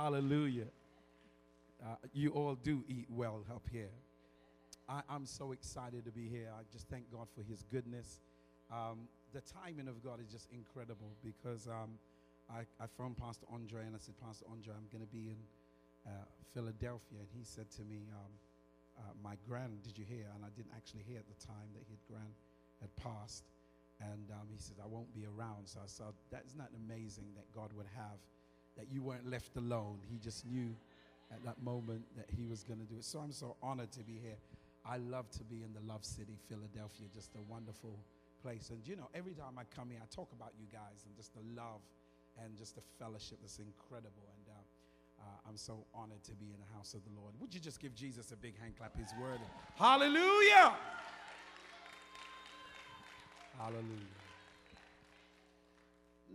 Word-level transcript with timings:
Hallelujah. 0.00 0.72
Uh, 1.84 1.96
you 2.14 2.30
all 2.30 2.54
do 2.54 2.82
eat 2.88 3.04
well 3.10 3.44
up 3.52 3.68
here. 3.70 3.92
I, 4.88 5.02
am 5.10 5.26
so 5.26 5.52
excited 5.52 6.06
to 6.06 6.10
be 6.10 6.26
here. 6.26 6.48
I 6.56 6.62
just 6.72 6.88
thank 6.88 7.12
God 7.12 7.28
for 7.36 7.42
His 7.42 7.64
goodness. 7.70 8.20
Um, 8.72 9.12
the 9.34 9.42
timing 9.42 9.88
of 9.88 10.02
God 10.02 10.18
is 10.24 10.32
just 10.32 10.48
incredible 10.56 11.12
because 11.22 11.68
um, 11.68 12.00
I, 12.48 12.60
I, 12.80 12.86
phoned 12.96 13.18
Pastor 13.18 13.44
Andre 13.52 13.84
and 13.84 13.94
I 13.94 13.98
said, 13.98 14.14
Pastor 14.24 14.46
Andre, 14.50 14.72
I'm 14.72 14.88
going 14.88 15.04
to 15.04 15.12
be 15.12 15.36
in 15.36 15.40
uh, 16.08 16.24
Philadelphia. 16.54 17.20
And 17.20 17.28
he 17.36 17.44
said 17.44 17.70
to 17.76 17.82
me, 17.84 18.08
um, 18.16 18.32
uh, 18.96 19.12
My 19.22 19.36
grand, 19.46 19.82
did 19.82 19.98
you 19.98 20.06
hear? 20.08 20.24
And 20.34 20.46
I 20.46 20.48
didn't 20.56 20.72
actually 20.74 21.04
hear 21.04 21.18
at 21.18 21.28
the 21.28 21.36
time 21.44 21.76
that 21.76 21.84
his 21.90 22.00
grand 22.08 22.32
had 22.80 22.88
passed. 22.96 23.44
And 24.00 24.32
um, 24.32 24.48
he 24.48 24.56
said, 24.56 24.80
I 24.82 24.88
won't 24.88 25.12
be 25.12 25.28
around. 25.28 25.68
So 25.68 25.80
I 25.84 25.88
said, 25.92 26.16
That's 26.32 26.56
not 26.56 26.72
amazing 26.88 27.36
that 27.36 27.44
God 27.52 27.76
would 27.76 27.88
have, 27.92 28.16
that 28.80 28.88
you 28.90 29.02
weren't 29.02 29.28
left 29.28 29.56
alone. 29.56 29.98
He 30.10 30.16
just 30.16 30.46
knew 30.46 30.74
at 31.30 31.44
that 31.44 31.62
moment 31.62 32.02
that 32.16 32.26
he 32.34 32.46
was 32.46 32.64
going 32.64 32.80
to 32.80 32.86
do 32.86 32.96
it. 32.96 33.04
So 33.04 33.18
I'm 33.20 33.32
so 33.32 33.56
honored 33.62 33.92
to 33.92 34.00
be 34.00 34.18
here. 34.22 34.40
I 34.86 34.96
love 34.96 35.30
to 35.32 35.44
be 35.44 35.62
in 35.62 35.72
the 35.74 35.84
Love 35.86 36.02
City, 36.02 36.38
Philadelphia, 36.48 37.06
just 37.14 37.36
a 37.36 37.42
wonderful 37.52 37.98
place. 38.42 38.70
And 38.70 38.80
you 38.88 38.96
know, 38.96 39.08
every 39.14 39.34
time 39.34 39.58
I 39.58 39.64
come 39.76 39.90
here, 39.90 40.00
I 40.02 40.08
talk 40.14 40.32
about 40.32 40.52
you 40.58 40.66
guys 40.72 41.04
and 41.04 41.14
just 41.14 41.34
the 41.34 41.44
love 41.54 41.84
and 42.42 42.56
just 42.56 42.74
the 42.74 42.82
fellowship 42.98 43.38
that's 43.42 43.58
incredible. 43.58 44.24
And 44.32 44.48
uh, 44.48 45.20
uh, 45.20 45.48
I'm 45.48 45.58
so 45.58 45.84
honored 45.94 46.24
to 46.24 46.34
be 46.34 46.46
in 46.46 46.58
the 46.58 46.74
house 46.74 46.94
of 46.94 47.04
the 47.04 47.12
Lord. 47.20 47.34
Would 47.38 47.52
you 47.52 47.60
just 47.60 47.80
give 47.80 47.94
Jesus 47.94 48.32
a 48.32 48.36
big 48.36 48.58
hand 48.58 48.72
clap? 48.78 48.96
His 48.96 49.12
word. 49.20 49.40
Hallelujah! 49.76 50.72
Hallelujah. 53.58 54.16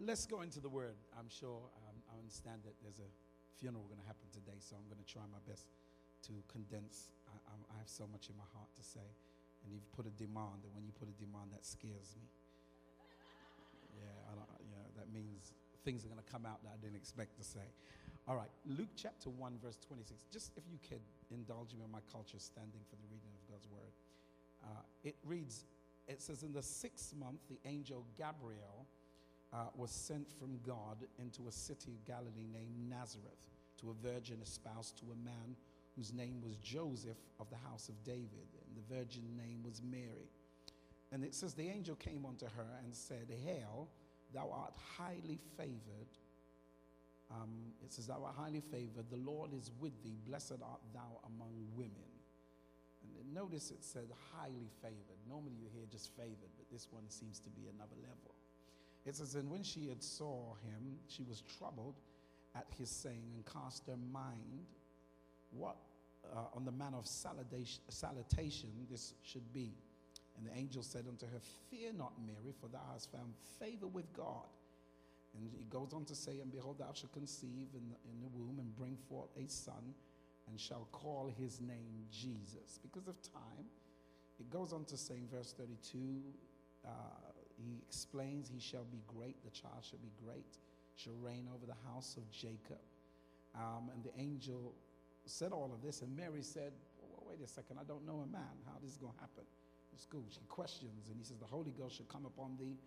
Let's 0.05 0.27
go 0.27 0.41
into 0.41 0.59
the 0.59 0.70
word. 0.70 0.94
I'm 1.17 1.30
sure, 1.30 1.58
I 1.84 1.84
understand 2.25 2.65
that 2.65 2.73
there's 2.81 2.97
a 2.97 3.09
funeral 3.61 3.85
going 3.85 4.02
to 4.02 4.09
happen 4.09 4.25
today, 4.33 4.57
so 4.57 4.73
I'm 4.73 4.89
going 4.89 4.97
to 4.97 5.05
try 5.05 5.21
my 5.29 5.38
best 5.45 5.70
to 6.25 6.33
condense. 6.50 7.13
I, 7.30 7.53
I, 7.53 7.77
have 7.77 7.86
so 7.86 8.09
much 8.09 8.33
in 8.33 8.36
my 8.36 8.50
heart 8.58 8.73
to 8.81 8.83
say. 8.83 9.05
And 9.61 9.69
you've 9.69 9.86
put 9.94 10.09
a 10.09 10.13
demand, 10.17 10.66
and 10.66 10.73
when 10.73 10.85
you 10.85 10.94
put 10.94 11.05
a 11.05 11.17
demand, 11.22 11.53
that 11.53 11.61
scares 11.61 12.17
me. 12.17 12.25
Yeah, 13.94 14.09
yeah 14.66 14.85
that 14.97 15.13
means 15.13 15.53
things 15.85 16.02
are 16.02 16.09
going 16.09 16.22
to 16.22 16.30
come 16.30 16.50
out 16.50 16.66
that 16.66 16.73
I 16.73 16.80
didn't 16.81 16.97
expect 16.97 17.38
to 17.38 17.45
say. 17.45 17.66
All 18.25 18.33
right, 18.33 18.50
Luke 18.66 18.94
chapter 18.97 19.30
1, 19.30 19.61
verse 19.61 19.78
26. 19.85 20.17
Just 20.33 20.50
if 20.57 20.66
you 20.66 20.81
could 20.81 21.05
indulge 21.30 21.78
me 21.78 21.85
in 21.85 21.94
my 21.94 22.02
culture, 22.09 22.41
standing 22.41 22.81
for 22.89 22.97
the 22.97 23.05
reading 23.13 23.30
of 23.38 23.45
God's 23.45 23.69
word. 23.69 23.94
Uh, 24.66 24.81
it 25.05 25.13
reads, 25.22 25.66
it 26.09 26.22
says, 26.22 26.41
In 26.41 26.53
the 26.53 26.66
sixth 26.66 27.13
month, 27.13 27.45
the 27.50 27.61
angel 27.69 28.05
Gabriel 28.17 28.89
uh, 29.56 29.67
was 29.75 29.92
sent 29.92 30.30
from 30.38 30.59
God 30.66 30.98
into 31.17 31.48
a 31.48 31.52
city 31.52 31.92
of 31.92 32.06
Galilee 32.06 32.48
named 32.52 32.89
Nazareth 32.89 33.48
to 33.80 33.89
a 33.89 34.08
virgin 34.08 34.39
espoused 34.44 34.97
to 35.00 35.06
a 35.06 35.25
man 35.25 35.56
whose 35.95 36.14
name 36.14 36.42
was 36.44 36.58
Joseph 36.58 37.17
of 37.39 37.50
the 37.50 37.70
house 37.70 37.88
of 37.88 38.03
David, 38.03 38.50
and 38.67 38.75
the 38.75 38.94
virgin 38.94 39.23
name 39.38 39.64
was 39.64 39.81
Mary. 39.81 40.30
And 41.14 41.23
it 41.23 41.34
says, 41.34 41.53
The 41.53 41.70
angel 41.70 41.95
came 41.95 42.25
unto 42.25 42.45
her 42.45 42.80
and 42.84 42.94
said, 42.94 43.31
Hail, 43.45 43.88
thou 44.34 44.52
art 44.52 44.73
highly 44.97 45.39
favored. 45.56 46.12
Um, 47.31 47.72
it 47.84 47.94
says, 47.94 48.08
Thou 48.08 48.23
art 48.25 48.36
highly 48.38 48.59
favored, 48.59 49.09
the 49.09 49.17
Lord 49.17 49.53
is 49.53 49.72
with 49.80 50.03
thee, 50.03 50.17
blessed 50.28 50.59
art 50.62 50.81
thou 50.94 51.22
among 51.25 51.53
women. 51.75 52.12
And 53.19 53.34
notice 53.34 53.72
it 53.72 53.84
said 53.84 54.09
highly 54.36 54.69
favored. 54.81 55.22
Normally 55.30 55.56
you 55.62 55.67
hear 55.72 55.86
just 55.90 56.09
favored, 56.17 56.52
but 56.58 56.66
this 56.72 56.88
one 56.92 57.03
seems 57.09 57.40
to 57.40 57.50
be 57.50 57.67
another 57.73 57.95
level. 58.02 58.36
It 59.06 59.16
says, 59.16 59.36
And 59.36 59.50
when 59.50 59.64
she 59.64 59.88
had 59.88 60.02
saw 60.03 60.56
him, 60.66 60.98
she 61.08 61.23
was 61.23 61.44
troubled 61.58 61.95
at 62.56 62.66
his 62.78 62.89
saying 62.89 63.31
and 63.36 63.45
cast 63.45 63.86
her 63.88 63.97
mind 64.12 64.66
what 65.52 65.78
uh, 66.36 66.56
on 66.56 66.66
the 66.66 66.72
manner 66.72 66.97
of 66.97 67.06
salutation 67.08 68.70
this 68.89 69.14
should 69.23 69.53
be. 69.53 69.73
And 70.38 70.46
the 70.46 70.57
angel 70.57 70.84
said 70.84 71.06
unto 71.07 71.25
her, 71.28 71.40
Fear 71.69 71.94
not, 71.94 72.13
Mary, 72.25 72.53
for 72.59 72.68
thou 72.68 72.81
hast 72.94 73.12
found 73.12 73.34
favor 73.59 73.88
with 73.88 74.12
God. 74.13 74.47
And 75.34 75.50
he 75.58 75.66
goes 75.66 75.94
on 75.94 76.06
to 76.06 76.16
say, 76.16 76.40
And 76.41 76.52
behold, 76.52 76.79
thou 76.79 76.91
shalt 76.94 77.13
conceive 77.13 77.68
in 77.74 77.90
the, 77.90 77.97
in 78.09 78.22
the 78.22 78.28
womb 78.34 78.58
and 78.59 78.75
bring 78.75 78.97
forth 79.09 79.29
a 79.38 79.47
son, 79.50 79.94
and 80.50 80.59
shall 80.59 80.88
call 80.91 81.31
his 81.38 81.62
name 81.62 82.06
Jesus. 82.12 82.79
Because 82.81 83.08
of 83.08 83.22
time, 83.22 83.66
it 84.40 84.50
goes 84.50 84.74
on 84.74 84.85
to 84.85 84.97
say 84.97 85.16
in 85.16 85.28
verse 85.28 85.53
32, 85.58 86.22
uh, 86.85 86.90
he 87.57 87.81
explains, 87.88 88.49
He 88.49 88.59
shall 88.59 88.85
be 88.85 89.01
great, 89.07 89.43
the 89.43 89.51
child 89.51 89.83
shall 89.83 89.99
be 89.99 90.11
great, 90.23 90.57
shall 90.95 91.16
reign 91.21 91.47
over 91.53 91.66
the 91.66 91.77
house 91.91 92.17
of 92.17 92.29
Jacob. 92.31 92.81
Um, 93.55 93.89
and 93.93 94.03
the 94.03 94.11
angel 94.19 94.73
said 95.25 95.51
all 95.51 95.71
of 95.73 95.81
this, 95.81 96.01
and 96.01 96.16
Mary 96.16 96.41
said, 96.41 96.73
well, 96.99 97.23
Wait 97.29 97.39
a 97.43 97.47
second, 97.47 97.77
I 97.79 97.83
don't 97.83 98.05
know 98.05 98.23
a 98.27 98.31
man. 98.31 98.55
How 98.66 98.73
this 98.81 98.91
is 98.91 98.97
going 98.97 99.13
to 99.13 99.19
happen? 99.19 99.43
It's 99.93 100.05
cool. 100.05 100.25
She 100.29 100.39
questions, 100.49 101.07
and 101.09 101.17
he 101.17 101.23
says, 101.23 101.38
The 101.39 101.45
Holy 101.45 101.71
Ghost 101.71 101.97
shall 101.97 102.05
come 102.05 102.25
upon 102.25 102.57
thee, 102.59 102.77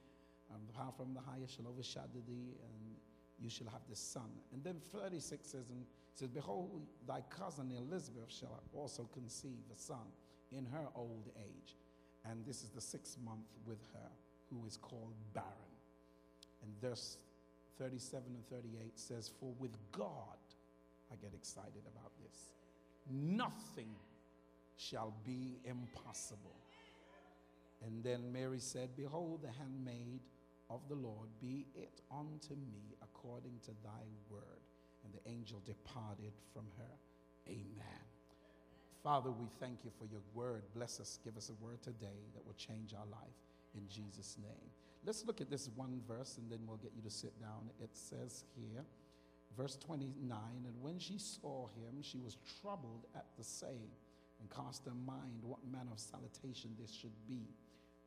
and 0.52 0.68
the 0.68 0.72
power 0.72 0.92
from 0.96 1.14
the 1.14 1.20
highest 1.20 1.56
shall 1.56 1.66
overshadow 1.66 2.20
thee, 2.26 2.52
and 2.60 2.96
you 3.40 3.48
shall 3.48 3.68
have 3.68 3.80
this 3.88 3.98
son. 3.98 4.28
And 4.52 4.62
then 4.62 4.76
36 4.92 5.48
says, 5.48 5.70
and 5.70 5.84
says, 6.14 6.28
Behold, 6.28 6.82
thy 7.06 7.22
cousin 7.30 7.72
Elizabeth 7.76 8.28
shall 8.28 8.62
also 8.74 9.08
conceive 9.12 9.64
a 9.74 9.78
son 9.78 10.12
in 10.52 10.66
her 10.66 10.86
old 10.94 11.30
age. 11.38 11.76
And 12.24 12.44
this 12.44 12.62
is 12.62 12.70
the 12.70 12.80
sixth 12.80 13.16
month 13.24 13.46
with 13.64 13.78
her, 13.94 14.10
who 14.50 14.66
is 14.66 14.76
called 14.76 15.14
barren. 15.34 15.48
And 16.62 16.72
verse 16.81 17.19
37 17.78 18.25
and 18.34 18.48
38 18.48 18.98
says, 18.98 19.31
For 19.41 19.53
with 19.59 19.76
God, 19.92 20.38
I 21.12 21.16
get 21.16 21.32
excited 21.34 21.82
about 21.97 22.12
this, 22.22 22.53
nothing 23.10 23.94
shall 24.76 25.14
be 25.25 25.59
impossible. 25.64 26.56
And 27.84 28.03
then 28.03 28.32
Mary 28.32 28.59
said, 28.59 28.91
Behold, 28.97 29.42
the 29.42 29.53
handmaid 29.59 30.20
of 30.70 30.80
the 30.88 30.97
Lord, 30.97 31.28
be 31.41 31.66
it 31.75 32.00
unto 32.10 32.54
me 32.54 32.97
according 33.03 33.60
to 33.65 33.70
thy 33.84 34.04
word. 34.30 34.42
And 35.04 35.15
the 35.15 35.30
angel 35.30 35.62
departed 35.65 36.32
from 36.53 36.65
her. 36.76 36.94
Amen. 37.47 38.03
Father, 39.03 39.30
we 39.30 39.47
thank 39.60 39.84
you 39.84 39.91
for 39.98 40.06
your 40.06 40.20
word. 40.34 40.62
Bless 40.75 41.00
us. 41.00 41.19
Give 41.25 41.36
us 41.36 41.50
a 41.50 41.65
word 41.65 41.80
today 41.82 42.26
that 42.34 42.44
will 42.44 42.54
change 42.54 42.92
our 42.92 43.06
life 43.06 43.47
in 43.74 43.88
Jesus' 43.88 44.36
name. 44.40 44.70
Let's 45.04 45.24
look 45.24 45.40
at 45.40 45.50
this 45.50 45.68
one 45.74 46.00
verse 46.06 46.38
and 46.38 46.50
then 46.50 46.60
we'll 46.66 46.76
get 46.78 46.92
you 46.94 47.02
to 47.02 47.10
sit 47.10 47.38
down. 47.40 47.70
It 47.80 47.90
says 47.92 48.44
here, 48.56 48.84
verse 49.56 49.76
29 49.76 50.38
And 50.66 50.82
when 50.82 50.98
she 50.98 51.18
saw 51.18 51.68
him, 51.68 52.02
she 52.02 52.18
was 52.18 52.36
troubled 52.60 53.06
at 53.14 53.26
the 53.36 53.44
saying 53.44 53.90
and 54.40 54.50
cast 54.50 54.84
her 54.86 54.94
mind 55.06 55.42
what 55.42 55.58
manner 55.70 55.92
of 55.92 55.98
salutation 55.98 56.70
this 56.80 56.92
should 56.92 57.16
be. 57.26 57.42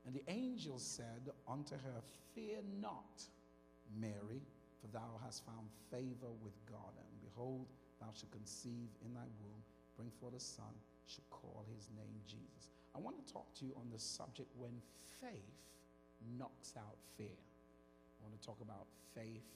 And 0.06 0.16
the 0.16 0.24
angel 0.28 0.80
said 0.80 1.30
unto 1.48 1.76
her, 1.76 2.02
Fear 2.34 2.58
not, 2.82 3.22
Mary, 4.00 4.42
for 4.82 4.88
thou 4.92 5.20
hast 5.24 5.46
found 5.46 5.68
favor 5.92 6.32
with 6.42 6.54
God. 6.66 6.94
And 6.98 7.22
behold, 7.22 7.68
thou 8.00 8.08
shalt 8.16 8.32
conceive 8.32 8.90
in 9.06 9.14
thy 9.14 9.28
womb, 9.42 9.62
bring 9.96 10.10
forth 10.20 10.36
a 10.36 10.40
son, 10.40 10.74
shall 11.06 11.26
call 11.30 11.66
his 11.76 11.90
name 11.96 12.18
Jesus. 12.26 12.72
I 12.96 13.00
want 13.00 13.16
to 13.26 13.34
talk 13.34 13.54
to 13.56 13.66
you 13.66 13.74
on 13.76 13.90
the 13.92 14.00
subject 14.00 14.50
when 14.58 14.72
faith 15.22 15.62
knocks 16.38 16.74
out 16.78 16.98
fear. 17.18 17.38
I 18.20 18.24
want 18.24 18.40
to 18.40 18.46
talk 18.46 18.58
about 18.62 18.88
faith 19.16 19.48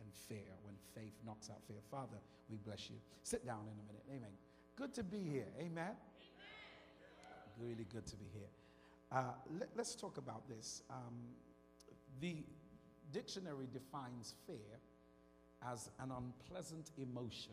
and 0.00 0.12
fear, 0.28 0.50
when 0.62 0.74
faith 0.94 1.14
knocks 1.24 1.50
out 1.50 1.62
fear. 1.66 1.78
Father, 1.90 2.18
we 2.50 2.56
bless 2.58 2.90
you. 2.90 2.96
Sit 3.22 3.46
down 3.46 3.60
in 3.62 3.78
a 3.78 3.86
minute. 3.86 4.04
Amen. 4.10 4.32
Good 4.76 4.94
to 4.94 5.02
be 5.02 5.18
here. 5.18 5.48
Amen. 5.58 5.68
Amen. 5.68 5.96
Really 7.58 7.86
good 7.92 8.06
to 8.06 8.16
be 8.16 8.26
here. 8.32 8.48
Uh, 9.10 9.34
let, 9.58 9.68
us 9.78 9.94
talk 9.94 10.16
about 10.16 10.48
this. 10.48 10.82
Um, 10.90 11.14
the 12.20 12.36
dictionary 13.12 13.68
defines 13.72 14.34
fear 14.46 14.80
as 15.70 15.90
an 16.00 16.10
unpleasant 16.10 16.90
emotion. 16.96 17.52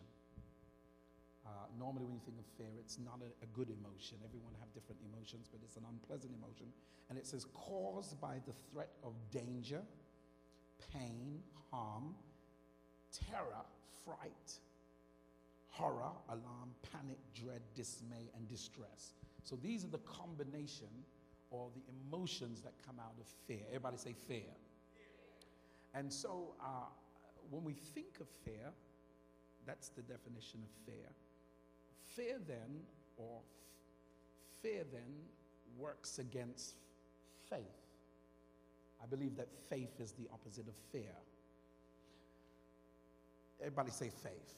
Uh, 1.50 1.66
normally, 1.80 2.06
when 2.06 2.14
you 2.14 2.22
think 2.24 2.38
of 2.38 2.46
fear, 2.58 2.70
it's 2.80 3.00
not 3.00 3.18
a, 3.26 3.30
a, 3.44 3.48
good 3.58 3.74
emotion. 3.74 4.18
Everyone 4.24 4.54
have 4.60 4.72
different 4.72 5.02
emotions, 5.02 5.50
but 5.52 5.60
it's 5.64 5.78
an 5.78 5.86
unpleasant 5.90 6.32
emotion. 6.38 6.68
And 7.10 7.18
it 7.18 7.26
says 7.26 7.46
caused 7.56 8.22
by 8.22 8.38
the 8.46 8.54
threat 8.70 8.90
of 9.04 9.14
danger, 9.32 9.82
pain, 10.94 11.42
harm, 11.72 12.14
terror, 13.10 13.66
fright, 14.06 14.60
horror, 15.70 16.14
alarm, 16.30 16.70
panic, 16.94 17.18
dread, 17.34 17.62
dismay, 17.74 18.30
and 18.36 18.48
distress. 18.48 19.14
So 19.44 19.56
these 19.56 19.84
are 19.84 19.90
the 19.90 20.06
combination 20.06 20.94
or 21.50 21.70
the 21.74 21.82
emotions 22.06 22.62
that 22.62 22.74
come 22.86 23.00
out 23.00 23.16
of 23.20 23.26
fear. 23.48 23.66
Everybody 23.70 23.98
say 23.98 24.14
fear. 24.28 24.54
And 25.96 26.14
so 26.14 26.54
uh, 26.62 26.94
when 27.50 27.64
we 27.64 27.74
think 27.74 28.20
of 28.22 28.28
fear, 28.46 28.70
that's 29.66 29.90
the 29.90 30.04
definition 30.04 30.60
of 30.62 30.70
fear. 30.86 31.10
Fear 32.16 32.38
then, 32.48 32.82
or 33.18 33.40
fear 34.62 34.84
then, 34.92 35.14
works 35.78 36.20
against 36.20 36.76
faith. 37.50 37.60
I 39.02 39.06
believe 39.06 39.36
that 39.38 39.48
faith 39.70 40.00
is 40.00 40.12
the 40.14 40.28
opposite 40.34 40.68
of 40.68 40.76
fear. 40.92 41.16
Everybody 43.62 43.92
say 43.92 44.10
faith. 44.24 44.56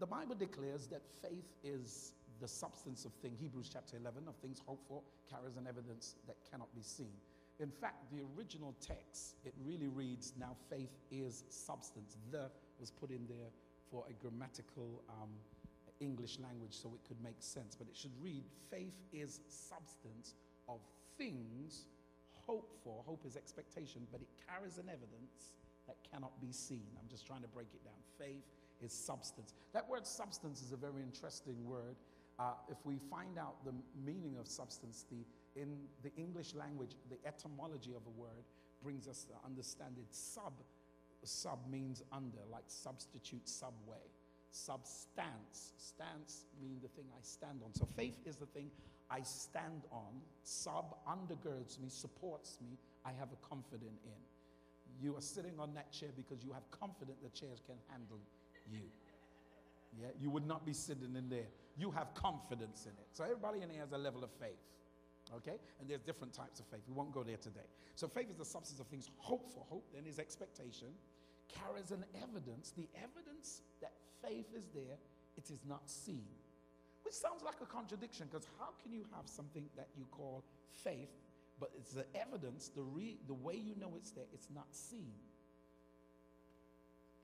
The 0.00 0.06
Bible 0.06 0.34
declares 0.34 0.86
that 0.88 1.02
faith 1.22 1.54
is 1.62 2.12
the 2.40 2.48
substance 2.48 3.04
of 3.04 3.12
things, 3.14 3.38
Hebrews 3.40 3.70
chapter 3.72 3.96
11, 3.96 4.24
of 4.28 4.34
things 4.36 4.60
hoped 4.66 4.86
for, 4.88 5.02
carries 5.30 5.56
an 5.56 5.66
evidence 5.68 6.16
that 6.26 6.36
cannot 6.50 6.74
be 6.74 6.82
seen. 6.82 7.12
In 7.60 7.70
fact, 7.70 8.10
the 8.10 8.22
original 8.36 8.74
text, 8.84 9.36
it 9.44 9.54
really 9.64 9.86
reads, 9.86 10.32
Now 10.38 10.56
faith 10.68 10.90
is 11.10 11.44
substance. 11.48 12.16
The 12.32 12.50
was 12.80 12.90
put 12.90 13.10
in 13.10 13.26
there 13.28 13.50
for 13.90 14.04
a 14.10 14.12
grammatical 14.14 15.02
um, 15.08 15.30
English 16.04 16.38
language 16.38 16.72
so 16.72 16.92
it 16.94 17.06
could 17.08 17.22
make 17.22 17.40
sense. 17.40 17.74
But 17.74 17.88
it 17.88 17.96
should 17.96 18.14
read, 18.20 18.44
Faith 18.70 18.94
is 19.12 19.40
substance 19.48 20.34
of 20.68 20.80
things 21.16 21.86
hoped 22.46 22.74
for. 22.84 23.02
Hope 23.06 23.24
is 23.26 23.36
expectation, 23.36 24.06
but 24.12 24.20
it 24.20 24.28
carries 24.48 24.78
an 24.78 24.88
evidence 24.88 25.54
that 25.86 25.96
cannot 26.10 26.40
be 26.40 26.52
seen. 26.52 26.86
I'm 27.00 27.08
just 27.08 27.26
trying 27.26 27.42
to 27.42 27.48
break 27.48 27.68
it 27.74 27.84
down. 27.84 27.94
Faith 28.18 28.44
is 28.82 28.92
substance. 28.92 29.54
That 29.72 29.88
word 29.88 30.06
substance 30.06 30.62
is 30.62 30.72
a 30.72 30.76
very 30.76 31.02
interesting 31.02 31.56
word. 31.64 31.96
Uh, 32.38 32.52
if 32.68 32.78
we 32.84 32.98
find 33.10 33.38
out 33.38 33.64
the 33.64 33.72
meaning 34.04 34.36
of 34.38 34.48
substance, 34.48 35.04
the, 35.10 35.60
in 35.60 35.76
the 36.02 36.12
English 36.16 36.54
language, 36.54 36.96
the 37.10 37.18
etymology 37.26 37.92
of 37.92 38.02
a 38.06 38.20
word 38.20 38.44
brings 38.82 39.08
us 39.08 39.24
to 39.24 39.34
understand 39.46 39.94
it. 39.98 40.06
Sub, 40.10 40.52
sub 41.22 41.58
means 41.70 42.02
under, 42.12 42.40
like 42.50 42.64
substitute, 42.66 43.48
subway. 43.48 44.04
Substance, 44.54 45.74
stance 45.76 46.44
mean 46.62 46.78
the 46.80 46.86
thing 46.86 47.06
I 47.10 47.18
stand 47.22 47.58
on. 47.64 47.74
So 47.74 47.88
faith 47.96 48.18
is 48.24 48.36
the 48.36 48.46
thing 48.46 48.70
I 49.10 49.20
stand 49.22 49.82
on. 49.90 50.22
Sub 50.44 50.94
undergirds 51.08 51.80
me, 51.80 51.88
supports 51.88 52.58
me. 52.62 52.78
I 53.04 53.10
have 53.18 53.30
a 53.32 53.48
confidence 53.48 54.00
in. 54.04 54.22
You 55.02 55.16
are 55.16 55.20
sitting 55.20 55.58
on 55.58 55.74
that 55.74 55.90
chair 55.90 56.10
because 56.14 56.44
you 56.44 56.52
have 56.52 56.62
confidence 56.70 57.18
the 57.20 57.30
chair 57.30 57.50
can 57.66 57.74
handle 57.90 58.20
you. 58.70 58.86
Yeah, 60.00 60.14
you 60.20 60.30
would 60.30 60.46
not 60.46 60.64
be 60.64 60.72
sitting 60.72 61.16
in 61.16 61.28
there. 61.28 61.50
You 61.76 61.90
have 61.90 62.14
confidence 62.14 62.86
in 62.86 62.92
it. 62.92 63.08
So 63.10 63.24
everybody 63.24 63.60
in 63.60 63.70
here 63.70 63.80
has 63.80 63.90
a 63.90 63.98
level 63.98 64.22
of 64.22 64.30
faith. 64.38 64.62
Okay? 65.34 65.58
And 65.80 65.90
there's 65.90 66.02
different 66.02 66.32
types 66.32 66.60
of 66.60 66.66
faith. 66.66 66.82
We 66.86 66.94
won't 66.94 67.12
go 67.12 67.24
there 67.24 67.38
today. 67.38 67.66
So 67.96 68.06
faith 68.06 68.30
is 68.30 68.36
the 68.36 68.44
substance 68.44 68.78
of 68.78 68.86
things 68.86 69.10
hoped 69.16 69.50
for. 69.50 69.64
Hope 69.68 69.84
then 69.92 70.06
is 70.06 70.20
expectation. 70.20 70.94
Carries 71.48 71.90
an 71.90 72.04
evidence. 72.22 72.72
The 72.76 72.86
evidence 73.02 73.62
that 73.80 73.90
faith 74.26 74.46
is 74.56 74.66
there, 74.74 74.98
it 75.36 75.50
is 75.50 75.60
not 75.68 75.82
seen. 75.90 76.24
Which 77.02 77.14
sounds 77.14 77.42
like 77.42 77.56
a 77.62 77.66
contradiction 77.66 78.28
because 78.30 78.46
how 78.58 78.70
can 78.82 78.92
you 78.92 79.04
have 79.14 79.28
something 79.28 79.64
that 79.76 79.88
you 79.96 80.06
call 80.10 80.42
faith, 80.70 81.10
but 81.60 81.70
it's 81.78 81.92
the 81.92 82.06
evidence, 82.14 82.70
the, 82.74 82.82
re- 82.82 83.18
the 83.26 83.34
way 83.34 83.54
you 83.54 83.74
know 83.78 83.92
it's 83.96 84.10
there, 84.10 84.24
it's 84.32 84.48
not 84.54 84.66
seen? 84.70 85.12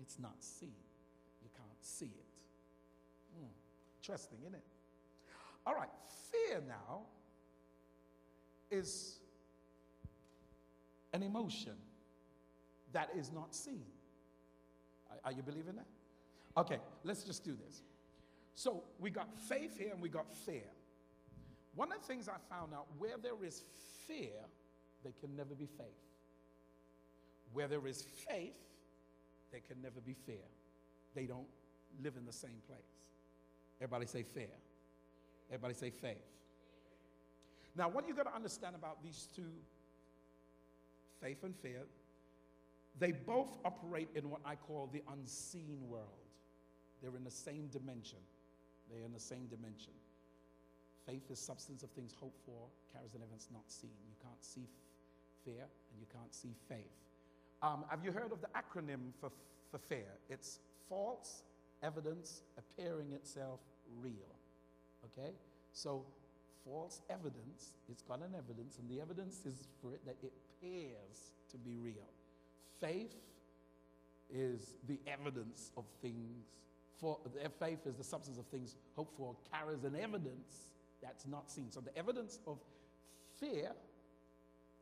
It's 0.01 0.19
not 0.19 0.37
seen 0.41 0.73
You 1.43 1.49
can't 1.57 1.83
see 1.83 2.07
it. 2.07 3.39
Hmm. 3.39 3.47
Interesting, 4.01 4.39
isn't 4.43 4.55
it? 4.55 4.65
All 5.67 5.75
right, 5.75 5.91
fear 6.31 6.63
now 6.67 7.03
is 8.71 9.19
an 11.13 11.23
emotion 11.23 11.75
that 12.93 13.11
is 13.17 13.33
not 13.33 13.55
seen. 13.55 13.85
Are, 15.11 15.17
are 15.31 15.33
you 15.33 15.43
believing 15.43 15.77
that? 15.77 15.87
Okay, 16.57 16.79
let's 17.05 17.23
just 17.23 17.45
do 17.45 17.57
this. 17.67 17.83
So 18.55 18.83
we 18.99 19.11
got 19.11 19.29
faith 19.49 19.79
here 19.79 19.93
and 19.93 20.03
we 20.03 20.09
got 20.09 20.35
fear. 20.35 20.65
One 21.75 21.93
of 21.93 22.01
the 22.01 22.07
things 22.07 22.29
I 22.29 22.37
found 22.55 22.75
out 22.75 22.87
where 22.99 23.17
there 23.23 23.45
is 23.45 23.63
fear, 24.07 24.33
there 25.03 25.13
can 25.21 25.37
never 25.37 25.55
be 25.55 25.67
faith. 25.67 25.87
Where 27.53 27.69
there 27.69 27.87
is 27.87 28.03
faith, 28.29 28.57
there 29.53 29.61
can 29.67 29.81
never 29.81 30.01
be 30.01 30.15
fear. 30.15 30.45
They 31.15 31.27
don't 31.27 31.47
live 32.03 32.15
in 32.17 32.27
the 32.27 32.33
same 32.33 32.61
place. 32.67 32.81
Everybody 33.81 34.07
say 34.07 34.23
fear. 34.23 34.51
Everybody 35.49 35.75
say 35.75 35.91
faith. 35.91 36.19
Now, 37.77 37.89
what 37.89 38.07
you 38.07 38.15
got 38.15 38.27
to 38.27 38.35
understand 38.35 38.75
about 38.75 39.03
these 39.03 39.29
two, 39.35 39.53
faith 41.23 41.43
and 41.45 41.57
fear, 41.57 41.83
they 42.99 43.13
both 43.13 43.57
operate 43.65 44.09
in 44.15 44.29
what 44.29 44.41
I 44.45 44.57
call 44.57 44.91
the 44.93 45.03
unseen 45.13 45.79
world. 45.89 46.30
They're 47.03 47.17
in 47.17 47.25
the 47.25 47.31
same 47.31 47.69
dimension. 47.69 48.19
They're 48.91 49.05
in 49.05 49.13
the 49.13 49.21
same 49.21 49.47
dimension. 49.47 49.93
Faith 51.07 51.31
is 51.31 51.39
substance 51.39 51.83
of 51.83 51.91
things 51.91 52.15
hoped 52.21 52.39
for, 52.45 52.69
carries 52.93 53.15
an 53.15 53.23
evidence 53.23 53.49
not 53.53 53.65
seen. 53.67 53.91
You 54.09 54.17
can't 54.23 54.45
see 54.45 54.67
fear 55.45 55.63
and 55.63 56.01
you 56.01 56.07
can't 56.13 56.35
see 56.35 56.55
faith. 56.69 56.97
Um, 57.63 57.85
have 57.89 58.05
you 58.05 58.13
heard 58.13 58.33
of 58.33 58.41
the 58.41 58.49
acronym 58.49 59.13
for, 59.21 59.31
for 59.71 59.79
fear? 59.79 60.07
It's 60.29 60.59
false 60.89 61.43
evidence 61.83 62.43
appearing 62.59 63.13
itself 63.13 63.61
real. 64.01 64.35
Okay? 65.05 65.33
So, 65.73 66.05
false 66.65 67.01
evidence, 67.09 67.75
it's 67.89 68.03
got 68.03 68.21
an 68.21 68.35
evidence, 68.37 68.79
and 68.79 68.89
the 68.91 69.01
evidence 69.01 69.47
is 69.47 69.69
for 69.81 69.93
it 69.93 70.05
that 70.05 70.17
it 70.23 70.33
appears 70.61 71.33
to 71.51 71.57
be 71.59 71.77
real. 71.77 72.09
Faith 72.81 73.15
is 74.33 74.75
the 74.89 74.99
evidence 75.07 75.71
of 75.77 75.85
things. 76.03 76.47
For 77.01 77.19
faith 77.59 77.87
is 77.87 77.97
the 77.97 78.05
substance 78.05 78.39
of 78.39 78.47
things 78.47 78.77
hoped 78.95 79.17
for, 79.17 79.35
carries 79.51 79.85
an 79.85 79.97
evidence 79.97 80.67
that's 81.03 81.27
not 81.27 81.51
seen. 81.51 81.71
So 81.71 81.81
the 81.81 81.97
evidence 81.97 82.39
of 82.47 82.59
fear 83.39 83.73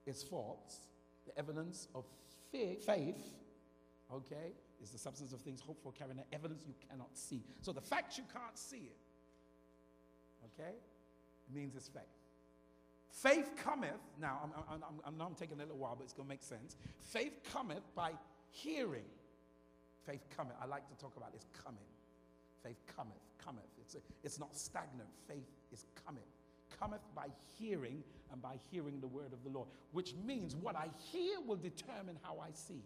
is 0.05 0.23
false. 0.25 0.81
The 1.27 1.39
evidence 1.39 1.87
of 1.95 2.05
fear, 2.51 2.75
faith, 2.85 3.31
okay, 4.13 4.53
is 4.83 4.91
the 4.91 4.99
substance 4.99 5.33
of 5.33 5.41
things 5.41 5.61
hoped 5.61 5.83
for, 5.83 5.93
carrying 5.93 6.19
an 6.19 6.25
evidence 6.33 6.65
you 6.67 6.75
cannot 6.91 7.11
see. 7.17 7.43
So 7.61 7.73
the 7.73 7.81
fact 7.81 8.19
you 8.19 8.25
can't 8.33 8.59
see 8.59 8.91
it, 8.91 8.99
okay, 10.47 10.75
means 11.55 11.77
it's 11.77 11.89
faith. 11.89 12.03
Faith 13.11 13.53
cometh, 13.63 13.91
now 14.21 14.41
I'm, 14.43 14.51
I'm, 14.71 14.83
I'm, 15.05 15.21
I'm 15.21 15.35
taking 15.35 15.57
a 15.57 15.63
little 15.63 15.79
while, 15.79 15.95
but 15.97 16.05
it's 16.05 16.13
going 16.13 16.27
to 16.27 16.33
make 16.33 16.43
sense. 16.43 16.77
Faith 17.01 17.41
cometh 17.53 17.83
by 17.95 18.13
hearing. 18.51 19.07
Faith 20.05 20.25
cometh. 20.37 20.55
I 20.61 20.67
like 20.67 20.89
to 20.89 20.97
talk 20.97 21.17
about 21.17 21.33
this 21.33 21.45
coming. 21.65 21.85
Faith 22.63 22.81
cometh, 22.97 23.17
cometh. 23.45 23.65
It's, 23.81 23.95
a, 23.95 23.99
it's 24.25 24.39
not 24.39 24.57
stagnant. 24.57 25.09
Faith 25.27 25.49
is 25.73 25.85
coming. 26.07 26.25
Cometh 26.79 27.03
by 27.15 27.27
hearing 27.59 28.03
and 28.33 28.43
by 28.43 28.57
hearing 28.71 29.01
the 29.01 29.07
word 29.07 29.33
of 29.33 29.43
the 29.45 29.51
Lord, 29.51 29.69
which 29.93 30.15
means 30.27 30.55
what 30.55 30.77
I 30.77 30.89
hear 31.13 31.37
will 31.47 31.57
determine 31.57 32.19
how 32.23 32.39
I 32.41 32.51
see. 32.53 32.83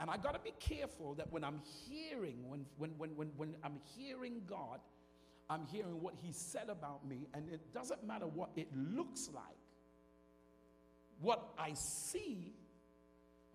And 0.00 0.08
I 0.08 0.16
got 0.16 0.34
to 0.34 0.40
be 0.40 0.52
careful 0.60 1.14
that 1.14 1.30
when 1.32 1.42
I'm 1.42 1.60
hearing, 1.88 2.36
when, 2.48 2.64
when, 2.78 2.90
when, 2.98 3.10
when, 3.16 3.28
when 3.36 3.54
I'm 3.64 3.80
hearing 3.96 4.42
God, 4.46 4.80
I'm 5.50 5.66
hearing 5.66 6.00
what 6.00 6.14
He 6.22 6.32
said 6.32 6.68
about 6.68 7.06
me, 7.06 7.26
and 7.34 7.48
it 7.52 7.72
doesn't 7.72 8.06
matter 8.06 8.26
what 8.26 8.50
it 8.54 8.68
looks 8.76 9.28
like. 9.34 9.44
What 11.20 11.52
I 11.58 11.72
see, 11.74 12.52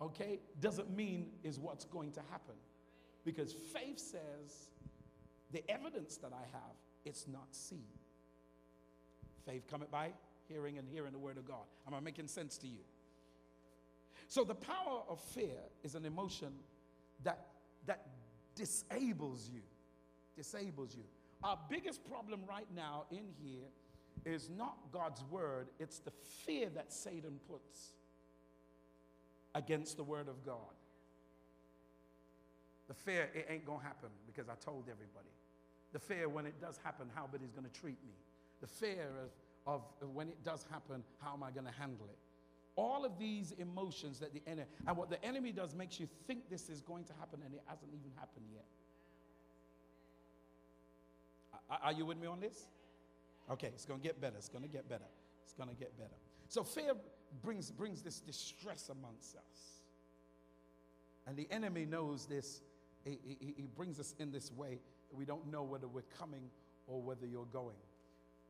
okay, 0.02 0.40
doesn't 0.60 0.94
mean 0.94 1.28
is 1.42 1.58
what's 1.58 1.86
going 1.86 2.12
to 2.12 2.20
happen. 2.30 2.56
Because 3.24 3.52
faith 3.52 3.98
says 3.98 4.68
the 5.50 5.62
evidence 5.70 6.16
that 6.18 6.32
I 6.32 6.44
have, 6.52 6.76
it's 7.04 7.26
not 7.26 7.48
seen. 7.54 7.86
Faith 9.46 9.66
cometh 9.70 9.90
by 9.90 10.12
hearing 10.48 10.78
and 10.78 10.88
hearing 10.88 11.12
the 11.12 11.18
word 11.18 11.38
of 11.38 11.46
God. 11.46 11.64
Am 11.86 11.94
I 11.94 12.00
making 12.00 12.28
sense 12.28 12.58
to 12.58 12.66
you? 12.66 12.80
So 14.28 14.44
the 14.44 14.54
power 14.54 15.02
of 15.08 15.20
fear 15.20 15.60
is 15.82 15.94
an 15.94 16.04
emotion 16.04 16.52
that, 17.22 17.46
that 17.86 18.06
disables 18.54 19.50
you. 19.52 19.60
Disables 20.36 20.94
you. 20.96 21.04
Our 21.42 21.58
biggest 21.68 22.08
problem 22.08 22.40
right 22.48 22.66
now 22.74 23.04
in 23.10 23.24
here 23.42 23.68
is 24.24 24.48
not 24.48 24.76
God's 24.90 25.22
word, 25.30 25.68
it's 25.78 25.98
the 25.98 26.12
fear 26.46 26.68
that 26.74 26.92
Satan 26.92 27.38
puts 27.48 27.92
against 29.54 29.96
the 29.96 30.04
word 30.04 30.28
of 30.28 30.44
God. 30.44 30.56
The 32.88 32.94
fear, 32.94 33.30
it 33.34 33.46
ain't 33.48 33.64
gonna 33.64 33.82
happen 33.82 34.10
because 34.26 34.48
I 34.48 34.54
told 34.62 34.84
everybody. 34.90 35.32
The 35.92 35.98
fear 35.98 36.28
when 36.28 36.46
it 36.46 36.60
does 36.60 36.78
happen, 36.82 37.06
how 37.14 37.28
he's 37.40 37.52
gonna 37.52 37.68
treat 37.68 37.98
me. 38.06 38.14
The 38.60 38.66
fear 38.66 39.08
of, 39.66 39.82
of 40.02 40.14
when 40.14 40.28
it 40.28 40.42
does 40.44 40.66
happen, 40.70 41.02
how 41.20 41.34
am 41.34 41.42
I 41.42 41.50
gonna 41.50 41.72
handle 41.78 42.06
it? 42.10 42.18
all 42.76 43.04
of 43.04 43.18
these 43.18 43.52
emotions 43.58 44.18
that 44.20 44.32
the 44.32 44.42
enemy, 44.46 44.66
and 44.86 44.96
what 44.96 45.10
the 45.10 45.24
enemy 45.24 45.52
does 45.52 45.74
makes 45.74 46.00
you 46.00 46.08
think 46.26 46.50
this 46.50 46.68
is 46.68 46.80
going 46.80 47.04
to 47.04 47.12
happen 47.20 47.40
and 47.44 47.54
it 47.54 47.62
hasn't 47.66 47.90
even 47.92 48.10
happened 48.16 48.46
yet. 48.52 48.64
Are 51.82 51.92
you 51.92 52.04
with 52.04 52.18
me 52.18 52.26
on 52.26 52.40
this? 52.40 52.66
Okay, 53.50 53.68
it's 53.68 53.84
going 53.84 54.00
to 54.00 54.06
get 54.06 54.20
better. 54.20 54.36
It's 54.36 54.48
going 54.48 54.64
to 54.64 54.68
get 54.68 54.88
better. 54.88 55.04
It's 55.44 55.52
going 55.52 55.68
to 55.68 55.74
get 55.74 55.96
better. 55.96 56.16
So 56.48 56.62
fear 56.62 56.92
brings, 57.42 57.70
brings 57.70 58.02
this 58.02 58.20
distress 58.20 58.90
amongst 58.90 59.36
us. 59.36 59.80
And 61.26 61.36
the 61.36 61.48
enemy 61.50 61.86
knows 61.86 62.26
this. 62.26 62.60
He, 63.04 63.54
he, 63.56 63.66
brings 63.76 64.00
us 64.00 64.14
in 64.18 64.30
this 64.32 64.50
way. 64.52 64.80
We 65.12 65.24
don't 65.24 65.50
know 65.50 65.62
whether 65.62 65.86
we're 65.86 66.08
coming 66.18 66.48
or 66.86 67.02
whether 67.02 67.26
you're 67.26 67.44
going. 67.52 67.76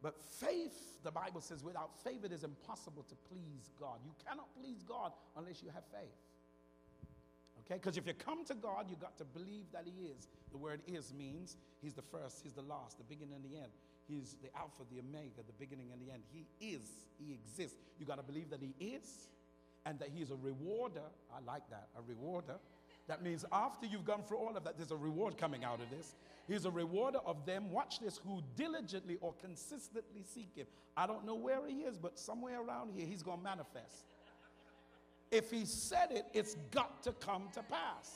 But 0.01 0.15
faith, 0.39 1.03
the 1.03 1.11
Bible 1.11 1.41
says, 1.41 1.65
without 1.65 1.91
faith 2.05 2.25
it 2.25 2.33
is 2.33 2.45
impossible 2.45 3.05
to 3.09 3.15
please 3.29 3.71
God. 3.81 3.99
You 4.05 4.13
cannot 4.27 4.47
please 4.61 4.83
God 4.87 5.13
unless 5.37 5.63
you 5.63 5.71
have 5.75 5.83
faith. 5.91 6.15
Okay? 7.65 7.81
Because 7.81 7.97
if 7.97 8.07
you 8.07 8.13
come 8.15 8.45
to 8.45 8.55
God, 8.55 8.87
you 8.89 8.97
got 9.01 9.17
to 9.19 9.25
believe 9.25 9.65
that 9.73 9.85
He 9.87 10.07
is. 10.07 10.29
The 10.53 10.59
word 10.59 10.81
is 10.87 11.13
means 11.17 11.57
He's 11.83 11.95
the 11.95 12.03
first, 12.03 12.41
He's 12.43 12.53
the 12.53 12.63
last, 12.63 12.99
the 12.99 13.05
beginning 13.05 13.35
and 13.35 13.45
the 13.45 13.57
end. 13.57 13.73
He's 14.07 14.37
the 14.43 14.55
Alpha, 14.57 14.83
the 14.93 15.01
Omega, 15.01 15.41
the 15.47 15.57
beginning 15.59 15.89
and 15.93 16.01
the 16.01 16.13
end. 16.13 16.23
He 16.31 16.47
is, 16.61 16.83
He 17.19 17.33
exists. 17.33 17.79
You 17.99 18.07
got 18.07 18.17
to 18.17 18.23
believe 18.23 18.51
that 18.51 18.61
He 18.61 18.75
is 18.85 19.29
and 19.87 19.99
that 19.99 20.11
He 20.15 20.23
is 20.23 20.31
a 20.31 20.37
rewarder. 20.37 21.09
I 21.35 21.41
like 21.45 21.69
that, 21.71 21.89
a 21.97 22.03
rewarder. 22.07 22.57
That 23.07 23.23
means 23.23 23.45
after 23.53 23.87
you've 23.87 24.05
gone 24.05 24.23
through 24.23 24.39
all 24.39 24.57
of 24.57 24.65
that, 24.65 24.79
there's 24.79 24.91
a 24.91 24.97
reward 24.97 25.37
coming 25.37 25.63
out 25.63 25.81
of 25.81 25.91
this. 25.91 26.15
He's 26.49 26.65
a 26.65 26.71
rewarder 26.71 27.19
of 27.27 27.45
them, 27.45 27.71
watch 27.71 28.01
this, 28.01 28.19
who 28.27 28.43
diligently 28.57 29.19
or 29.21 29.35
consistently 29.41 30.23
seek 30.23 30.51
Him. 30.55 30.67
I 30.97 31.07
don't 31.07 31.27
know 31.27 31.35
where 31.35 31.67
He 31.67 31.81
is, 31.81 31.99
but 31.99 32.19
somewhere 32.19 32.63
around 32.63 32.93
here, 32.95 33.07
He's 33.07 33.23
going 33.23 33.39
to 33.39 33.45
manifest. 33.45 34.05
If 35.31 35.51
He 35.51 35.65
said 35.67 36.09
it, 36.13 36.25
it's 36.33 36.57
got 36.71 37.03
to 37.03 37.13
come 37.13 37.49
to 37.55 37.63
pass. 37.63 38.15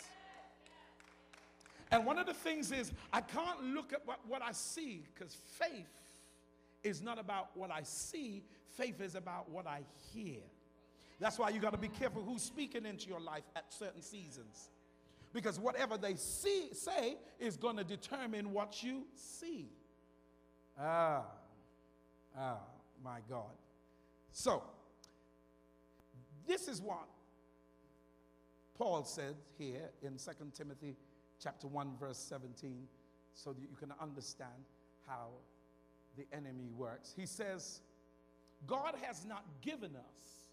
And 1.91 2.05
one 2.05 2.19
of 2.19 2.27
the 2.27 2.35
things 2.35 2.71
is, 2.71 2.93
I 3.13 3.21
can't 3.21 3.63
look 3.63 3.93
at 3.93 4.07
what, 4.07 4.21
what 4.27 4.43
I 4.43 4.53
see 4.53 5.05
because 5.15 5.35
faith 5.35 5.89
is 6.83 7.03
not 7.03 7.19
about 7.19 7.51
what 7.55 7.71
I 7.71 7.83
see, 7.83 8.43
faith 8.77 9.01
is 9.01 9.15
about 9.15 9.51
what 9.51 9.67
I 9.67 9.81
hear. 10.13 10.41
That's 11.19 11.39
why 11.39 11.49
you 11.49 11.61
got 11.61 11.73
to 11.73 11.79
be 11.79 11.89
careful 11.89 12.23
who's 12.23 12.43
speaking 12.43 12.85
into 12.85 13.09
your 13.09 13.21
life 13.21 13.45
at 13.57 13.73
certain 13.73 14.03
seasons. 14.03 14.69
Because 15.33 15.59
whatever 15.61 15.97
they 15.99 16.15
see, 16.15 16.69
say 16.73 17.17
is 17.39 17.57
going 17.57 17.77
to 17.77 17.85
determine 17.85 18.53
what 18.53 18.83
you 18.83 19.05
see. 19.15 19.69
Ah, 20.79 21.25
ah, 22.37 22.59
my 23.05 23.19
God. 23.29 23.53
So, 24.31 24.63
this 26.47 26.69
is 26.69 26.81
what 26.81 27.09
Paul 28.77 29.05
said 29.05 29.35
here 29.59 29.91
in 30.03 30.13
2 30.13 30.19
Timothy 30.55 30.97
chapter 31.43 31.67
1 31.67 31.97
verse 32.01 32.19
17 32.19 32.87
so 33.35 33.53
that 33.53 33.61
you 33.61 33.77
can 33.79 33.93
understand 34.01 34.65
how 35.07 35.29
the 36.17 36.25
enemy 36.33 36.71
works. 36.77 37.15
He 37.17 37.27
says, 37.27 37.81
God 38.67 38.95
has 39.03 39.25
not 39.25 39.45
given 39.63 39.95
us 39.95 40.49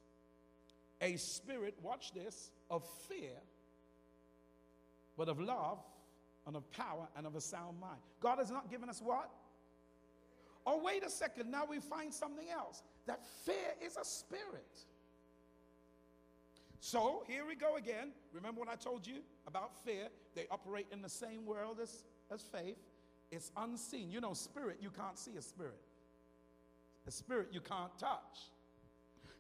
a 1.01 1.17
spirit, 1.17 1.75
watch 1.81 2.13
this, 2.13 2.51
of 2.69 2.83
fear, 3.07 3.33
but 5.17 5.29
of 5.29 5.39
love 5.39 5.79
and 6.47 6.55
of 6.55 6.69
power 6.71 7.07
and 7.17 7.25
of 7.25 7.35
a 7.35 7.41
sound 7.41 7.79
mind. 7.79 7.99
God 8.19 8.37
has 8.37 8.51
not 8.51 8.69
given 8.69 8.89
us 8.89 9.01
what? 9.01 9.29
Oh, 10.65 10.81
wait 10.83 11.05
a 11.05 11.09
second. 11.09 11.51
Now 11.51 11.63
we 11.69 11.79
find 11.79 12.13
something 12.13 12.47
else. 12.49 12.81
That 13.05 13.21
fear 13.45 13.75
is 13.83 13.97
a 13.97 14.05
spirit. 14.05 14.79
So 16.79 17.23
here 17.27 17.45
we 17.47 17.55
go 17.55 17.77
again. 17.77 18.11
Remember 18.33 18.59
what 18.59 18.69
I 18.69 18.75
told 18.75 19.05
you 19.07 19.17
about 19.47 19.75
fear? 19.83 20.07
They 20.35 20.45
operate 20.51 20.87
in 20.91 21.01
the 21.01 21.09
same 21.09 21.45
world 21.45 21.79
as, 21.81 22.03
as 22.31 22.41
faith. 22.41 22.77
It's 23.31 23.51
unseen. 23.57 24.11
You 24.11 24.21
know, 24.21 24.33
spirit, 24.33 24.77
you 24.81 24.89
can't 24.89 25.17
see 25.17 25.35
a 25.37 25.41
spirit. 25.41 25.81
A 27.07 27.11
spirit 27.11 27.49
you 27.51 27.61
can't 27.61 27.95
touch. 27.97 28.51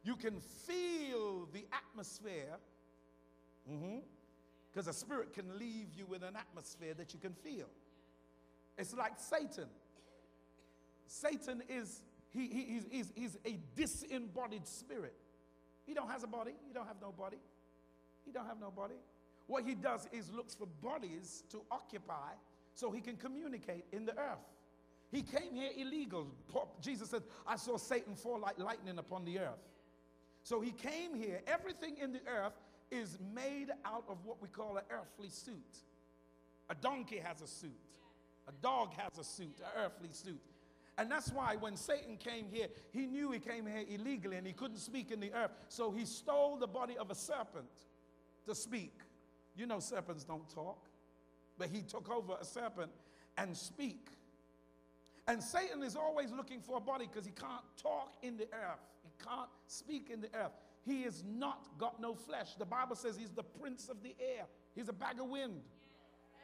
You 0.03 0.15
can 0.15 0.39
feel 0.39 1.47
the 1.51 1.65
atmosphere. 1.71 2.57
Mm-hmm. 3.71 3.99
Because 4.75 4.89
a 4.89 4.93
spirit 4.93 5.31
can 5.31 5.57
leave 5.57 5.87
you 5.95 6.05
with 6.05 6.21
an 6.21 6.35
atmosphere 6.35 6.93
that 6.95 7.13
you 7.13 7.19
can 7.19 7.31
feel. 7.33 7.67
It's 8.77 8.93
like 8.93 9.13
Satan. 9.17 9.69
Satan 11.07 11.63
is 11.69 12.01
he, 12.33 12.47
he, 12.47 12.63
he's, 12.65 12.83
he's, 12.91 13.13
he's 13.15 13.37
a 13.45 13.57
disembodied 13.77 14.67
spirit. 14.67 15.13
He 15.85 15.93
don't 15.93 16.11
has 16.11 16.23
a 16.23 16.27
body. 16.27 16.51
He 16.67 16.73
don't 16.73 16.87
have 16.87 16.97
no 17.01 17.13
body. 17.13 17.37
He 18.25 18.33
don't 18.33 18.45
have 18.47 18.59
no 18.59 18.69
body. 18.69 18.95
What 19.47 19.63
he 19.63 19.75
does 19.75 20.09
is 20.11 20.29
looks 20.33 20.53
for 20.55 20.65
bodies 20.83 21.43
to 21.51 21.61
occupy 21.71 22.33
so 22.73 22.91
he 22.91 22.99
can 22.99 23.15
communicate 23.15 23.85
in 23.93 24.05
the 24.05 24.17
earth. 24.17 24.43
He 25.09 25.21
came 25.21 25.53
here 25.53 25.69
illegal. 25.77 26.27
Jesus 26.81 27.11
said, 27.11 27.23
I 27.47 27.55
saw 27.55 27.77
Satan 27.77 28.15
fall 28.15 28.39
like 28.41 28.59
lightning 28.59 28.97
upon 28.97 29.23
the 29.23 29.39
earth. 29.39 29.69
So 30.43 30.59
he 30.59 30.71
came 30.71 31.15
here. 31.15 31.39
Everything 31.47 31.95
in 32.01 32.11
the 32.11 32.21
earth 32.27 32.53
is 32.95 33.17
made 33.33 33.71
out 33.85 34.03
of 34.09 34.17
what 34.23 34.41
we 34.41 34.47
call 34.47 34.77
an 34.77 34.83
earthly 34.89 35.29
suit. 35.29 35.77
A 36.69 36.75
donkey 36.75 37.17
has 37.23 37.41
a 37.41 37.47
suit, 37.47 37.71
a 38.47 38.51
dog 38.61 38.93
has 38.93 39.17
a 39.19 39.23
suit, 39.23 39.59
an 39.59 39.83
earthly 39.85 40.09
suit. 40.11 40.41
And 40.97 41.11
that's 41.11 41.31
why 41.31 41.57
when 41.59 41.75
Satan 41.75 42.15
came 42.17 42.47
here, 42.49 42.67
he 42.91 43.05
knew 43.05 43.31
he 43.31 43.39
came 43.39 43.65
here 43.65 43.83
illegally 43.89 44.37
and 44.37 44.47
he 44.47 44.53
couldn't 44.53 44.77
speak 44.77 45.11
in 45.11 45.19
the 45.19 45.33
earth. 45.33 45.51
So 45.67 45.91
he 45.91 46.05
stole 46.05 46.55
the 46.55 46.67
body 46.67 46.97
of 46.97 47.11
a 47.11 47.15
serpent 47.15 47.67
to 48.45 48.55
speak. 48.55 48.93
You 49.57 49.65
know, 49.65 49.79
serpents 49.79 50.23
don't 50.23 50.49
talk, 50.49 50.87
but 51.57 51.67
he 51.67 51.81
took 51.81 52.09
over 52.09 52.35
a 52.39 52.45
serpent 52.45 52.91
and 53.37 53.55
speak. 53.55 54.07
And 55.27 55.41
Satan 55.43 55.83
is 55.83 55.95
always 55.95 56.31
looking 56.31 56.61
for 56.61 56.77
a 56.77 56.81
body 56.81 57.09
because 57.11 57.25
he 57.25 57.31
can't 57.31 57.63
talk 57.81 58.13
in 58.21 58.37
the 58.37 58.45
earth, 58.45 58.79
he 59.03 59.11
can't 59.25 59.49
speak 59.67 60.09
in 60.11 60.21
the 60.21 60.29
earth. 60.33 60.51
He 60.85 61.03
has 61.03 61.23
not 61.27 61.67
got 61.77 61.99
no 61.99 62.13
flesh. 62.13 62.55
The 62.57 62.65
Bible 62.65 62.95
says 62.95 63.17
he's 63.17 63.31
the 63.31 63.43
prince 63.43 63.89
of 63.89 64.03
the 64.03 64.15
air, 64.19 64.45
he's 64.75 64.89
a 64.89 64.93
bag 64.93 65.19
of 65.19 65.27
wind. 65.27 65.61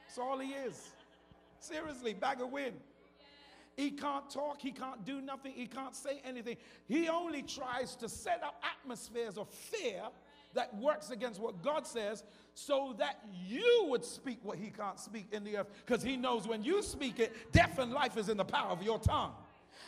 That's 0.07 0.17
all 0.17 0.39
he 0.39 0.49
is. 0.49 0.89
Seriously, 1.59 2.13
bag 2.13 2.41
of 2.41 2.51
wind. 2.51 2.75
He 3.77 3.91
can't 3.91 4.29
talk, 4.29 4.59
he 4.59 4.71
can't 4.71 5.05
do 5.05 5.21
nothing, 5.21 5.53
he 5.53 5.65
can't 5.65 5.95
say 5.95 6.21
anything. 6.25 6.57
He 6.87 7.07
only 7.07 7.41
tries 7.41 7.95
to 7.97 8.09
set 8.09 8.43
up 8.43 8.61
atmospheres 8.79 9.37
of 9.37 9.47
fear 9.49 10.03
that 10.53 10.75
works 10.77 11.11
against 11.11 11.39
what 11.39 11.61
God 11.63 11.87
says 11.87 12.23
so 12.53 12.93
that 12.99 13.23
you 13.47 13.85
would 13.87 14.03
speak 14.03 14.39
what 14.43 14.57
he 14.57 14.69
can't 14.69 14.99
speak 14.99 15.27
in 15.31 15.45
the 15.45 15.57
earth 15.57 15.67
because 15.85 16.03
he 16.03 16.17
knows 16.17 16.47
when 16.47 16.63
you 16.63 16.83
speak 16.83 17.19
it, 17.19 17.33
death 17.53 17.79
and 17.79 17.93
life 17.93 18.17
is 18.17 18.27
in 18.27 18.35
the 18.35 18.43
power 18.43 18.69
of 18.69 18.83
your 18.83 18.99
tongue. 18.99 19.31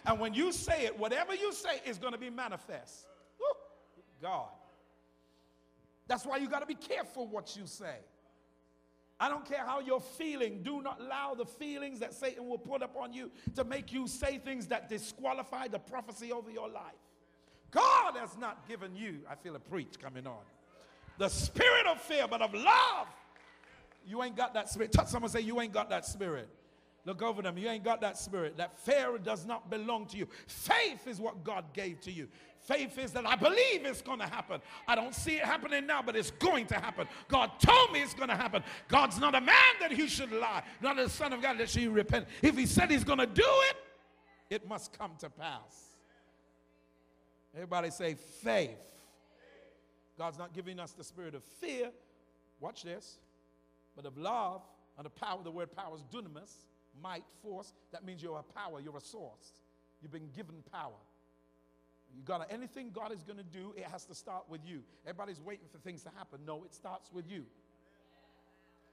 And 0.06 0.20
when 0.20 0.34
you 0.34 0.52
say 0.54 0.86
it, 0.86 0.98
whatever 0.98 1.36
you 1.36 1.52
say 1.52 1.82
is 1.86 1.98
going 1.98 2.14
to 2.14 2.20
be 2.20 2.30
manifest. 2.30 3.08
God. 4.24 4.48
That's 6.08 6.26
why 6.26 6.38
you 6.38 6.50
got 6.50 6.60
to 6.60 6.66
be 6.66 6.76
careful 6.76 7.28
what 7.28 7.56
you 7.56 7.68
say. 7.68 7.98
I 9.20 9.30
don't 9.30 9.46
care 9.46 9.64
how 9.66 9.80
you're 9.80 10.00
feeling. 10.00 10.64
Do 10.64 10.82
not 10.82 11.00
allow 11.00 11.36
the 11.36 11.46
feelings 11.46 12.00
that 12.00 12.14
Satan 12.14 12.48
will 12.48 12.58
put 12.58 12.82
upon 12.82 13.14
you 13.14 13.30
to 13.56 13.64
make 13.64 13.94
you 13.94 14.08
say 14.08 14.38
things 14.38 14.68
that 14.68 14.90
disqualify 14.90 15.68
the 15.68 15.80
prophecy 15.80 16.32
over 16.32 16.50
your 16.50 16.70
life. 16.70 16.94
God 17.70 18.16
has 18.18 18.38
not 18.38 18.68
given 18.68 18.96
you, 18.96 19.20
I 19.30 19.36
feel 19.36 19.56
a 19.56 19.60
preach 19.60 20.00
coming 20.02 20.28
on, 20.28 20.44
the 21.18 21.30
spirit 21.30 21.86
of 21.88 22.02
fear, 22.02 22.28
but 22.30 22.42
of 22.42 22.54
love. 22.54 23.08
You 24.06 24.24
ain't 24.24 24.36
got 24.36 24.54
that 24.54 24.70
spirit. 24.70 24.92
Touch 24.92 25.08
someone 25.08 25.32
say, 25.32 25.42
You 25.42 25.62
ain't 25.62 25.74
got 25.74 25.90
that 25.90 26.06
spirit. 26.06 26.50
Look 27.06 27.22
over 27.22 27.42
them. 27.42 27.58
You 27.58 27.70
ain't 27.70 27.84
got 27.84 28.02
that 28.02 28.18
spirit. 28.18 28.58
That 28.58 28.78
fear 28.80 29.18
does 29.18 29.46
not 29.46 29.70
belong 29.70 30.06
to 30.08 30.18
you. 30.18 30.28
Faith 30.48 31.08
is 31.08 31.20
what 31.20 31.44
God 31.44 31.66
gave 31.74 32.00
to 32.02 32.12
you. 32.12 32.28
Faith 32.64 32.98
is 32.98 33.12
that 33.12 33.26
I 33.26 33.36
believe 33.36 33.84
it's 33.84 34.02
going 34.02 34.20
to 34.20 34.26
happen. 34.26 34.62
I 34.88 34.96
don't 34.96 35.14
see 35.14 35.36
it 35.36 35.44
happening 35.44 35.86
now, 35.86 36.02
but 36.02 36.16
it's 36.16 36.32
going 36.32 36.66
to 36.68 36.76
happen. 36.76 37.08
God 37.28 37.52
told 37.60 37.92
me 37.92 38.02
it's 38.02 38.14
going 38.14 38.30
to 38.30 38.38
happen. 38.38 38.64
God's 38.88 39.20
not 39.20 39.36
a 39.36 39.42
man 39.42 39.74
that 39.82 39.92
he 39.92 40.08
should 40.08 40.32
lie, 40.32 40.64
not 40.82 40.98
a 40.98 41.10
son 41.10 41.34
of 41.34 41.42
God 41.42 41.58
that 41.58 41.70
she 41.70 41.88
repent. 41.88 42.26
If 42.42 42.58
he 42.58 42.66
said 42.66 42.90
he's 42.90 43.04
going 43.04 43.20
to 43.20 43.26
do 43.26 43.44
it, 43.46 43.76
it 44.50 44.68
must 44.68 44.98
come 44.98 45.12
to 45.20 45.30
pass. 45.30 45.98
Everybody 47.54 47.92
say 47.92 48.16
faith. 48.16 48.78
God's 50.18 50.38
not 50.38 50.54
giving 50.54 50.80
us 50.80 50.92
the 50.92 51.04
spirit 51.04 51.36
of 51.36 51.44
fear. 51.44 51.90
Watch 52.62 52.84
this. 52.84 53.18
But 53.96 54.06
of 54.06 54.18
love 54.18 54.62
and 54.98 55.06
the 55.06 55.10
power. 55.10 55.42
The 55.44 55.52
word 55.52 55.72
power 55.76 55.96
is 55.96 56.04
dunamis, 56.04 56.54
might, 57.02 57.24
force. 57.42 57.74
That 57.92 58.06
means 58.06 58.24
you're 58.24 58.40
a 58.40 58.58
power, 58.58 58.80
you're 58.80 58.98
a 58.98 59.02
source. 59.02 59.54
You've 60.02 60.12
been 60.12 60.30
given 60.36 60.56
power. 60.72 60.94
You 62.16 62.24
got 62.24 62.48
to 62.48 62.54
anything 62.54 62.92
God 62.94 63.12
is 63.12 63.24
going 63.24 63.38
to 63.38 63.44
do, 63.44 63.74
it 63.76 63.86
has 63.86 64.06
to 64.06 64.16
start 64.16 64.46
with 64.48 64.62
you. 64.66 64.82
Everybody's 65.06 65.42
waiting 65.42 65.66
for 65.72 65.80
things 65.80 66.04
to 66.04 66.10
happen. 66.18 66.40
No, 66.46 66.64
it 66.64 66.74
starts 66.74 67.12
with 67.12 67.30
you. 67.30 67.46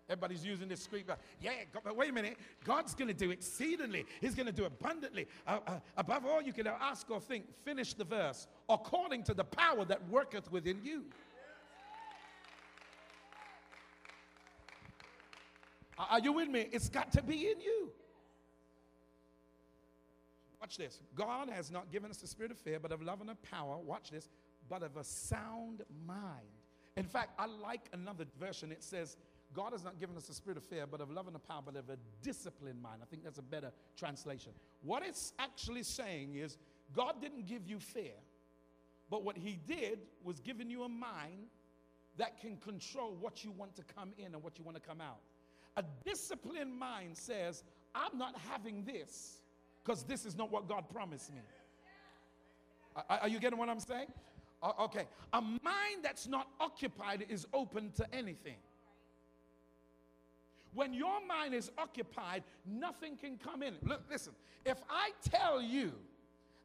Everybody's 0.09 0.45
using 0.45 0.69
this 0.69 0.83
script. 0.83 1.09
Yeah, 1.41 1.53
God, 1.73 1.83
but 1.85 1.97
wait 1.97 2.11
a 2.11 2.13
minute. 2.13 2.37
God's 2.65 2.95
going 2.95 3.07
to 3.07 3.15
do 3.15 3.31
exceedingly. 3.31 4.07
He's 4.21 4.35
going 4.35 4.47
to 4.47 4.53
do 4.53 4.65
abundantly. 4.65 5.29
Uh, 5.47 5.61
uh, 5.67 5.79
above 5.97 6.27
all, 6.27 6.43
you 6.43 6.53
can 6.53 6.67
ask 6.67 7.09
or 7.11 7.21
think. 7.21 7.45
Finish 7.65 7.95
the 7.95 8.03
verse. 8.03 8.49
According 8.69 9.23
to 9.25 9.35
the 9.35 9.45
power 9.45 9.85
that 9.85 10.09
worketh 10.09 10.51
within 10.51 10.81
you. 10.83 11.05
Are 15.97 16.19
you 16.19 16.33
with 16.33 16.49
me? 16.49 16.67
It's 16.73 16.89
got 16.89 17.13
to 17.13 17.23
be 17.23 17.49
in 17.49 17.61
you. 17.61 17.93
Watch 20.61 20.77
this. 20.77 21.01
God 21.15 21.49
has 21.49 21.71
not 21.71 21.91
given 21.91 22.11
us 22.11 22.19
the 22.19 22.27
spirit 22.27 22.53
of 22.53 22.59
fear, 22.59 22.79
but 22.79 22.93
of 22.93 23.03
love 23.03 23.21
and 23.21 23.31
of 23.31 23.43
power. 23.43 23.79
Watch 23.79 24.11
this. 24.11 24.29
But 24.69 24.83
of 24.83 24.97
a 24.97 25.05
sound 25.05 25.83
mind. 26.07 26.47
In 26.97 27.05
fact, 27.05 27.31
I 27.39 27.47
like 27.47 27.89
another 27.93 28.25
version. 28.39 28.71
It 28.71 28.83
says, 28.83 29.17
God 29.55 29.73
has 29.73 29.83
not 29.83 29.99
given 29.99 30.17
us 30.17 30.29
a 30.29 30.35
spirit 30.35 30.59
of 30.59 30.65
fear, 30.65 30.87
but 30.87 31.01
of 31.01 31.11
love 31.11 31.27
and 31.27 31.35
of 31.35 31.47
power, 31.47 31.63
but 31.65 31.77
of 31.77 31.89
a 31.89 31.97
disciplined 32.23 32.81
mind. 32.81 33.01
I 33.03 33.07
think 33.07 33.25
that's 33.25 33.39
a 33.39 33.43
better 33.43 33.73
translation. 33.97 34.53
What 34.83 35.03
it's 35.05 35.33
actually 35.39 35.83
saying 35.83 36.35
is 36.37 36.59
God 36.95 37.21
didn't 37.21 37.47
give 37.47 37.67
you 37.67 37.81
fear, 37.81 38.13
but 39.09 39.25
what 39.25 39.37
He 39.37 39.59
did 39.67 40.01
was 40.23 40.41
giving 40.41 40.71
you 40.71 40.85
a 40.85 40.89
mind 40.89 41.49
that 42.17 42.41
can 42.41 42.57
control 42.59 43.17
what 43.19 43.43
you 43.43 43.51
want 43.51 43.75
to 43.77 43.83
come 43.83 44.13
in 44.19 44.35
and 44.35 44.43
what 44.43 44.59
you 44.59 44.65
want 44.65 44.77
to 44.77 44.83
come 44.87 45.01
out. 45.01 45.21
A 45.77 45.85
disciplined 46.05 46.79
mind 46.79 47.17
says, 47.17 47.65
I'm 47.95 48.19
not 48.19 48.37
having 48.51 48.85
this 48.85 49.39
because 49.85 50.03
this 50.05 50.25
is 50.25 50.37
not 50.37 50.51
what 50.51 50.69
God 50.69 50.85
promised 50.93 51.33
me. 51.33 51.41
Are, 53.09 53.29
you 53.29 53.39
getting 53.39 53.59
what 53.59 53.69
I'm 53.69 53.81
saying? 53.81 54.09
Okay. 54.81 55.07
A 55.33 55.41
mind 55.41 56.03
that's 56.03 56.27
not 56.27 56.49
occupied 56.61 57.25
is 57.29 57.47
open 57.53 57.93
to 57.97 58.15
anything. 58.15 58.57
When 60.75 60.93
your 60.93 61.25
mind 61.27 61.55
is 61.55 61.71
occupied, 61.79 62.45
nothing 62.65 63.17
can 63.17 63.39
come 63.39 63.63
in. 63.63 63.75
Look, 63.83 64.03
listen. 64.11 64.33
If 64.65 64.79
I 64.89 65.11
tell 65.29 65.61
you 65.61 65.93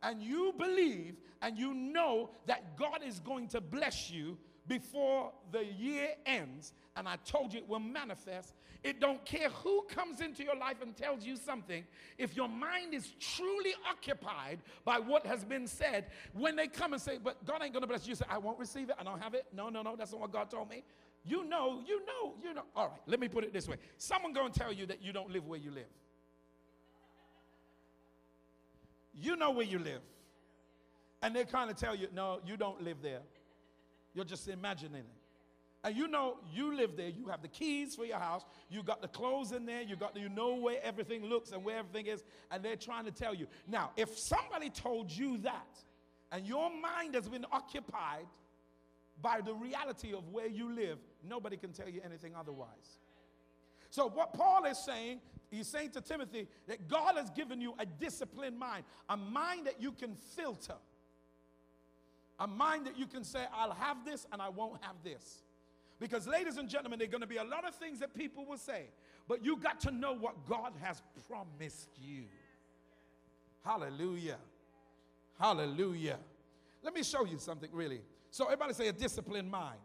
and 0.03 0.22
you 0.22 0.53
believe 0.57 1.15
and 1.41 1.57
you 1.57 1.74
know 1.74 2.29
that 2.45 2.77
God 2.77 3.00
is 3.05 3.19
going 3.19 3.48
to 3.50 3.62
bless 3.62 4.12
you 4.12 4.38
before 4.67 5.31
the 5.51 5.65
year 5.65 6.10
ends, 6.25 6.74
and 6.95 7.07
I 7.07 7.17
told 7.17 7.53
you 7.53 7.60
it 7.60 7.67
will 7.67 7.79
manifest, 7.79 8.53
it 8.84 9.00
don't 9.00 9.24
care 9.25 9.50
who 9.50 9.84
comes 9.89 10.22
into 10.22 10.43
your 10.43 10.55
life 10.55 10.77
and 10.81 10.95
tells 10.95 11.25
you 11.25 11.38
something. 11.38 11.84
If 12.19 12.36
your 12.36 12.48
mind 12.48 12.93
is 12.93 13.13
truly 13.19 13.74
occupied 13.89 14.60
by 14.84 15.00
what 15.00 15.25
has 15.25 15.43
been 15.43 15.65
said, 15.65 16.05
when 16.34 16.55
they 16.55 16.67
come 16.67 16.93
and 16.93 17.01
say, 17.01 17.17
"But 17.17 17.43
God 17.45 17.63
ain't 17.63 17.74
gonna 17.74 17.88
bless 17.88 18.05
you," 18.05 18.12
you 18.12 18.15
say, 18.15 18.25
"I 18.29 18.38
won't 18.38 18.60
receive 18.60 18.89
it. 18.89 18.95
I 19.00 19.03
don't 19.03 19.19
have 19.19 19.34
it." 19.34 19.48
No, 19.51 19.69
no, 19.69 19.81
no. 19.81 19.95
That's 19.95 20.12
not 20.12 20.22
what 20.22 20.31
God 20.31 20.51
told 20.51 20.69
me. 20.69 20.84
You 21.24 21.45
know, 21.45 21.84
you 21.88 22.05
know, 22.05 22.36
you 22.43 22.53
know. 22.53 22.63
All 22.75 22.89
right. 22.89 23.01
Let 23.07 23.19
me 23.19 23.27
put 23.27 23.43
it 23.43 23.53
this 23.53 23.67
way: 23.67 23.77
Someone 23.98 24.34
gonna 24.34 24.53
tell 24.53 24.72
you 24.72 24.86
that 24.86 25.01
you 25.01 25.12
don't 25.12 25.31
live 25.31 25.48
where 25.48 25.60
you 25.60 25.72
live. 25.72 25.89
You 29.15 29.36
know 29.36 29.50
where 29.50 29.65
you 29.65 29.79
live, 29.79 30.01
and 31.24 31.36
they 31.36 31.45
kind 31.45 31.72
of 31.72 31.77
tell 31.77 31.95
you, 31.95 32.10
"No, 32.13 32.39
you 32.45 32.55
don't 32.55 32.81
live 32.84 33.01
there." 33.01 33.24
You're 34.15 34.25
just 34.25 34.48
imagining 34.48 35.01
it. 35.01 35.25
And 35.84 35.95
you 35.95 36.07
know, 36.07 36.38
you 36.51 36.75
live 36.75 36.98
there, 36.98 37.10
you 37.10 37.27
have 37.27 37.43
the 37.43 37.48
keys 37.48 37.95
for 37.95 38.05
your 38.05 38.17
house, 38.17 38.43
you 38.72 38.81
got 38.81 39.03
the 39.03 39.07
clothes 39.07 39.51
in 39.51 39.67
there, 39.67 39.84
you 39.84 39.95
got 39.95 40.17
you 40.17 40.29
know 40.29 40.55
where 40.55 40.79
everything 40.81 41.24
looks 41.24 41.51
and 41.51 41.63
where 41.63 41.77
everything 41.77 42.07
is, 42.07 42.24
and 42.50 42.63
they're 42.63 42.75
trying 42.75 43.05
to 43.05 43.12
tell 43.12 43.36
you. 43.36 43.45
Now, 43.67 43.91
if 43.95 44.17
somebody 44.17 44.72
told 44.72 45.12
you 45.12 45.38
that, 45.39 45.77
and 46.31 46.43
your 46.48 46.72
mind 46.81 47.13
has 47.13 47.29
been 47.29 47.45
occupied 47.51 48.25
by 49.22 49.41
the 49.45 49.53
reality 49.53 50.12
of 50.12 50.27
where 50.29 50.48
you 50.48 50.74
live, 50.74 50.98
nobody 51.24 51.55
can 51.55 51.72
tell 51.72 51.88
you 51.88 52.01
anything 52.03 52.34
otherwise. 52.36 53.00
So, 53.91 54.10
what 54.10 54.34
Paul 54.34 54.65
is 54.65 54.84
saying, 54.84 55.19
he's 55.51 55.67
saying 55.67 55.91
to 55.91 56.01
Timothy 56.01 56.48
that 56.67 56.88
God 56.88 57.15
has 57.15 57.29
given 57.29 57.62
you 57.62 57.75
a 57.77 57.86
disciplined 57.86 58.57
mind, 58.57 58.86
a 59.07 59.15
mind 59.15 59.67
that 59.67 59.79
you 59.79 59.91
can 59.91 60.15
filter, 60.36 60.77
a 62.39 62.47
mind 62.47 62.85
that 62.85 62.97
you 62.97 63.05
can 63.05 63.23
say, 63.23 63.45
I'll 63.53 63.71
have 63.71 64.03
this 64.05 64.25
and 64.31 64.41
I 64.41 64.49
won't 64.49 64.83
have 64.83 64.95
this. 65.03 65.43
Because, 65.99 66.27
ladies 66.27 66.57
and 66.57 66.67
gentlemen, 66.67 66.99
there 66.99 67.07
are 67.07 67.11
going 67.11 67.21
to 67.21 67.27
be 67.27 67.37
a 67.37 67.43
lot 67.43 67.65
of 67.65 67.73
things 67.75 67.99
that 67.99 68.13
people 68.13 68.45
will 68.45 68.57
say, 68.57 68.87
but 69.27 69.43
you 69.43 69.57
got 69.57 69.79
to 69.81 69.91
know 69.91 70.13
what 70.13 70.45
God 70.45 70.73
has 70.81 71.01
promised 71.29 71.89
you. 72.01 72.23
Hallelujah. 73.63 74.37
Hallelujah. 75.39 76.17
Let 76.83 76.93
me 76.93 77.03
show 77.03 77.25
you 77.25 77.37
something 77.37 77.69
really. 77.71 78.01
So, 78.29 78.45
everybody 78.45 78.73
say 78.73 78.89
a 78.89 78.93
disciplined 78.93 79.49
mind. 79.49 79.79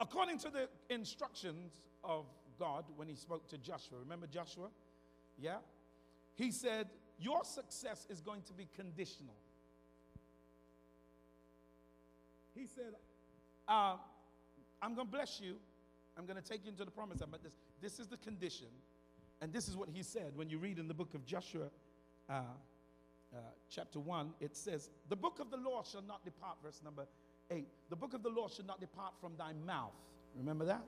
According 0.00 0.38
to 0.38 0.50
the 0.50 0.68
instructions 0.92 1.82
of 2.02 2.24
God 2.58 2.84
when 2.96 3.06
he 3.06 3.14
spoke 3.14 3.46
to 3.48 3.58
Joshua, 3.58 3.98
remember 4.00 4.26
Joshua? 4.26 4.68
Yeah? 5.38 5.58
He 6.34 6.50
said, 6.50 6.88
Your 7.18 7.44
success 7.44 8.06
is 8.08 8.22
going 8.22 8.42
to 8.42 8.54
be 8.54 8.66
conditional. 8.74 9.34
He 12.60 12.66
said, 12.66 12.92
uh, 13.66 13.96
I'm 14.82 14.94
going 14.94 15.06
to 15.06 15.10
bless 15.10 15.40
you. 15.40 15.54
I'm 16.18 16.26
going 16.26 16.36
to 16.36 16.46
take 16.46 16.64
you 16.64 16.70
into 16.70 16.84
the 16.84 16.90
promise. 16.90 17.22
But 17.30 17.42
this, 17.42 17.52
this 17.80 17.98
is 17.98 18.06
the 18.06 18.18
condition. 18.18 18.66
And 19.40 19.50
this 19.50 19.66
is 19.66 19.78
what 19.78 19.88
he 19.88 20.02
said 20.02 20.32
when 20.34 20.50
you 20.50 20.58
read 20.58 20.78
in 20.78 20.86
the 20.86 20.92
book 20.92 21.14
of 21.14 21.24
Joshua, 21.24 21.70
uh, 22.28 22.32
uh, 23.32 23.38
chapter 23.70 23.98
1, 23.98 24.34
it 24.40 24.54
says, 24.54 24.90
The 25.08 25.16
book 25.16 25.38
of 25.40 25.50
the 25.50 25.56
law 25.56 25.82
shall 25.90 26.02
not 26.02 26.22
depart, 26.22 26.58
verse 26.62 26.82
number 26.84 27.06
8. 27.50 27.66
The 27.88 27.96
book 27.96 28.12
of 28.12 28.22
the 28.22 28.28
law 28.28 28.48
shall 28.48 28.66
not 28.66 28.78
depart 28.78 29.14
from 29.22 29.32
thy 29.38 29.52
mouth. 29.66 29.94
Remember 30.36 30.66
that? 30.66 30.84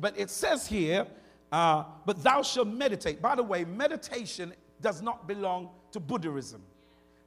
But 0.00 0.18
it 0.18 0.28
says 0.28 0.66
here, 0.66 1.06
uh, 1.52 1.84
But 2.04 2.20
thou 2.24 2.42
shalt 2.42 2.66
meditate. 2.66 3.22
By 3.22 3.36
the 3.36 3.44
way, 3.44 3.64
meditation 3.64 4.52
does 4.80 5.02
not 5.02 5.28
belong 5.28 5.70
to 5.92 6.00
Buddhism. 6.00 6.62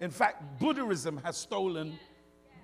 In 0.01 0.09
fact, 0.09 0.59
Buddhism 0.59 1.15
has 1.23 1.37
stolen 1.37 1.97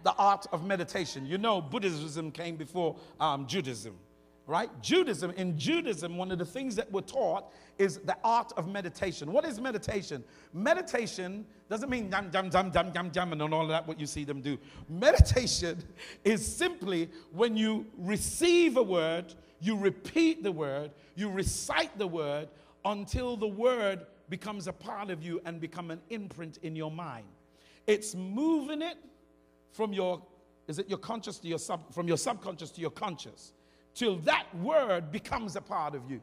the 0.08 0.16
art 0.16 0.48
of 0.54 0.64
meditation. 0.64 1.26
You 1.26 1.38
know, 1.38 1.60
Buddhism 1.60 2.32
came 2.32 2.56
before 2.56 2.96
um, 3.20 3.46
Judaism, 3.46 3.94
right? 4.46 4.70
Judaism, 4.82 5.32
in 5.32 5.60
Judaism, 5.60 6.16
one 6.16 6.32
of 6.32 6.40
the 6.40 6.46
things 6.46 6.78
that 6.78 6.90
we're 6.90 7.02
taught 7.02 7.52
is 7.78 7.98
the 7.98 8.16
art 8.24 8.54
of 8.56 8.70
meditation. 8.70 9.34
What 9.34 9.44
is 9.44 9.60
meditation? 9.60 10.24
Meditation 10.54 11.46
doesn't 11.70 11.90
mean 11.90 12.10
jam, 12.10 12.32
jam, 12.32 12.50
jam, 12.50 12.72
jam, 12.72 12.94
jam, 12.94 13.12
jam, 13.12 13.34
and 13.34 13.42
all 13.54 13.68
that, 13.68 13.86
what 13.86 14.00
you 14.00 14.06
see 14.06 14.24
them 14.24 14.40
do. 14.40 14.58
Meditation 14.88 15.84
is 16.24 16.56
simply 16.56 17.10
when 17.34 17.58
you 17.58 17.86
receive 17.98 18.78
a 18.78 18.84
word, 18.84 19.34
you 19.60 19.76
repeat 19.76 20.42
the 20.42 20.54
word, 20.54 20.92
you 21.16 21.30
recite 21.30 21.98
the 21.98 22.08
word 22.08 22.48
until 22.86 23.36
the 23.36 23.46
word 23.46 24.06
becomes 24.30 24.68
a 24.68 24.74
part 24.74 25.10
of 25.10 25.22
you 25.22 25.42
and 25.44 25.60
become 25.60 25.92
an 25.92 26.00
imprint 26.10 26.60
in 26.64 26.78
your 26.78 26.92
mind. 26.92 27.26
It's 27.88 28.16
moving 28.16 28.82
it 28.82 28.98
from 29.78 29.94
your, 29.94 30.24
is 30.68 30.80
it 30.80 30.90
your 30.90 30.98
conscious 30.98 31.38
to 31.38 31.48
your 31.48 31.60
sub, 31.60 31.94
from 31.94 32.08
your 32.08 32.18
subconscious 32.18 32.72
to 32.72 32.82
your 32.82 32.90
conscious, 32.90 33.54
till 33.94 34.18
that 34.18 34.48
word 34.58 35.12
becomes 35.12 35.56
a 35.56 35.62
part 35.62 35.94
of 35.94 36.10
you. 36.10 36.20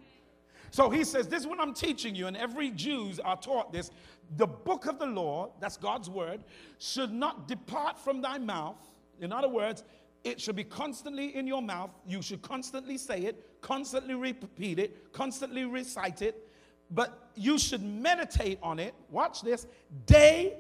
So 0.72 0.90
he 0.90 1.04
says, 1.04 1.28
This 1.28 1.42
is 1.42 1.46
what 1.46 1.60
I'm 1.60 1.72
teaching 1.72 2.16
you, 2.16 2.26
and 2.26 2.36
every 2.36 2.72
Jews 2.72 3.20
are 3.20 3.36
taught 3.36 3.72
this. 3.72 3.92
The 4.36 4.46
book 4.48 4.86
of 4.86 4.98
the 4.98 5.06
law, 5.06 5.52
that's 5.60 5.76
God's 5.76 6.10
word, 6.10 6.42
should 6.80 7.12
not 7.12 7.46
depart 7.46 7.96
from 7.96 8.20
thy 8.20 8.38
mouth. 8.38 8.80
In 9.20 9.32
other 9.32 9.48
words, 9.48 9.84
it 10.24 10.40
should 10.40 10.56
be 10.56 10.64
constantly 10.64 11.36
in 11.36 11.46
your 11.46 11.62
mouth. 11.62 11.90
You 12.08 12.22
should 12.22 12.42
constantly 12.42 12.98
say 12.98 13.20
it, 13.20 13.60
constantly 13.60 14.14
repeat 14.14 14.80
it, 14.80 15.12
constantly 15.12 15.64
recite 15.64 16.22
it. 16.22 16.48
But 16.90 17.30
you 17.36 17.56
should 17.56 17.82
meditate 17.82 18.58
on 18.62 18.80
it. 18.80 18.94
Watch 19.10 19.42
this 19.42 19.68
day 20.06 20.58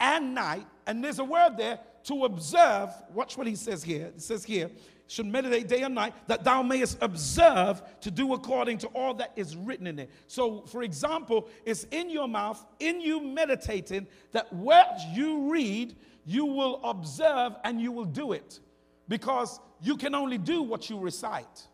and 0.00 0.34
night. 0.34 0.66
And 0.86 1.02
there's 1.02 1.18
a 1.18 1.24
word 1.24 1.56
there 1.56 1.80
to 2.04 2.24
observe. 2.24 2.90
Watch 3.12 3.36
what 3.36 3.46
he 3.46 3.54
says 3.54 3.82
here. 3.82 4.06
It 4.06 4.22
says 4.22 4.44
here, 4.44 4.70
should 5.08 5.26
meditate 5.26 5.68
day 5.68 5.82
and 5.82 5.94
night, 5.94 6.14
that 6.26 6.42
thou 6.42 6.62
mayest 6.62 6.98
observe 7.00 7.82
to 8.00 8.10
do 8.10 8.34
according 8.34 8.78
to 8.78 8.88
all 8.88 9.14
that 9.14 9.32
is 9.36 9.56
written 9.56 9.86
in 9.86 9.98
it. 9.98 10.10
So, 10.26 10.62
for 10.62 10.82
example, 10.82 11.48
it's 11.64 11.84
in 11.90 12.10
your 12.10 12.26
mouth, 12.26 12.64
in 12.80 13.00
you 13.00 13.20
meditating, 13.20 14.08
that 14.32 14.52
what 14.52 14.98
you 15.12 15.50
read, 15.50 15.96
you 16.24 16.44
will 16.44 16.80
observe 16.82 17.54
and 17.64 17.80
you 17.80 17.92
will 17.92 18.04
do 18.04 18.32
it. 18.32 18.60
Because 19.08 19.60
you 19.80 19.96
can 19.96 20.14
only 20.14 20.38
do 20.38 20.62
what 20.62 20.90
you 20.90 20.98
recite. 20.98 21.68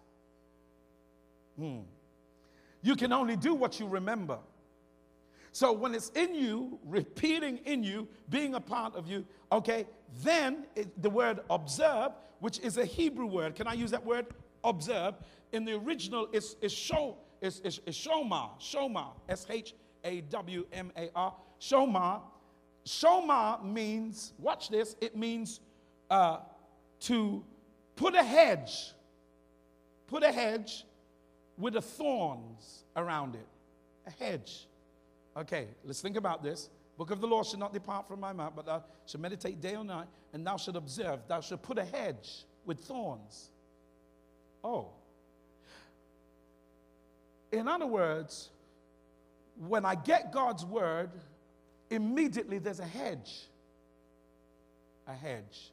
Hmm. 1.58 1.80
You 2.82 2.96
can 2.96 3.12
only 3.12 3.36
do 3.36 3.54
what 3.54 3.80
you 3.80 3.86
remember. 3.86 4.38
So 5.52 5.70
when 5.70 5.94
it's 5.94 6.08
in 6.10 6.34
you, 6.34 6.78
repeating 6.84 7.58
in 7.66 7.82
you, 7.82 8.08
being 8.30 8.54
a 8.54 8.60
part 8.60 8.96
of 8.96 9.06
you, 9.06 9.24
okay, 9.52 9.86
then 10.22 10.64
it, 10.74 11.02
the 11.02 11.10
word 11.10 11.40
observe, 11.50 12.12
which 12.40 12.58
is 12.60 12.78
a 12.78 12.86
Hebrew 12.86 13.26
word, 13.26 13.54
can 13.54 13.66
I 13.66 13.74
use 13.74 13.90
that 13.90 14.04
word? 14.04 14.26
Observe. 14.64 15.14
In 15.52 15.66
the 15.66 15.74
original, 15.74 16.28
it's, 16.32 16.56
it's 16.62 16.72
show, 16.72 17.18
it's, 17.42 17.60
it's, 17.64 17.80
it's 17.86 17.98
shoma, 17.98 18.58
shoma, 18.58 19.08
S 19.28 19.46
H 19.50 19.74
A 20.04 20.22
W 20.22 20.66
M 20.72 20.90
A 20.96 21.10
R, 21.14 21.34
shoma. 21.60 22.22
Shoma 22.86 23.62
means, 23.62 24.32
watch 24.38 24.70
this, 24.70 24.96
it 25.00 25.16
means 25.16 25.60
uh, 26.10 26.38
to 27.00 27.44
put 27.94 28.14
a 28.14 28.22
hedge, 28.22 28.92
put 30.06 30.22
a 30.22 30.32
hedge 30.32 30.86
with 31.58 31.74
the 31.74 31.82
thorns 31.82 32.84
around 32.96 33.34
it, 33.34 33.46
a 34.06 34.24
hedge. 34.24 34.66
Okay, 35.36 35.68
let's 35.84 36.00
think 36.00 36.16
about 36.16 36.42
this. 36.42 36.68
Book 36.98 37.10
of 37.10 37.20
the 37.20 37.26
law 37.26 37.42
should 37.42 37.58
not 37.58 37.72
depart 37.72 38.06
from 38.06 38.20
my 38.20 38.32
mouth, 38.32 38.52
but 38.54 38.66
thou 38.66 38.84
shalt 39.06 39.22
meditate 39.22 39.60
day 39.60 39.74
and 39.74 39.88
night, 39.88 40.06
and 40.32 40.46
thou 40.46 40.56
shalt 40.56 40.76
observe. 40.76 41.20
Thou 41.26 41.40
shalt 41.40 41.62
put 41.62 41.78
a 41.78 41.84
hedge 41.84 42.44
with 42.66 42.80
thorns. 42.80 43.50
Oh. 44.62 44.90
In 47.50 47.66
other 47.66 47.86
words, 47.86 48.50
when 49.56 49.84
I 49.84 49.94
get 49.94 50.32
God's 50.32 50.64
word, 50.64 51.10
immediately 51.90 52.58
there's 52.58 52.80
a 52.80 52.86
hedge. 52.86 53.46
A 55.06 55.14
hedge. 55.14 55.72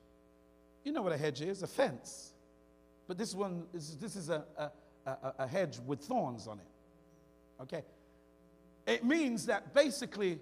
You 0.84 0.94
know 0.94 1.02
what 1.02 1.12
a 1.12 1.18
hedge 1.18 1.42
is? 1.42 1.64
A 1.64 1.68
fence. 1.68 2.32
But 3.08 3.18
this 3.18 3.36
one, 3.36 3.64
is, 3.74 3.98
this 3.98 4.16
is 4.16 4.30
a, 4.30 4.46
a, 4.58 4.72
a, 5.06 5.34
a 5.40 5.48
hedge 5.48 5.80
with 5.86 6.00
thorns 6.00 6.48
on 6.48 6.60
it. 6.60 7.64
Okay? 7.64 7.84
It 8.88 9.04
means 9.04 9.46
that 9.48 9.74
basically, 9.74 10.40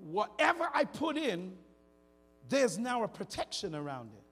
whatever 0.00 0.68
I 0.72 0.84
put 0.84 1.16
in, 1.16 1.52
there's 2.48 2.78
now 2.78 3.02
a 3.02 3.08
protection 3.08 3.74
around 3.74 4.10
it. 4.16 4.24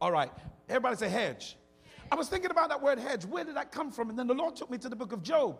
All 0.00 0.12
right. 0.12 0.30
Everybody 0.68 0.96
say 0.96 1.08
hedge. 1.08 1.56
I 2.10 2.14
was 2.14 2.28
thinking 2.28 2.50
about 2.50 2.70
that 2.70 2.82
word 2.82 2.98
hedge. 2.98 3.24
Where 3.24 3.44
did 3.44 3.56
that 3.56 3.72
come 3.72 3.90
from? 3.90 4.10
And 4.10 4.18
then 4.18 4.26
the 4.26 4.34
Lord 4.34 4.56
took 4.56 4.70
me 4.70 4.78
to 4.78 4.88
the 4.88 4.96
book 4.96 5.12
of 5.12 5.22
Job, 5.22 5.58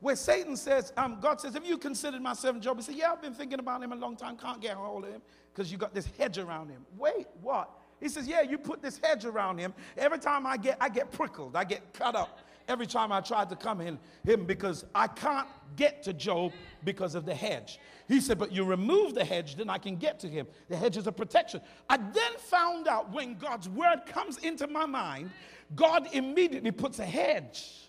where 0.00 0.16
Satan 0.16 0.56
says, 0.56 0.92
um, 0.96 1.18
God 1.20 1.40
says, 1.40 1.54
Have 1.54 1.64
you 1.64 1.78
considered 1.78 2.20
my 2.20 2.34
servant 2.34 2.62
Job? 2.62 2.76
He 2.76 2.82
said, 2.82 2.96
Yeah, 2.96 3.12
I've 3.12 3.22
been 3.22 3.32
thinking 3.32 3.58
about 3.58 3.82
him 3.82 3.92
a 3.92 3.96
long 3.96 4.16
time. 4.16 4.36
Can't 4.36 4.60
get 4.60 4.76
a 4.76 4.78
hold 4.78 5.04
of 5.04 5.10
him 5.10 5.22
because 5.54 5.72
you 5.72 5.78
got 5.78 5.94
this 5.94 6.08
hedge 6.18 6.38
around 6.38 6.68
him. 6.68 6.84
Wait, 6.98 7.26
what? 7.40 7.70
He 8.00 8.08
says, 8.08 8.28
Yeah, 8.28 8.42
you 8.42 8.58
put 8.58 8.82
this 8.82 9.00
hedge 9.02 9.24
around 9.24 9.58
him. 9.58 9.72
Every 9.96 10.18
time 10.18 10.46
I 10.46 10.56
get, 10.58 10.76
I 10.80 10.88
get 10.88 11.10
prickled, 11.10 11.56
I 11.56 11.64
get 11.64 11.94
cut 11.94 12.14
up. 12.14 12.40
Every 12.68 12.86
time 12.86 13.12
I 13.12 13.20
tried 13.20 13.48
to 13.50 13.56
come 13.56 13.80
in 13.80 13.98
him 14.24 14.44
because 14.44 14.84
I 14.94 15.06
can't 15.06 15.48
get 15.76 16.02
to 16.04 16.12
Job 16.12 16.52
because 16.84 17.14
of 17.14 17.24
the 17.24 17.34
hedge. 17.34 17.78
He 18.08 18.20
said, 18.20 18.38
But 18.38 18.52
you 18.52 18.64
remove 18.64 19.14
the 19.14 19.24
hedge, 19.24 19.56
then 19.56 19.70
I 19.70 19.78
can 19.78 19.96
get 19.96 20.18
to 20.20 20.28
him. 20.28 20.46
The 20.68 20.76
hedge 20.76 20.96
is 20.96 21.06
a 21.06 21.12
protection. 21.12 21.60
I 21.88 21.96
then 21.96 22.32
found 22.38 22.88
out 22.88 23.12
when 23.12 23.38
God's 23.38 23.68
word 23.68 24.02
comes 24.06 24.38
into 24.38 24.66
my 24.66 24.86
mind, 24.86 25.30
God 25.74 26.08
immediately 26.12 26.72
puts 26.72 26.98
a 26.98 27.04
hedge. 27.04 27.88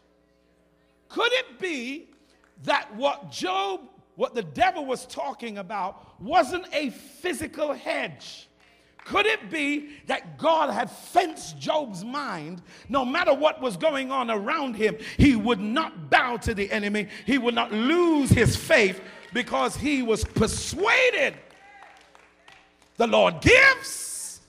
Could 1.09 1.31
it 1.33 1.59
be 1.59 2.09
that 2.63 2.93
what 2.95 3.31
Job, 3.31 3.81
what 4.15 4.35
the 4.35 4.43
devil 4.43 4.85
was 4.85 5.05
talking 5.05 5.57
about, 5.57 6.21
wasn't 6.21 6.65
a 6.73 6.89
physical 6.89 7.73
hedge? 7.73 8.46
Could 9.07 9.25
it 9.25 9.49
be 9.49 9.89
that 10.07 10.37
God 10.37 10.69
had 10.69 10.91
fenced 10.91 11.57
Job's 11.57 12.03
mind? 12.03 12.61
No 12.89 13.05
matter 13.05 13.33
what 13.33 13.61
was 13.61 13.77
going 13.77 14.11
on 14.11 14.29
around 14.29 14.75
him, 14.75 14.97
he 15.15 15.37
would 15.37 15.61
not 15.61 16.09
bow 16.09 16.35
to 16.37 16.53
the 16.53 16.69
enemy, 16.69 17.07
he 17.25 17.37
would 17.37 17.55
not 17.55 17.71
lose 17.71 18.29
his 18.29 18.57
faith 18.57 18.99
because 19.33 19.77
he 19.77 20.03
was 20.03 20.25
persuaded. 20.25 21.35
The 22.97 23.07
Lord 23.07 23.39
gives 23.39 24.41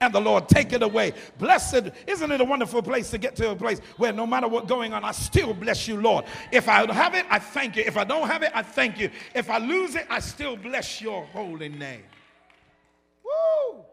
and 0.00 0.12
the 0.12 0.20
Lord 0.20 0.48
take 0.48 0.72
it 0.72 0.82
away. 0.82 1.12
Blessed, 1.38 1.92
isn't 2.08 2.32
it 2.32 2.40
a 2.40 2.44
wonderful 2.44 2.82
place 2.82 3.08
to 3.10 3.18
get 3.18 3.36
to 3.36 3.50
a 3.50 3.56
place 3.56 3.78
where 3.98 4.12
no 4.12 4.26
matter 4.26 4.48
what's 4.48 4.66
going 4.66 4.92
on, 4.92 5.04
I 5.04 5.12
still 5.12 5.54
bless 5.54 5.86
you, 5.86 6.00
Lord. 6.00 6.24
If 6.50 6.68
I 6.68 6.92
have 6.92 7.14
it, 7.14 7.24
I 7.30 7.38
thank 7.38 7.76
you. 7.76 7.84
If 7.86 7.96
I 7.96 8.02
don't 8.02 8.26
have 8.26 8.42
it, 8.42 8.50
I 8.52 8.62
thank 8.62 8.98
you. 8.98 9.10
If 9.32 9.48
I 9.48 9.58
lose 9.58 9.94
it, 9.94 10.08
I 10.10 10.18
still 10.18 10.56
bless 10.56 11.00
your 11.00 11.24
holy 11.26 11.68
name. 11.68 12.02
Woo! 13.24 13.84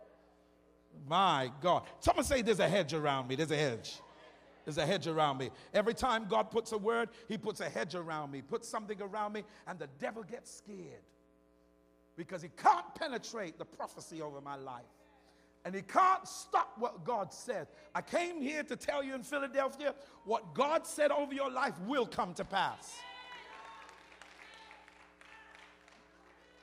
My 1.10 1.52
God. 1.60 1.84
Someone 2.00 2.24
say 2.24 2.44
there's 2.44 2.60
a 2.60 2.70
hedge 2.70 2.94
around 2.94 3.28
me. 3.28 3.36
There's 3.36 3.50
a 3.50 3.58
hedge. 3.58 4.00
There's 4.64 4.78
a 4.78 4.86
hedge 4.86 5.08
around 5.08 5.40
me. 5.40 5.50
Every 5.74 5.96
time 5.96 6.28
God 6.30 6.52
puts 6.52 6.72
a 6.72 6.78
word, 6.78 7.10
He 7.28 7.36
puts 7.36 7.60
a 7.60 7.68
hedge 7.68 7.96
around 7.96 8.32
me, 8.32 8.44
puts 8.44 8.70
something 8.70 9.02
around 9.02 9.34
me, 9.34 9.44
and 9.68 9.80
the 9.80 9.90
devil 10.00 10.22
gets 10.22 10.56
scared 10.56 11.02
because 12.16 12.42
he 12.42 12.50
can't 12.50 12.94
penetrate 12.96 13.58
the 13.58 13.64
prophecy 13.64 14.22
over 14.22 14.42
my 14.42 14.58
life. 14.58 14.84
And 15.64 15.74
he 15.74 15.82
can't 15.82 16.28
stop 16.28 16.74
what 16.78 17.06
God 17.06 17.34
said. 17.34 17.68
I 17.96 18.02
came 18.02 18.42
here 18.42 18.62
to 18.64 18.76
tell 18.76 19.04
you 19.04 19.16
in 19.16 19.24
Philadelphia 19.24 19.96
what 20.26 20.54
God 20.54 20.86
said 20.86 21.12
over 21.12 21.34
your 21.34 21.50
life 21.50 21.74
will 21.88 22.06
come 22.06 22.34
to 22.34 22.44
pass. 22.44 22.98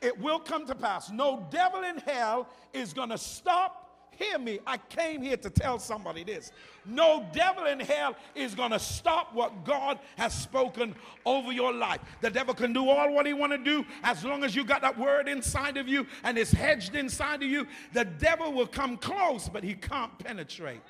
It 0.03 0.21
will 0.21 0.39
come 0.39 0.67
to 0.67 0.75
pass. 0.75 1.11
No 1.11 1.47
devil 1.51 1.83
in 1.83 1.97
hell 1.99 2.49
is 2.73 2.93
going 2.93 3.09
to 3.09 3.19
stop 3.19 3.86
Hear 4.17 4.39
me. 4.39 4.61
I 4.67 4.79
came 4.79 5.21
here 5.21 5.37
to 5.37 5.51
tell 5.51 5.79
somebody 5.79 6.25
this. 6.25 6.51
No 6.87 7.27
devil 7.33 7.67
in 7.67 7.81
hell 7.81 8.17
is 8.35 8.55
going 8.55 8.71
to 8.71 8.79
stop 8.79 9.35
what 9.35 9.65
God 9.65 9.99
has 10.17 10.33
spoken 10.33 10.95
over 11.27 11.53
your 11.53 11.73
life. 11.73 12.01
The 12.23 12.31
devil 12.31 12.55
can 12.55 12.73
do 12.73 12.89
all 12.89 13.13
what 13.13 13.27
he 13.27 13.35
want 13.35 13.53
to 13.53 13.59
do 13.59 13.85
as 14.03 14.25
long 14.25 14.43
as 14.43 14.57
you 14.57 14.65
got 14.65 14.81
that 14.81 14.99
word 14.99 15.29
inside 15.29 15.77
of 15.77 15.87
you 15.87 16.07
and 16.25 16.39
it's 16.39 16.51
hedged 16.51 16.95
inside 16.95 17.43
of 17.43 17.49
you. 17.49 17.67
The 17.93 18.05
devil 18.05 18.53
will 18.53 18.67
come 18.67 18.97
close, 18.97 19.51
but 19.51 19.63
he 19.63 19.75
can't 19.75 20.19
penetrate. 20.19 20.81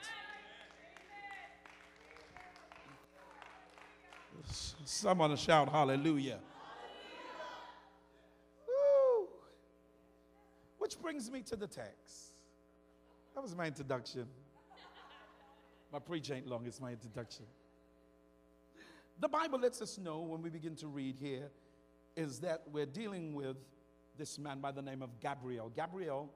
Someone 4.84 5.34
shout 5.36 5.68
hallelujah. 5.68 6.38
Woo. 8.68 9.26
Which 10.78 11.00
brings 11.00 11.28
me 11.28 11.42
to 11.42 11.56
the 11.56 11.66
text. 11.66 12.35
That 13.36 13.42
was 13.42 13.54
my 13.54 13.66
introduction. 13.66 14.26
My 15.92 15.98
preach 15.98 16.30
ain't 16.30 16.46
long, 16.46 16.64
it's 16.64 16.80
my 16.80 16.92
introduction. 16.92 17.44
The 19.20 19.28
Bible 19.28 19.58
lets 19.60 19.82
us 19.82 19.98
know 19.98 20.20
when 20.20 20.40
we 20.40 20.48
begin 20.48 20.74
to 20.76 20.86
read 20.86 21.18
here 21.20 21.50
is 22.16 22.40
that 22.40 22.62
we're 22.72 22.86
dealing 22.86 23.34
with 23.34 23.58
this 24.16 24.38
man 24.38 24.60
by 24.60 24.72
the 24.72 24.80
name 24.80 25.02
of 25.02 25.20
Gabriel. 25.20 25.70
Gabriel 25.76 26.30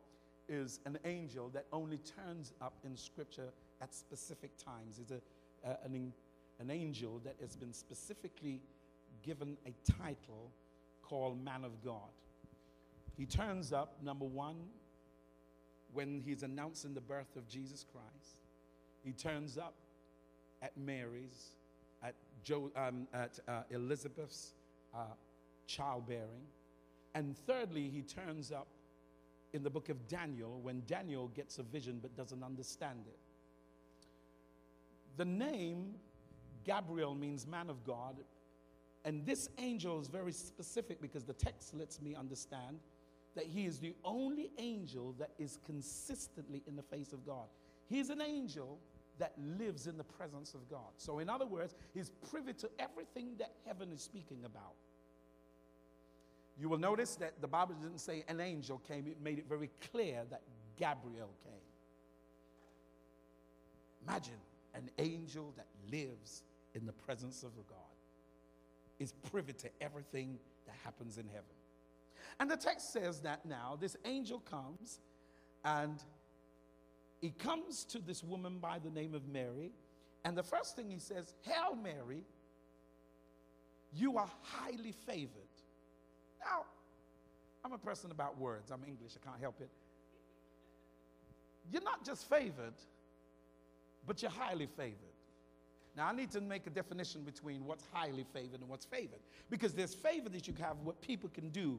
is 0.46 0.80
an 0.84 0.98
angel 1.06 1.48
that 1.54 1.64
only 1.72 1.96
turns 1.96 2.52
up 2.60 2.74
in 2.84 2.94
Scripture 2.98 3.48
at 3.80 3.94
specific 3.94 4.50
times. 4.62 4.98
He's 4.98 5.10
a, 5.10 5.66
uh, 5.66 5.76
an, 5.82 6.12
an 6.58 6.70
angel 6.70 7.18
that 7.24 7.36
has 7.40 7.56
been 7.56 7.72
specifically 7.72 8.60
given 9.22 9.56
a 9.64 9.72
title 9.90 10.52
called 11.02 11.42
Man 11.42 11.64
of 11.64 11.82
God. 11.82 12.12
He 13.16 13.24
turns 13.24 13.72
up, 13.72 13.96
number 14.02 14.26
one, 14.26 14.56
when 15.92 16.20
he's 16.24 16.42
announcing 16.42 16.94
the 16.94 17.00
birth 17.00 17.36
of 17.36 17.48
Jesus 17.48 17.84
Christ. 17.92 18.36
He 19.04 19.12
turns 19.12 19.58
up 19.58 19.74
at 20.62 20.76
Mary's, 20.76 21.56
at, 22.02 22.14
jo- 22.44 22.70
um, 22.76 23.06
at 23.12 23.38
uh, 23.48 23.62
Elizabeth's 23.70 24.54
uh, 24.94 25.14
childbearing. 25.66 26.46
And 27.14 27.36
thirdly, 27.46 27.88
he 27.88 28.02
turns 28.02 28.52
up 28.52 28.68
in 29.52 29.62
the 29.62 29.70
book 29.70 29.88
of 29.88 30.06
Daniel 30.06 30.60
when 30.62 30.82
Daniel 30.86 31.28
gets 31.28 31.58
a 31.58 31.62
vision 31.62 31.98
but 32.00 32.16
doesn't 32.16 32.42
understand 32.42 33.00
it. 33.06 33.18
The 35.16 35.24
name 35.24 35.94
Gabriel 36.64 37.14
means 37.14 37.46
man 37.46 37.70
of 37.70 37.84
God. 37.84 38.16
And 39.04 39.24
this 39.24 39.48
angel 39.58 40.00
is 40.00 40.08
very 40.08 40.32
specific 40.32 41.00
because 41.00 41.24
the 41.24 41.32
text 41.32 41.74
lets 41.74 42.00
me 42.00 42.14
understand 42.14 42.78
that 43.36 43.46
he 43.46 43.66
is 43.66 43.78
the 43.78 43.94
only 44.04 44.50
angel 44.58 45.14
that 45.18 45.30
is 45.38 45.58
consistently 45.64 46.62
in 46.66 46.76
the 46.76 46.82
face 46.82 47.12
of 47.12 47.24
God. 47.24 47.46
He's 47.88 48.10
an 48.10 48.20
angel 48.20 48.78
that 49.18 49.34
lives 49.58 49.86
in 49.86 49.96
the 49.96 50.04
presence 50.04 50.54
of 50.54 50.68
God. 50.68 50.90
So, 50.96 51.18
in 51.18 51.28
other 51.28 51.46
words, 51.46 51.74
he's 51.94 52.10
privy 52.30 52.52
to 52.54 52.70
everything 52.78 53.32
that 53.38 53.52
heaven 53.66 53.92
is 53.92 54.00
speaking 54.00 54.44
about. 54.44 54.74
You 56.58 56.68
will 56.68 56.78
notice 56.78 57.16
that 57.16 57.40
the 57.40 57.48
Bible 57.48 57.74
didn't 57.74 58.00
say 58.00 58.24
an 58.28 58.40
angel 58.40 58.80
came, 58.88 59.06
it 59.06 59.20
made 59.22 59.38
it 59.38 59.46
very 59.48 59.70
clear 59.92 60.22
that 60.30 60.42
Gabriel 60.76 61.30
came. 61.44 61.52
Imagine 64.06 64.40
an 64.74 64.90
angel 64.98 65.54
that 65.56 65.66
lives 65.90 66.42
in 66.74 66.86
the 66.86 66.92
presence 66.92 67.42
of 67.42 67.50
God, 67.68 67.78
is 68.98 69.12
privy 69.30 69.52
to 69.54 69.68
everything 69.80 70.38
that 70.66 70.74
happens 70.84 71.18
in 71.18 71.26
heaven. 71.26 71.44
And 72.38 72.50
the 72.50 72.56
text 72.56 72.92
says 72.92 73.20
that 73.20 73.44
now 73.44 73.76
this 73.80 73.96
angel 74.04 74.40
comes 74.40 75.00
and 75.64 76.02
he 77.20 77.30
comes 77.30 77.84
to 77.84 77.98
this 77.98 78.22
woman 78.24 78.58
by 78.58 78.78
the 78.78 78.90
name 78.90 79.14
of 79.14 79.28
Mary. 79.28 79.72
And 80.24 80.36
the 80.36 80.42
first 80.42 80.76
thing 80.76 80.90
he 80.90 80.98
says, 80.98 81.34
Hail 81.42 81.76
Mary, 81.76 82.24
you 83.92 84.16
are 84.16 84.28
highly 84.42 84.92
favored. 85.06 85.28
Now, 86.40 86.64
I'm 87.64 87.72
a 87.72 87.78
person 87.78 88.10
about 88.10 88.38
words. 88.38 88.70
I'm 88.70 88.82
English, 88.86 89.12
I 89.20 89.26
can't 89.26 89.40
help 89.40 89.60
it. 89.60 89.70
You're 91.70 91.82
not 91.82 92.04
just 92.04 92.28
favored, 92.28 92.74
but 94.06 94.22
you're 94.22 94.30
highly 94.30 94.66
favored. 94.66 94.96
Now, 95.96 96.06
I 96.06 96.12
need 96.12 96.30
to 96.32 96.40
make 96.40 96.66
a 96.66 96.70
definition 96.70 97.22
between 97.22 97.64
what's 97.64 97.84
highly 97.92 98.24
favored 98.32 98.60
and 98.60 98.68
what's 98.68 98.86
favored. 98.86 99.20
Because 99.50 99.74
there's 99.74 99.94
favor 99.94 100.28
that 100.30 100.46
you 100.46 100.54
have, 100.60 100.76
what 100.84 101.00
people 101.00 101.28
can 101.34 101.50
do 101.50 101.78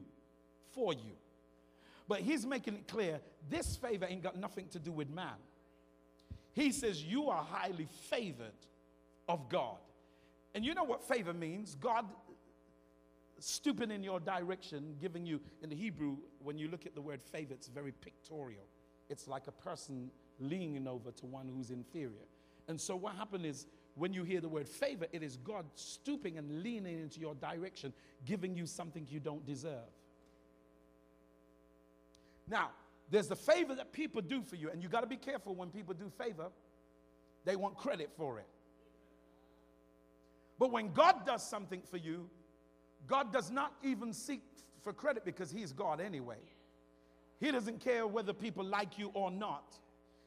for 0.74 0.92
you. 0.92 1.16
But 2.08 2.20
he's 2.20 2.44
making 2.44 2.74
it 2.74 2.88
clear 2.88 3.20
this 3.48 3.76
favor 3.76 4.06
ain't 4.08 4.22
got 4.22 4.36
nothing 4.36 4.68
to 4.68 4.78
do 4.78 4.92
with 4.92 5.10
man. 5.10 5.34
He 6.52 6.72
says, 6.72 7.02
You 7.02 7.30
are 7.30 7.42
highly 7.42 7.88
favored 8.10 8.52
of 9.28 9.48
God. 9.48 9.78
And 10.54 10.64
you 10.64 10.74
know 10.74 10.84
what 10.84 11.02
favor 11.02 11.32
means? 11.32 11.74
God 11.74 12.04
stooping 13.38 13.90
in 13.90 14.02
your 14.02 14.20
direction, 14.20 14.94
giving 15.00 15.26
you, 15.26 15.40
in 15.62 15.70
the 15.70 15.76
Hebrew, 15.76 16.16
when 16.42 16.58
you 16.58 16.68
look 16.68 16.86
at 16.86 16.94
the 16.94 17.00
word 17.00 17.22
favor, 17.22 17.54
it's 17.54 17.66
very 17.66 17.92
pictorial. 17.92 18.66
It's 19.08 19.26
like 19.26 19.46
a 19.48 19.52
person 19.52 20.10
leaning 20.38 20.86
over 20.86 21.10
to 21.10 21.26
one 21.26 21.48
who's 21.48 21.70
inferior. 21.70 22.26
And 22.68 22.80
so 22.80 22.94
what 22.96 23.14
happened 23.14 23.44
is, 23.46 23.66
when 23.94 24.14
you 24.14 24.24
hear 24.24 24.40
the 24.40 24.48
word 24.48 24.68
favor, 24.68 25.06
it 25.12 25.22
is 25.22 25.36
God 25.36 25.66
stooping 25.74 26.38
and 26.38 26.62
leaning 26.62 26.98
into 27.00 27.20
your 27.20 27.34
direction, 27.34 27.92
giving 28.24 28.56
you 28.56 28.64
something 28.64 29.06
you 29.10 29.20
don't 29.20 29.44
deserve. 29.44 29.90
Now, 32.48 32.70
there's 33.10 33.28
the 33.28 33.36
favor 33.36 33.74
that 33.74 33.92
people 33.92 34.22
do 34.22 34.42
for 34.42 34.56
you, 34.56 34.70
and 34.70 34.82
you 34.82 34.88
got 34.88 35.00
to 35.00 35.06
be 35.06 35.16
careful 35.16 35.54
when 35.54 35.70
people 35.70 35.94
do 35.94 36.10
favor, 36.18 36.48
they 37.44 37.56
want 37.56 37.76
credit 37.76 38.10
for 38.16 38.38
it. 38.38 38.46
But 40.58 40.70
when 40.70 40.92
God 40.92 41.26
does 41.26 41.48
something 41.48 41.82
for 41.90 41.96
you, 41.96 42.28
God 43.06 43.32
does 43.32 43.50
not 43.50 43.74
even 43.82 44.12
seek 44.12 44.42
for 44.80 44.92
credit 44.92 45.24
because 45.24 45.50
He's 45.50 45.72
God 45.72 46.00
anyway. 46.00 46.38
He 47.40 47.50
doesn't 47.50 47.80
care 47.80 48.06
whether 48.06 48.32
people 48.32 48.64
like 48.64 48.98
you 48.98 49.10
or 49.14 49.30
not. 49.30 49.76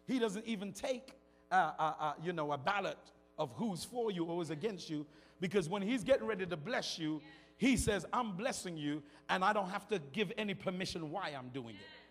He 0.06 0.19
doesn't 0.19 0.45
even 0.45 0.73
take, 0.73 1.13
uh, 1.51 1.71
uh, 1.80 1.93
uh, 1.99 2.13
you 2.21 2.34
know, 2.34 2.51
a 2.51 2.58
ballot 2.58 2.97
of 3.38 3.51
who's 3.56 3.84
for 3.84 4.12
you 4.12 4.25
or 4.25 4.38
who's 4.38 4.49
against 4.49 4.89
you 4.89 5.06
because 5.39 5.69
when 5.69 5.82
he's 5.82 6.04
getting 6.04 6.25
ready 6.25 6.45
to 6.45 6.58
bless 6.58 6.97
you, 6.97 7.21
he 7.58 7.78
says, 7.78 8.06
I'm 8.12 8.36
blessing 8.36 8.78
you 8.78 9.01
and 9.30 9.43
I 9.43 9.54
don't 9.54 9.69
have 9.69 9.88
to 9.89 9.99
give 10.12 10.32
any 10.38 10.54
permission 10.54 11.10
why 11.10 11.34
I'm 11.38 11.49
doing 11.49 11.75
it. 11.75 12.05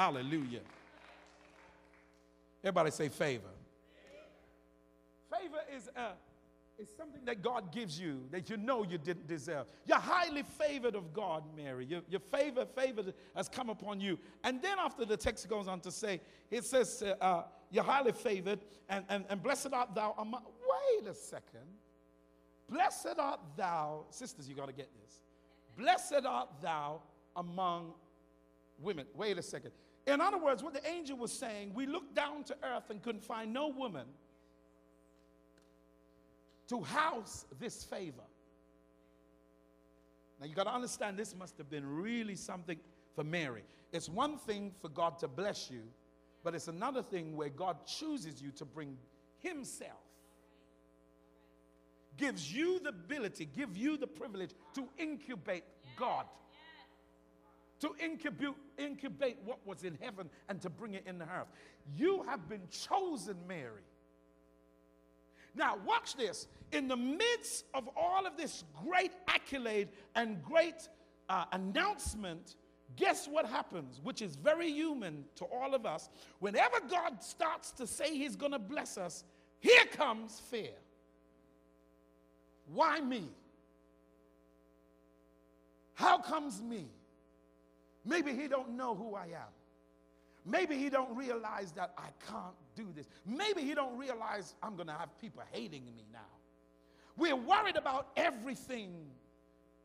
Hallelujah. 0.00 0.60
Everybody 2.64 2.90
say 2.90 3.10
favor. 3.10 3.50
Favor 5.30 5.58
is 5.76 5.90
a 5.94 6.12
it's 6.78 6.96
something 6.96 7.20
that 7.26 7.42
God 7.42 7.70
gives 7.70 8.00
you 8.00 8.22
that 8.30 8.48
you 8.48 8.56
know 8.56 8.82
you 8.82 8.96
didn't 8.96 9.26
deserve. 9.26 9.66
You're 9.84 9.98
highly 9.98 10.42
favored 10.42 10.94
of 10.94 11.12
God, 11.12 11.44
Mary. 11.54 11.84
Your, 11.84 12.00
your 12.08 12.20
favor, 12.20 12.64
favor 12.64 13.12
has 13.36 13.50
come 13.50 13.68
upon 13.68 14.00
you. 14.00 14.18
And 14.42 14.62
then 14.62 14.78
after 14.78 15.04
the 15.04 15.18
text 15.18 15.46
goes 15.50 15.68
on 15.68 15.80
to 15.80 15.90
say, 15.90 16.22
it 16.50 16.64
says, 16.64 17.02
uh, 17.02 17.22
uh, 17.22 17.42
you're 17.70 17.84
highly 17.84 18.12
favored, 18.12 18.60
and, 18.88 19.04
and, 19.10 19.26
and 19.28 19.42
blessed 19.42 19.74
art 19.74 19.94
thou 19.94 20.14
among. 20.16 20.44
Wait 20.96 21.10
a 21.10 21.14
second. 21.14 21.68
Blessed 22.70 23.18
art 23.18 23.40
thou, 23.54 24.06
sisters, 24.08 24.48
you 24.48 24.54
got 24.54 24.68
to 24.68 24.72
get 24.72 24.88
this. 25.02 25.20
Blessed 25.76 26.24
art 26.24 26.48
thou 26.62 27.02
among 27.36 27.92
women. 28.78 29.04
Wait 29.14 29.36
a 29.36 29.42
second. 29.42 29.72
In 30.06 30.20
other 30.20 30.38
words, 30.38 30.62
what 30.62 30.74
the 30.74 30.86
angel 30.86 31.16
was 31.16 31.32
saying, 31.32 31.72
we 31.74 31.86
looked 31.86 32.14
down 32.14 32.44
to 32.44 32.56
earth 32.62 32.90
and 32.90 33.02
couldn't 33.02 33.24
find 33.24 33.52
no 33.52 33.68
woman 33.68 34.06
to 36.68 36.80
house 36.80 37.46
this 37.58 37.84
favor. 37.84 38.22
Now 40.40 40.46
you 40.46 40.54
got 40.54 40.64
to 40.64 40.72
understand 40.72 41.18
this 41.18 41.34
must 41.36 41.58
have 41.58 41.68
been 41.68 41.86
really 41.86 42.34
something 42.34 42.78
for 43.14 43.24
Mary. 43.24 43.62
It's 43.92 44.08
one 44.08 44.38
thing 44.38 44.72
for 44.80 44.88
God 44.88 45.18
to 45.18 45.28
bless 45.28 45.70
you, 45.70 45.82
but 46.42 46.54
it's 46.54 46.68
another 46.68 47.02
thing 47.02 47.36
where 47.36 47.48
God 47.50 47.86
chooses 47.86 48.40
you 48.40 48.50
to 48.52 48.64
bring 48.64 48.96
Himself, 49.40 49.90
gives 52.16 52.54
you 52.54 52.80
the 52.80 52.90
ability, 52.90 53.48
give 53.54 53.76
you 53.76 53.96
the 53.96 54.06
privilege 54.06 54.52
to 54.74 54.88
incubate 54.96 55.64
God, 55.96 56.24
to 57.80 57.90
incubate, 58.02 58.54
incubate 58.78 59.38
what 59.44 59.58
was 59.66 59.84
in 59.84 59.98
heaven 60.00 60.28
and 60.48 60.60
to 60.62 60.70
bring 60.70 60.94
it 60.94 61.04
in 61.06 61.18
the 61.18 61.24
earth. 61.24 61.48
You 61.96 62.22
have 62.24 62.48
been 62.48 62.62
chosen, 62.70 63.36
Mary. 63.48 63.82
Now, 65.54 65.78
watch 65.84 66.16
this. 66.16 66.46
In 66.72 66.86
the 66.86 66.96
midst 66.96 67.64
of 67.74 67.88
all 67.96 68.26
of 68.26 68.36
this 68.36 68.64
great 68.86 69.12
accolade 69.26 69.88
and 70.14 70.42
great 70.42 70.88
uh, 71.28 71.44
announcement, 71.52 72.54
guess 72.96 73.26
what 73.26 73.46
happens, 73.46 74.00
which 74.02 74.22
is 74.22 74.36
very 74.36 74.70
human 74.70 75.24
to 75.36 75.44
all 75.46 75.74
of 75.74 75.86
us? 75.86 76.08
Whenever 76.38 76.80
God 76.88 77.22
starts 77.22 77.72
to 77.72 77.86
say 77.86 78.16
He's 78.16 78.36
going 78.36 78.52
to 78.52 78.58
bless 78.58 78.96
us, 78.96 79.24
here 79.58 79.84
comes 79.92 80.40
fear. 80.50 80.70
Why 82.66 83.00
me? 83.00 83.24
How 85.94 86.18
comes 86.18 86.62
me? 86.62 86.86
Maybe 88.10 88.34
He 88.34 88.46
don't 88.46 88.76
know 88.76 88.94
who 88.94 89.14
I 89.14 89.24
am. 89.24 89.52
Maybe 90.44 90.76
he 90.76 90.88
don't 90.88 91.14
realize 91.16 91.72
that 91.72 91.92
I 91.98 92.08
can't 92.26 92.54
do 92.74 92.88
this. 92.94 93.06
Maybe 93.26 93.62
he 93.62 93.74
don't 93.74 93.96
realize 93.96 94.54
I'm 94.62 94.74
going 94.74 94.86
to 94.86 94.94
have 94.94 95.16
people 95.20 95.42
hating 95.52 95.84
me 95.84 96.04
now. 96.12 96.20
We're 97.16 97.36
worried 97.36 97.76
about 97.76 98.08
everything 98.16 98.94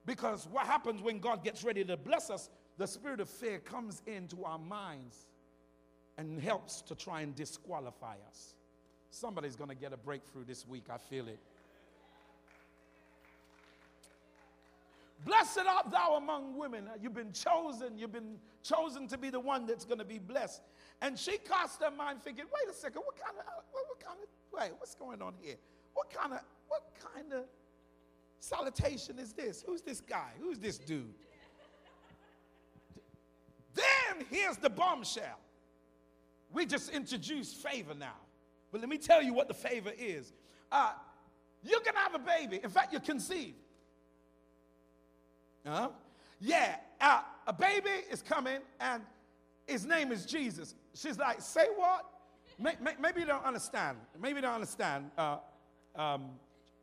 because 0.05 0.47
what 0.49 0.65
happens 0.65 1.01
when 1.01 1.19
God 1.19 1.43
gets 1.43 1.63
ready 1.63 1.83
to 1.83 1.97
bless 1.97 2.29
us, 2.29 2.49
the 2.77 2.87
spirit 2.87 3.19
of 3.19 3.29
fear 3.29 3.59
comes 3.59 4.01
into 4.07 4.45
our 4.45 4.59
minds 4.59 5.27
and 6.17 6.39
helps 6.39 6.81
to 6.83 6.95
try 6.95 7.21
and 7.21 7.35
disqualify 7.35 8.15
us. 8.29 8.55
Somebody's 9.09 9.55
going 9.55 9.69
to 9.69 9.75
get 9.75 9.91
a 9.91 9.97
breakthrough 9.97 10.45
this 10.45 10.65
week. 10.65 10.85
I 10.89 10.97
feel 10.97 11.27
it. 11.27 11.39
Blessed 15.23 15.59
art 15.67 15.91
thou 15.91 16.15
among 16.15 16.57
women. 16.57 16.89
You've 17.01 17.13
been 17.13 17.31
chosen. 17.31 17.97
You've 17.97 18.11
been 18.11 18.37
chosen 18.63 19.07
to 19.07 19.17
be 19.17 19.29
the 19.29 19.39
one 19.39 19.65
that's 19.65 19.85
going 19.85 19.99
to 19.99 20.05
be 20.05 20.19
blessed. 20.19 20.61
And 21.01 21.17
she 21.17 21.37
cast 21.37 21.81
her 21.81 21.91
mind 21.91 22.21
thinking, 22.21 22.45
wait 22.45 22.69
a 22.69 22.77
second, 22.77 23.01
what 23.05 23.15
kind 23.17 23.37
of, 23.37 23.45
what, 23.71 23.85
what 23.87 23.99
kind 23.99 24.19
of, 24.21 24.27
wait, 24.59 24.71
what's 24.77 24.95
going 24.95 25.21
on 25.21 25.33
here? 25.41 25.55
What 25.93 26.09
kind 26.11 26.33
of, 26.33 26.39
what 26.67 26.83
kind 27.15 27.33
of 27.33 27.45
salutation 28.39 29.17
is 29.17 29.33
this? 29.33 29.63
Who's 29.65 29.81
this 29.81 30.01
guy? 30.01 30.31
Who's 30.39 30.59
this 30.59 30.77
dude? 30.77 31.13
Then 33.73 34.25
here's 34.29 34.57
the 34.57 34.69
bombshell. 34.69 35.39
We 36.53 36.65
just 36.65 36.89
introduced 36.91 37.57
favor 37.57 37.93
now. 37.93 38.15
But 38.71 38.79
let 38.79 38.89
me 38.89 38.97
tell 38.97 39.21
you 39.21 39.33
what 39.33 39.49
the 39.49 39.53
favor 39.53 39.91
is. 39.97 40.31
Uh, 40.71 40.91
you're 41.63 41.81
going 41.81 41.95
to 41.95 41.99
have 41.99 42.15
a 42.15 42.19
baby. 42.19 42.61
In 42.63 42.69
fact, 42.69 42.93
you're 42.93 43.01
conceived. 43.01 43.57
Huh? 45.65 45.89
Yeah, 46.39 46.75
uh, 47.01 47.21
a 47.47 47.53
baby 47.53 47.89
is 48.11 48.21
coming 48.21 48.59
and 48.79 49.01
his 49.67 49.85
name 49.85 50.11
is 50.11 50.25
Jesus. 50.25 50.75
She's 50.93 51.17
like, 51.17 51.41
say 51.41 51.67
what? 51.75 52.05
Maybe 52.59 53.21
you 53.21 53.25
don't 53.25 53.43
understand. 53.43 53.97
Maybe 54.21 54.37
you 54.37 54.41
don't 54.41 54.53
understand. 54.53 55.09
Uh, 55.17 55.37
um, 55.95 56.31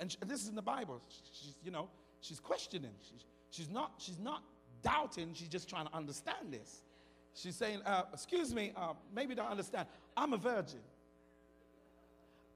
and 0.01 0.16
this 0.27 0.42
is 0.42 0.49
in 0.49 0.57
the 0.57 0.62
Bible. 0.62 1.01
She's, 1.09 1.55
you 1.64 1.71
know, 1.71 1.88
she's 2.21 2.40
questioning. 2.40 2.90
She's, 3.03 3.25
she's, 3.51 3.71
not, 3.71 3.92
she's 3.99 4.18
not 4.18 4.42
doubting. 4.83 5.31
She's 5.33 5.49
just 5.49 5.68
trying 5.68 5.87
to 5.87 5.95
understand 5.95 6.51
this. 6.51 6.83
She's 7.35 7.57
saying, 7.57 7.81
uh, 7.87 8.03
excuse 8.12 8.53
me, 8.55 8.73
uh, 8.77 8.92
maybe 9.14 9.31
you 9.31 9.37
don't 9.37 9.51
understand. 9.51 9.87
I'm 10.16 10.33
a 10.33 10.37
virgin. 10.37 10.81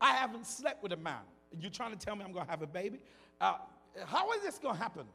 I 0.01 0.13
haven't 0.13 0.47
slept 0.47 0.83
with 0.83 0.93
a 0.93 0.97
man. 0.97 1.23
You're 1.59 1.71
trying 1.71 1.93
to 1.93 1.99
tell 1.99 2.17
me 2.17 2.25
I'm 2.25 2.33
going 2.33 2.45
to 2.45 2.51
have 2.51 2.63
a 2.63 2.67
baby? 2.67 2.99
Uh, 3.41 3.55
how 4.05 4.31
is 4.33 4.43
this 4.43 4.59
going 4.59 4.77
to 4.77 4.83
happen? 4.83 5.07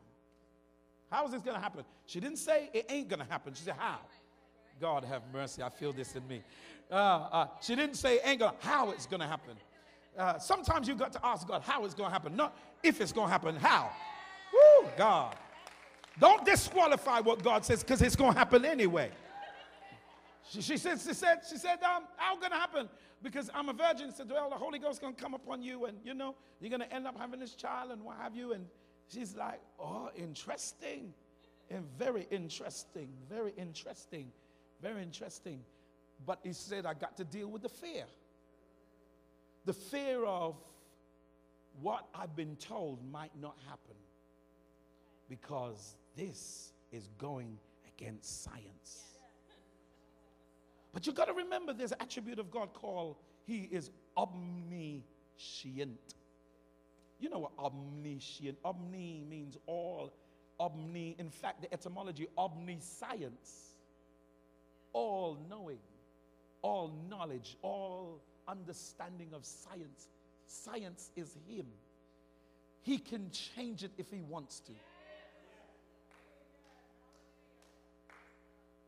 How 1.11 1.25
is 1.25 1.31
this 1.31 1.41
going 1.41 1.55
to 1.55 1.61
happen? 1.61 1.83
She 2.05 2.19
didn't 2.19 2.37
say 2.37 2.69
it 2.73 2.85
ain't 2.89 3.09
going 3.09 3.19
to 3.19 3.29
happen. 3.29 3.53
She 3.53 3.63
said, 3.63 3.75
How? 3.77 3.99
God 4.79 5.03
have 5.03 5.21
mercy. 5.31 5.61
I 5.61 5.69
feel 5.69 5.93
this 5.93 6.15
in 6.15 6.27
me. 6.27 6.41
Uh, 6.89 6.95
uh, 6.95 7.47
she 7.61 7.75
didn't 7.75 7.95
say 7.95 8.19
ain't 8.23 8.39
going 8.39 8.53
to, 8.59 8.67
how 8.67 8.89
it's 8.89 9.05
going 9.05 9.19
to 9.21 9.27
happen. 9.27 9.55
Uh, 10.17 10.39
sometimes 10.39 10.87
you 10.87 10.95
got 10.95 11.11
to 11.11 11.25
ask 11.25 11.47
God 11.47 11.61
how 11.61 11.85
it's 11.85 11.93
going 11.93 12.09
to 12.09 12.13
happen, 12.13 12.35
not 12.35 12.57
if 12.81 12.99
it's 12.99 13.11
going 13.11 13.27
to 13.27 13.31
happen, 13.31 13.55
how. 13.57 13.91
Woo, 14.51 14.89
God. 14.97 15.35
Don't 16.19 16.43
disqualify 16.45 17.19
what 17.19 17.43
God 17.43 17.63
says 17.63 17.83
because 17.83 18.01
it's 18.01 18.15
going 18.15 18.33
to 18.33 18.39
happen 18.39 18.65
anyway. 18.65 19.11
She, 20.49 20.61
she, 20.61 20.77
said, 20.77 20.99
she 20.99 21.13
said, 21.13 21.41
she 21.49 21.57
said, 21.57 21.81
um, 21.83 22.03
how 22.17 22.35
going 22.37 22.51
to 22.51 22.57
happen? 22.57 22.89
Because 23.21 23.49
I'm 23.53 23.69
a 23.69 23.73
virgin. 23.73 24.11
Said, 24.13 24.29
well, 24.29 24.49
the 24.49 24.55
Holy 24.55 24.79
Ghost 24.79 24.99
going 24.99 25.13
to 25.13 25.21
come 25.21 25.33
upon 25.33 25.61
you 25.61 25.85
and, 25.85 25.97
you 26.03 26.13
know, 26.13 26.35
you're 26.59 26.69
going 26.69 26.81
to 26.81 26.93
end 26.93 27.07
up 27.07 27.17
having 27.17 27.39
this 27.39 27.53
child 27.53 27.91
and 27.91 28.03
what 28.03 28.17
have 28.17 28.35
you. 28.35 28.53
And 28.53 28.65
She's 29.13 29.35
like, 29.35 29.59
oh, 29.79 30.09
interesting. 30.15 31.13
And 31.69 31.85
very 31.97 32.27
interesting, 32.31 33.09
very 33.29 33.53
interesting, 33.57 34.31
very 34.81 35.01
interesting. 35.01 35.61
But 36.25 36.39
he 36.43 36.53
said, 36.53 36.85
I 36.85 36.93
got 36.93 37.17
to 37.17 37.23
deal 37.23 37.47
with 37.47 37.61
the 37.61 37.69
fear. 37.69 38.05
The 39.65 39.73
fear 39.73 40.23
of 40.25 40.55
what 41.81 42.05
I've 42.13 42.35
been 42.35 42.55
told 42.57 42.99
might 43.11 43.31
not 43.39 43.55
happen 43.67 43.95
because 45.29 45.95
this 46.17 46.73
is 46.91 47.09
going 47.17 47.57
against 47.87 48.43
science. 48.43 49.11
But 50.93 51.07
you 51.07 51.13
got 51.13 51.25
to 51.25 51.33
remember 51.33 51.73
there's 51.73 51.93
an 51.93 52.01
attribute 52.01 52.39
of 52.39 52.51
God 52.51 52.73
called 52.73 53.15
He 53.45 53.69
is 53.71 53.91
omniscient. 54.17 55.01
You 57.21 57.29
know 57.29 57.37
what 57.37 57.51
omniscient, 57.59 58.57
omni 58.65 59.23
means 59.29 59.55
all, 59.67 60.11
omni, 60.59 61.15
in 61.19 61.29
fact, 61.29 61.61
the 61.61 61.71
etymology, 61.71 62.27
omniscience, 62.35 63.75
all 64.91 65.37
knowing, 65.47 65.77
all 66.63 66.91
knowledge, 67.07 67.57
all 67.61 68.19
understanding 68.47 69.29
of 69.33 69.45
science. 69.45 70.09
Science 70.47 71.11
is 71.15 71.37
Him. 71.47 71.67
He 72.81 72.97
can 72.97 73.29
change 73.29 73.83
it 73.83 73.91
if 73.99 74.09
He 74.09 74.21
wants 74.21 74.59
to. 74.61 74.71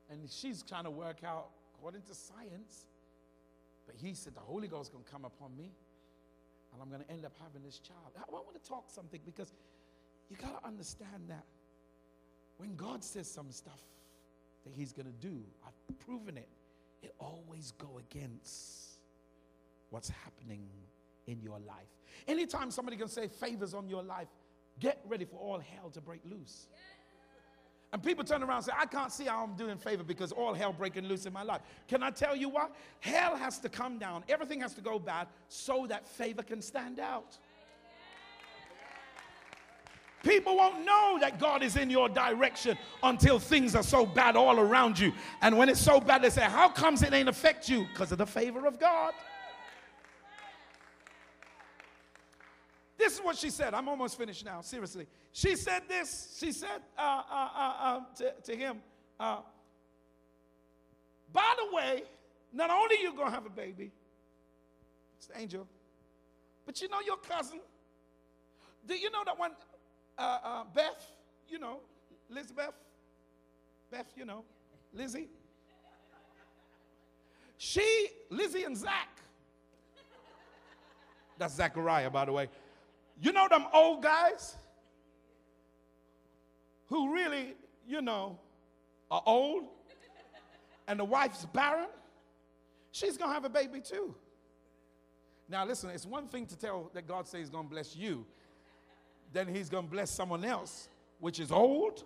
And 0.10 0.28
she's 0.28 0.64
trying 0.64 0.86
to 0.86 0.92
work 0.92 1.24
out 1.24 1.50
according 1.76 2.02
to 2.04 2.16
science. 2.16 2.86
But 3.86 3.96
he 3.96 4.14
said, 4.14 4.34
The 4.36 4.42
Holy 4.42 4.68
Ghost 4.68 4.90
is 4.90 4.90
going 4.90 5.04
to 5.04 5.12
come 5.12 5.26
upon 5.26 5.56
me 5.56 5.72
and 6.74 6.82
I'm 6.82 6.90
going 6.90 7.04
to 7.04 7.12
end 7.12 7.26
up 7.26 7.34
having 7.42 7.64
this 7.64 7.80
child. 7.80 8.12
I 8.18 8.32
want 8.32 8.62
to 8.62 8.70
talk 8.70 8.90
something 8.90 9.20
because 9.26 9.54
you 10.30 10.36
got 10.36 10.62
to 10.62 10.68
understand 10.68 11.30
that 11.30 11.46
when 12.58 12.76
God 12.76 13.04
says 13.04 13.30
some 13.30 13.52
stuff 13.52 13.82
that 14.66 14.74
He's 14.74 14.92
going 14.92 15.06
to 15.06 15.28
do, 15.28 15.44
I've 15.66 16.00
proven 16.00 16.38
it, 16.38 16.50
it 17.02 17.14
always 17.20 17.72
go 17.78 18.00
against 18.00 19.00
what's 19.90 20.10
happening 20.10 20.68
in 21.28 21.42
your 21.42 21.60
life. 21.60 21.88
Anytime 22.28 22.72
somebody 22.72 22.98
can 22.98 23.08
say 23.08 23.28
favors 23.28 23.74
on 23.74 23.88
your 23.88 24.04
life, 24.04 24.28
get 24.80 25.00
ready 25.08 25.26
for 25.26 25.38
all 25.38 25.60
hell 25.60 25.90
to 25.92 26.02
break 26.02 26.22
loose. 26.26 26.68
And 27.94 28.02
people 28.02 28.24
turn 28.24 28.42
around 28.42 28.58
and 28.58 28.66
say, 28.66 28.72
I 28.76 28.88
can't 28.88 29.12
see 29.12 29.26
how 29.26 29.44
I'm 29.44 29.54
doing 29.54 29.78
favor 29.78 30.04
because 30.04 30.32
all 30.32 30.56
hell 30.56 30.74
breaking 30.74 31.06
loose 31.06 31.28
in 31.28 31.32
my 31.32 31.44
life. 31.44 31.62
Can 31.88 32.02
I 32.02 32.10
tell 32.10 32.36
you 32.36 32.50
what? 32.50 32.76
Hell 33.02 33.36
has 33.36 33.60
to 33.60 33.70
come 33.70 34.00
down, 34.00 34.24
everything 34.28 34.62
has 34.62 34.74
to 34.74 34.82
go 34.82 34.98
bad 34.98 35.28
so 35.48 35.86
that 35.88 36.08
favor 36.08 36.42
can 36.42 36.60
stand 36.60 37.00
out. 37.00 37.38
People 40.24 40.56
won't 40.56 40.86
know 40.86 41.18
that 41.20 41.38
God 41.38 41.62
is 41.62 41.76
in 41.76 41.90
your 41.90 42.10
direction 42.10 42.78
until 43.04 43.38
things 43.38 43.76
are 43.76 43.84
so 43.84 44.06
bad 44.06 44.36
all 44.38 44.60
around 44.60 44.98
you. 44.98 45.12
And 45.42 45.58
when 45.58 45.68
it's 45.70 45.82
so 45.82 46.00
bad, 46.00 46.24
they 46.24 46.30
say, 46.30 46.44
How 46.44 46.70
comes 46.70 47.04
it 47.04 47.14
ain't 47.14 47.30
affect 47.30 47.70
you? 47.70 47.86
Because 47.92 48.12
of 48.12 48.18
the 48.18 48.26
favor 48.26 48.66
of 48.66 48.80
God. 48.80 49.14
This 53.04 53.16
is 53.16 53.20
what 53.20 53.36
she 53.36 53.50
said. 53.50 53.74
I'm 53.74 53.90
almost 53.90 54.18
finished 54.18 54.46
now, 54.46 54.62
seriously. 54.62 55.08
She 55.34 55.58
said 55.58 55.82
this. 55.90 56.38
She 56.40 56.54
said 56.54 56.82
uh, 56.98 57.02
uh, 57.02 57.50
uh, 57.54 57.74
uh 57.82 58.00
to, 58.16 58.34
to, 58.44 58.56
him, 58.56 58.78
uh, 59.20 59.40
By 61.34 61.54
the 61.58 61.76
way, 61.76 62.04
not 62.54 62.70
only 62.70 62.96
you 63.02 63.12
going 63.14 63.28
to 63.28 63.34
have 63.34 63.46
a 63.46 63.50
baby, 63.50 63.92
it's 65.18 65.28
the 65.28 65.38
angel, 65.38 65.68
but 66.66 66.82
you 66.82 66.88
know 66.88 67.02
your 67.06 67.18
cousin. 67.18 67.60
Do 68.88 68.96
you 68.96 69.12
know 69.12 69.24
that 69.26 69.38
one, 69.38 69.52
uh, 70.18 70.64
Beth, 70.74 71.06
you 71.50 71.60
know, 71.60 71.80
Elizabeth, 72.32 72.72
Beth, 73.92 74.14
you 74.16 74.24
know, 74.24 74.46
Lizzie? 74.94 75.28
She, 77.58 78.08
Lizzie 78.30 78.64
and 78.64 78.78
Zach, 78.78 79.20
that's 81.38 81.56
Zachariah, 81.56 82.10
by 82.10 82.24
the 82.24 82.32
way. 82.32 82.48
You 83.22 83.32
know 83.32 83.48
them 83.50 83.66
old 83.74 84.04
guys 84.04 84.58
who 86.88 87.14
really, 87.14 87.56
you 87.88 88.02
know, 88.02 88.38
are 89.10 89.24
old 89.26 89.66
and 90.88 91.00
the 91.00 91.06
wife's 91.06 91.46
barren? 91.46 91.88
She's 92.92 93.18
going 93.18 93.30
to 93.30 93.34
have 93.34 93.46
a 93.46 93.50
baby 93.50 93.80
too. 93.80 94.16
Now, 95.50 95.66
listen, 95.66 95.90
it's 95.90 96.06
one 96.06 96.28
thing 96.28 96.46
to 96.48 96.58
tell 96.58 96.90
that 96.94 97.08
God 97.08 97.28
says 97.28 97.42
He's 97.42 97.50
going 97.50 97.66
to 97.66 97.70
bless 97.70 97.96
you, 97.96 98.26
then 99.32 99.48
He's 99.48 99.70
going 99.70 99.86
to 99.86 99.92
bless 99.92 100.10
someone 100.10 100.46
else, 100.46 100.90
which 101.20 101.40
is 101.40 101.52
old, 101.52 102.04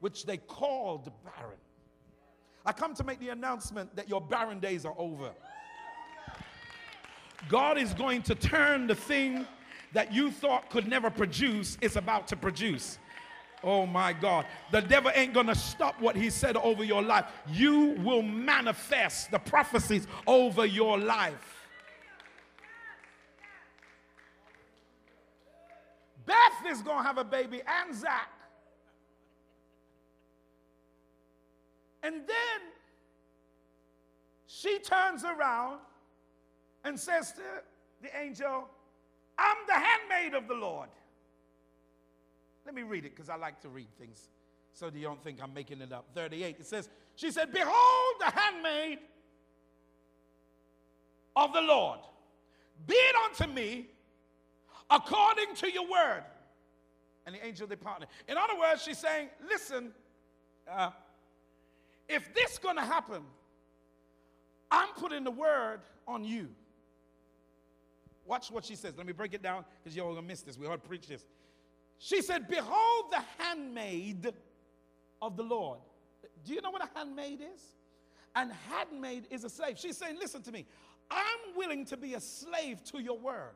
which 0.00 0.24
they 0.24 0.36
called 0.36 1.10
barren. 1.24 1.58
I 2.64 2.72
come 2.72 2.94
to 2.94 3.04
make 3.04 3.18
the 3.18 3.30
announcement 3.30 3.94
that 3.96 4.08
your 4.08 4.20
barren 4.20 4.60
days 4.60 4.84
are 4.84 4.94
over. 4.96 5.30
God 7.48 7.76
is 7.76 7.92
going 7.94 8.22
to 8.22 8.34
turn 8.34 8.86
the 8.86 8.94
thing 8.94 9.46
that 9.92 10.12
you 10.12 10.30
thought 10.30 10.70
could 10.70 10.88
never 10.88 11.10
produce 11.10 11.76
is 11.80 11.96
about 11.96 12.28
to 12.28 12.36
produce. 12.36 12.98
Oh 13.64 13.86
my 13.86 14.12
God. 14.12 14.46
The 14.70 14.80
devil 14.80 15.12
ain't 15.14 15.34
going 15.34 15.46
to 15.46 15.54
stop 15.54 16.00
what 16.00 16.16
he 16.16 16.30
said 16.30 16.56
over 16.56 16.82
your 16.82 17.02
life. 17.02 17.26
You 17.48 17.96
will 18.02 18.22
manifest 18.22 19.30
the 19.30 19.38
prophecies 19.38 20.06
over 20.26 20.66
your 20.66 20.98
life. 20.98 21.68
Beth 26.26 26.70
is 26.70 26.82
going 26.82 26.98
to 26.98 27.02
have 27.04 27.18
a 27.18 27.24
baby 27.24 27.62
and 27.66 27.94
Zach. 27.94 28.30
And 32.02 32.14
then 32.14 32.60
she 34.46 34.78
turns 34.80 35.24
around 35.24 35.78
and 36.84 36.98
says 36.98 37.32
to 37.32 37.42
the 38.02 38.08
angel, 38.20 38.68
I'm 39.38 39.56
the 39.66 39.74
handmaid 39.74 40.34
of 40.34 40.48
the 40.48 40.54
Lord. 40.54 40.88
Let 42.64 42.74
me 42.74 42.82
read 42.82 43.04
it 43.04 43.14
because 43.14 43.28
I 43.28 43.36
like 43.36 43.60
to 43.62 43.68
read 43.68 43.88
things 43.98 44.28
so 44.72 44.90
you 44.92 45.02
don't 45.02 45.22
think 45.22 45.38
I'm 45.42 45.52
making 45.52 45.80
it 45.80 45.92
up. 45.92 46.06
38, 46.14 46.56
it 46.60 46.66
says, 46.66 46.88
She 47.16 47.30
said, 47.30 47.52
Behold, 47.52 48.14
the 48.20 48.30
handmaid 48.30 48.98
of 51.36 51.52
the 51.52 51.60
Lord, 51.60 52.00
be 52.86 52.94
it 52.94 53.14
unto 53.24 53.52
me 53.52 53.88
according 54.90 55.54
to 55.56 55.70
your 55.70 55.88
word. 55.88 56.24
And 57.24 57.34
the 57.34 57.46
angel 57.46 57.66
departed. 57.68 58.08
In 58.28 58.36
other 58.36 58.58
words, 58.58 58.82
she's 58.82 58.98
saying, 58.98 59.28
Listen, 59.48 59.92
uh, 60.70 60.90
if 62.08 62.32
this 62.34 62.52
is 62.52 62.58
going 62.58 62.76
to 62.76 62.82
happen, 62.82 63.22
I'm 64.70 64.88
putting 64.96 65.24
the 65.24 65.30
word 65.30 65.80
on 66.08 66.24
you. 66.24 66.48
Watch 68.24 68.50
what 68.50 68.64
she 68.64 68.76
says. 68.76 68.94
Let 68.96 69.06
me 69.06 69.12
break 69.12 69.34
it 69.34 69.42
down 69.42 69.64
because 69.82 69.96
you're 69.96 70.04
all 70.04 70.12
going 70.12 70.24
to 70.24 70.28
miss 70.28 70.42
this. 70.42 70.58
We 70.58 70.66
heard 70.66 70.82
preach 70.82 71.06
this. 71.06 71.24
She 71.98 72.22
said, 72.22 72.48
Behold 72.48 73.12
the 73.12 73.22
handmaid 73.38 74.32
of 75.20 75.36
the 75.36 75.42
Lord. 75.42 75.78
Do 76.44 76.52
you 76.52 76.60
know 76.60 76.70
what 76.70 76.82
a 76.82 76.98
handmaid 76.98 77.40
is? 77.40 77.60
And 78.34 78.52
handmaid 78.70 79.26
is 79.30 79.44
a 79.44 79.50
slave. 79.50 79.78
She's 79.78 79.96
saying, 79.96 80.16
Listen 80.18 80.42
to 80.42 80.52
me. 80.52 80.66
I'm 81.10 81.56
willing 81.56 81.84
to 81.86 81.96
be 81.96 82.14
a 82.14 82.20
slave 82.20 82.82
to 82.84 83.00
your 83.00 83.18
word. 83.18 83.54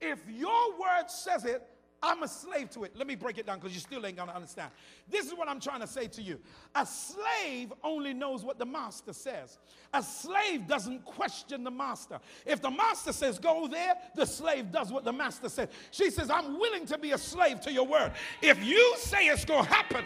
If 0.00 0.18
your 0.30 0.72
word 0.72 1.08
says 1.08 1.44
it, 1.44 1.66
I'm 2.02 2.22
a 2.22 2.28
slave 2.28 2.70
to 2.70 2.84
it. 2.84 2.96
Let 2.96 3.06
me 3.06 3.14
break 3.14 3.36
it 3.36 3.44
down 3.44 3.58
because 3.58 3.74
you 3.74 3.80
still 3.80 4.06
ain't 4.06 4.16
going 4.16 4.28
to 4.28 4.34
understand. 4.34 4.70
This 5.08 5.26
is 5.26 5.34
what 5.34 5.48
I'm 5.48 5.60
trying 5.60 5.80
to 5.80 5.86
say 5.86 6.06
to 6.08 6.22
you. 6.22 6.40
A 6.74 6.86
slave 6.86 7.74
only 7.84 8.14
knows 8.14 8.42
what 8.42 8.58
the 8.58 8.64
master 8.64 9.12
says. 9.12 9.58
A 9.92 10.02
slave 10.02 10.66
doesn't 10.66 11.04
question 11.04 11.62
the 11.62 11.70
master. 11.70 12.18
If 12.46 12.62
the 12.62 12.70
master 12.70 13.12
says 13.12 13.38
go 13.38 13.68
there, 13.68 13.94
the 14.14 14.24
slave 14.24 14.72
does 14.72 14.90
what 14.90 15.04
the 15.04 15.12
master 15.12 15.50
says. 15.50 15.68
She 15.90 16.10
says, 16.10 16.30
I'm 16.30 16.58
willing 16.58 16.86
to 16.86 16.96
be 16.96 17.12
a 17.12 17.18
slave 17.18 17.60
to 17.62 17.72
your 17.72 17.86
word. 17.86 18.12
If 18.40 18.64
you 18.64 18.94
say 18.96 19.26
it's 19.26 19.44
going 19.44 19.64
to 19.64 19.70
happen, 19.70 20.04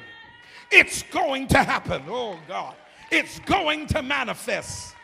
it's 0.72 1.04
going 1.04 1.46
to 1.48 1.58
happen. 1.58 2.02
Oh, 2.08 2.38
God. 2.48 2.74
It's 3.12 3.38
going 3.40 3.86
to 3.88 4.02
manifest. 4.02 4.94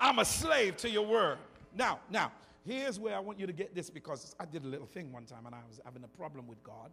I'm 0.00 0.18
a 0.18 0.24
slave 0.24 0.78
to 0.78 0.88
your 0.88 1.06
word. 1.06 1.38
Now, 1.76 2.00
now, 2.10 2.32
Here's 2.64 3.00
where 3.00 3.16
I 3.16 3.18
want 3.18 3.40
you 3.40 3.46
to 3.46 3.52
get 3.52 3.74
this 3.74 3.90
because 3.90 4.36
I 4.38 4.44
did 4.44 4.64
a 4.64 4.68
little 4.68 4.86
thing 4.86 5.12
one 5.12 5.24
time 5.24 5.46
and 5.46 5.54
I 5.54 5.60
was 5.68 5.80
having 5.84 6.04
a 6.04 6.08
problem 6.08 6.46
with 6.46 6.62
God. 6.62 6.90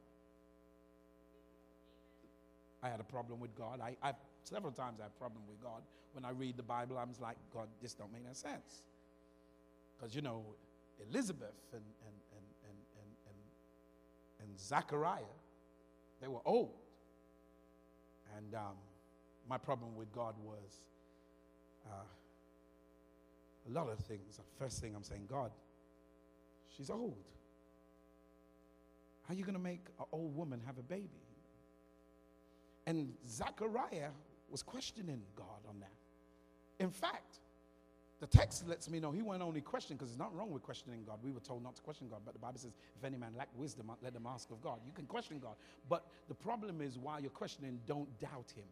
I 2.81 2.89
had 2.89 2.99
a 2.99 3.03
problem 3.03 3.39
with 3.39 3.55
God. 3.55 3.79
I, 3.81 3.95
I 4.01 4.13
several 4.43 4.71
times 4.71 4.99
I 4.99 5.03
have 5.03 5.11
a 5.15 5.19
problem 5.19 5.43
with 5.47 5.61
God. 5.61 5.81
When 6.13 6.25
I 6.25 6.31
read 6.31 6.57
the 6.57 6.63
Bible, 6.63 6.97
I'm 6.97 7.11
like, 7.21 7.37
God, 7.53 7.67
this 7.81 7.93
don't 7.93 8.11
make 8.11 8.25
no 8.25 8.33
sense. 8.33 8.83
Because 9.97 10.15
you 10.15 10.21
know, 10.21 10.43
Elizabeth 11.09 11.53
and 11.71 11.83
and 12.05 12.15
and 12.31 12.45
and 12.63 12.77
and 12.97 13.11
and, 13.27 14.49
and 14.49 14.59
Zachariah, 14.59 15.35
they 16.21 16.27
were 16.27 16.41
old. 16.45 16.73
And 18.37 18.55
um, 18.55 18.77
my 19.47 19.57
problem 19.57 19.95
with 19.95 20.11
God 20.11 20.35
was 20.43 20.81
uh, 21.85 22.03
a 23.69 23.73
lot 23.73 23.89
of 23.89 23.99
things. 23.99 24.37
The 24.37 24.43
First 24.57 24.81
thing 24.81 24.95
I'm 24.95 25.03
saying, 25.03 25.27
God, 25.29 25.51
she's 26.75 26.89
old. 26.89 27.23
How 29.27 29.33
are 29.33 29.37
you 29.37 29.43
going 29.43 29.55
to 29.55 29.61
make 29.61 29.85
an 29.99 30.05
old 30.11 30.35
woman 30.35 30.61
have 30.65 30.77
a 30.77 30.83
baby? 30.83 31.09
And 32.87 33.13
Zachariah 33.27 34.09
was 34.49 34.63
questioning 34.63 35.21
God 35.35 35.67
on 35.67 35.79
that. 35.81 36.83
In 36.83 36.89
fact, 36.89 37.39
the 38.19 38.27
text 38.27 38.67
lets 38.67 38.89
me 38.89 38.99
know 38.99 39.11
he 39.11 39.21
won't 39.21 39.41
only 39.41 39.61
question 39.61 39.95
because 39.95 40.09
it's 40.09 40.19
not 40.19 40.35
wrong 40.35 40.51
with 40.51 40.63
questioning 40.63 41.03
God. 41.05 41.19
We 41.23 41.31
were 41.31 41.39
told 41.39 41.63
not 41.63 41.75
to 41.75 41.81
question 41.81 42.07
God, 42.09 42.21
but 42.25 42.33
the 42.33 42.39
Bible 42.39 42.57
says, 42.57 42.71
if 42.97 43.05
any 43.05 43.17
man 43.17 43.33
lack 43.37 43.49
wisdom, 43.55 43.91
let 44.01 44.13
them 44.13 44.25
ask 44.27 44.49
of 44.51 44.61
God. 44.61 44.79
You 44.85 44.91
can 44.91 45.05
question 45.05 45.39
God, 45.39 45.55
but 45.87 46.05
the 46.27 46.33
problem 46.33 46.81
is 46.81 46.97
while 46.97 47.21
you're 47.21 47.29
questioning, 47.29 47.79
don't 47.85 48.09
doubt 48.19 48.51
him. 48.55 48.65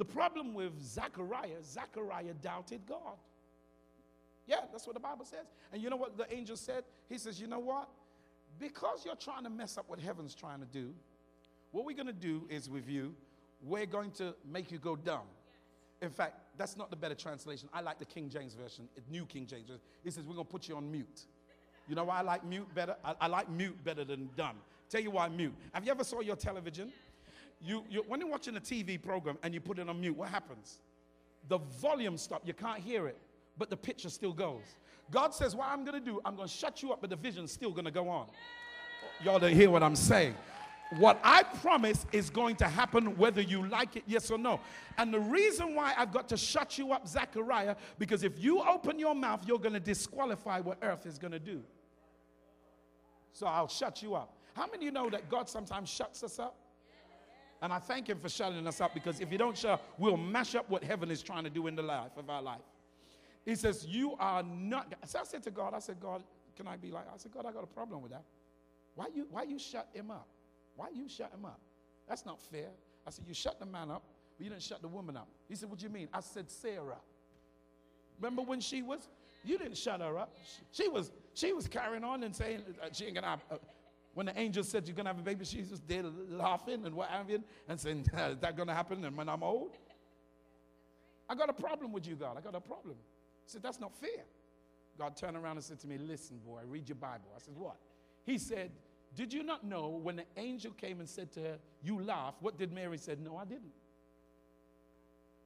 The 0.00 0.06
problem 0.06 0.54
with 0.54 0.72
Zachariah, 0.82 1.62
Zachariah 1.62 2.32
doubted 2.40 2.80
God. 2.88 3.18
Yeah, 4.46 4.60
that's 4.72 4.86
what 4.86 4.94
the 4.94 5.00
Bible 5.00 5.26
says. 5.26 5.44
And 5.74 5.82
you 5.82 5.90
know 5.90 5.96
what 5.96 6.16
the 6.16 6.32
angel 6.34 6.56
said? 6.56 6.84
He 7.10 7.18
says, 7.18 7.38
You 7.38 7.46
know 7.46 7.58
what? 7.58 7.86
Because 8.58 9.04
you're 9.04 9.14
trying 9.14 9.44
to 9.44 9.50
mess 9.50 9.76
up 9.76 9.90
what 9.90 10.00
heaven's 10.00 10.34
trying 10.34 10.60
to 10.60 10.64
do, 10.64 10.94
what 11.70 11.84
we're 11.84 11.94
going 11.94 12.06
to 12.06 12.14
do 12.14 12.46
is 12.48 12.70
with 12.70 12.88
you, 12.88 13.14
we're 13.62 13.84
going 13.84 14.10
to 14.12 14.34
make 14.50 14.72
you 14.72 14.78
go 14.78 14.96
dumb. 14.96 15.26
In 16.00 16.08
fact, 16.08 16.40
that's 16.56 16.78
not 16.78 16.88
the 16.88 16.96
better 16.96 17.14
translation. 17.14 17.68
I 17.70 17.82
like 17.82 17.98
the 17.98 18.06
King 18.06 18.30
James 18.30 18.54
Version, 18.54 18.88
New 19.10 19.26
King 19.26 19.46
James 19.46 19.66
Version. 19.66 19.82
He 20.02 20.10
says, 20.10 20.24
We're 20.24 20.32
going 20.32 20.46
to 20.46 20.50
put 20.50 20.66
you 20.66 20.76
on 20.76 20.90
mute. 20.90 21.26
You 21.86 21.94
know 21.94 22.04
why 22.04 22.20
I 22.20 22.22
like 22.22 22.42
mute 22.42 22.74
better? 22.74 22.96
I, 23.04 23.16
I 23.20 23.26
like 23.26 23.50
mute 23.50 23.76
better 23.84 24.04
than 24.04 24.30
dumb. 24.34 24.56
Tell 24.88 25.02
you 25.02 25.10
why 25.10 25.28
mute. 25.28 25.52
Have 25.74 25.84
you 25.84 25.90
ever 25.90 26.04
saw 26.04 26.20
your 26.20 26.36
television? 26.36 26.90
You, 27.62 27.84
you, 27.90 28.04
when 28.08 28.20
you're 28.20 28.30
watching 28.30 28.56
a 28.56 28.60
TV 28.60 29.00
program 29.00 29.36
and 29.42 29.52
you 29.52 29.60
put 29.60 29.78
it 29.78 29.88
on 29.88 30.00
mute, 30.00 30.16
what 30.16 30.28
happens? 30.28 30.78
The 31.48 31.58
volume 31.58 32.16
stops. 32.16 32.46
You 32.46 32.54
can't 32.54 32.80
hear 32.80 33.06
it, 33.06 33.18
but 33.58 33.70
the 33.70 33.76
picture 33.76 34.08
still 34.08 34.32
goes. 34.32 34.62
God 35.10 35.34
says, 35.34 35.54
What 35.54 35.68
I'm 35.68 35.84
going 35.84 36.02
to 36.02 36.04
do, 36.04 36.20
I'm 36.24 36.36
going 36.36 36.48
to 36.48 36.54
shut 36.54 36.82
you 36.82 36.92
up, 36.92 37.00
but 37.00 37.10
the 37.10 37.16
vision's 37.16 37.52
still 37.52 37.70
going 37.70 37.84
to 37.84 37.90
go 37.90 38.08
on. 38.08 38.26
Y'all 39.22 39.38
don't 39.38 39.54
hear 39.54 39.70
what 39.70 39.82
I'm 39.82 39.96
saying. 39.96 40.34
What 40.98 41.20
I 41.22 41.44
promise 41.44 42.04
is 42.10 42.30
going 42.30 42.56
to 42.56 42.64
happen 42.66 43.16
whether 43.16 43.40
you 43.40 43.66
like 43.68 43.96
it, 43.96 44.02
yes 44.06 44.30
or 44.30 44.38
no. 44.38 44.60
And 44.98 45.14
the 45.14 45.20
reason 45.20 45.74
why 45.74 45.94
I've 45.96 46.12
got 46.12 46.28
to 46.30 46.36
shut 46.36 46.78
you 46.78 46.92
up, 46.92 47.06
Zechariah, 47.06 47.76
because 47.98 48.24
if 48.24 48.42
you 48.42 48.60
open 48.62 48.98
your 48.98 49.14
mouth, 49.14 49.44
you're 49.46 49.58
going 49.58 49.74
to 49.74 49.80
disqualify 49.80 50.60
what 50.60 50.78
earth 50.82 51.06
is 51.06 51.16
going 51.16 51.32
to 51.32 51.38
do. 51.38 51.62
So 53.32 53.46
I'll 53.46 53.68
shut 53.68 54.02
you 54.02 54.16
up. 54.16 54.34
How 54.54 54.66
many 54.66 54.78
of 54.78 54.82
you 54.82 54.90
know 54.90 55.08
that 55.10 55.28
God 55.30 55.48
sometimes 55.48 55.88
shuts 55.88 56.24
us 56.24 56.40
up? 56.40 56.56
And 57.62 57.72
I 57.72 57.78
thank 57.78 58.08
Him 58.08 58.18
for 58.18 58.28
shutting 58.28 58.66
us 58.66 58.80
up 58.80 58.94
because 58.94 59.20
if 59.20 59.30
you 59.30 59.38
don't 59.38 59.56
shut, 59.56 59.82
we'll 59.98 60.16
mash 60.16 60.54
up 60.54 60.68
what 60.70 60.82
heaven 60.82 61.10
is 61.10 61.22
trying 61.22 61.44
to 61.44 61.50
do 61.50 61.66
in 61.66 61.76
the 61.76 61.82
life 61.82 62.16
of 62.16 62.30
our 62.30 62.42
life. 62.42 62.60
He 63.44 63.54
says, 63.54 63.86
You 63.86 64.14
are 64.18 64.42
not. 64.42 64.94
So 65.04 65.20
I 65.20 65.24
said 65.24 65.42
to 65.44 65.50
God, 65.50 65.74
I 65.74 65.78
said, 65.78 66.00
God, 66.00 66.22
can 66.56 66.66
I 66.66 66.76
be 66.76 66.90
like, 66.90 67.04
I 67.12 67.16
said, 67.16 67.32
God, 67.32 67.46
I 67.46 67.52
got 67.52 67.64
a 67.64 67.68
problem 67.68 68.02
with 68.02 68.12
that. 68.12 68.24
Why 68.94 69.06
you, 69.14 69.26
why 69.30 69.44
you 69.44 69.58
shut 69.58 69.88
him 69.92 70.10
up? 70.10 70.28
Why 70.76 70.88
you 70.94 71.08
shut 71.08 71.32
him 71.32 71.44
up? 71.44 71.60
That's 72.08 72.26
not 72.26 72.40
fair. 72.40 72.68
I 73.06 73.10
said, 73.10 73.24
You 73.26 73.34
shut 73.34 73.58
the 73.58 73.66
man 73.66 73.90
up, 73.90 74.02
but 74.36 74.44
you 74.44 74.50
didn't 74.50 74.62
shut 74.62 74.82
the 74.82 74.88
woman 74.88 75.16
up. 75.16 75.28
He 75.48 75.54
said, 75.54 75.70
What 75.70 75.78
do 75.78 75.84
you 75.84 75.90
mean? 75.90 76.08
I 76.12 76.20
said, 76.20 76.50
Sarah. 76.50 76.98
Remember 78.20 78.42
when 78.42 78.60
she 78.60 78.82
was? 78.82 79.08
You 79.44 79.56
didn't 79.56 79.78
shut 79.78 80.00
her 80.00 80.18
up. 80.18 80.36
She 80.72 80.88
was, 80.88 81.10
she 81.32 81.52
was 81.52 81.66
carrying 81.66 82.04
on 82.04 82.22
and 82.22 82.36
saying 82.36 82.60
uh, 82.82 82.88
she 82.92 83.06
ain't 83.06 83.14
gonna. 83.14 83.40
Uh, 83.50 83.56
when 84.14 84.26
the 84.26 84.38
angel 84.38 84.64
said 84.64 84.86
you're 84.86 84.96
gonna 84.96 85.08
have 85.08 85.18
a 85.18 85.22
baby, 85.22 85.44
she 85.44 85.62
was 85.62 85.80
there 85.86 86.02
laughing 86.28 86.84
and 86.84 86.94
what 86.94 87.08
have 87.10 87.30
you, 87.30 87.42
and 87.68 87.80
saying, 87.80 88.00
"Is 88.12 88.38
that 88.38 88.56
gonna 88.56 88.74
happen?" 88.74 89.04
And 89.04 89.16
when 89.16 89.28
I'm 89.28 89.42
old, 89.42 89.76
I 91.28 91.34
got 91.34 91.48
a 91.48 91.52
problem 91.52 91.92
with 91.92 92.06
you, 92.06 92.16
God. 92.16 92.36
I 92.36 92.40
got 92.40 92.54
a 92.54 92.60
problem. 92.60 92.96
I 92.98 93.46
said, 93.46 93.62
"That's 93.62 93.80
not 93.80 93.94
fair." 93.94 94.24
God 94.98 95.16
turned 95.16 95.36
around 95.36 95.56
and 95.56 95.64
said 95.64 95.78
to 95.80 95.86
me, 95.86 95.96
"Listen, 95.98 96.38
boy, 96.38 96.62
read 96.66 96.88
your 96.88 96.96
Bible." 96.96 97.30
I 97.34 97.38
said, 97.38 97.56
"What?" 97.56 97.76
He 98.24 98.36
said, 98.36 98.72
"Did 99.14 99.32
you 99.32 99.42
not 99.42 99.64
know 99.64 99.88
when 99.88 100.16
the 100.16 100.26
angel 100.36 100.72
came 100.72 101.00
and 101.00 101.08
said 101.08 101.30
to 101.32 101.40
her, 101.40 101.58
you 101.82 102.02
laugh?" 102.02 102.34
What 102.40 102.58
did 102.58 102.72
Mary 102.72 102.98
said? 102.98 103.20
"No, 103.20 103.36
I 103.36 103.44
didn't." 103.44 103.72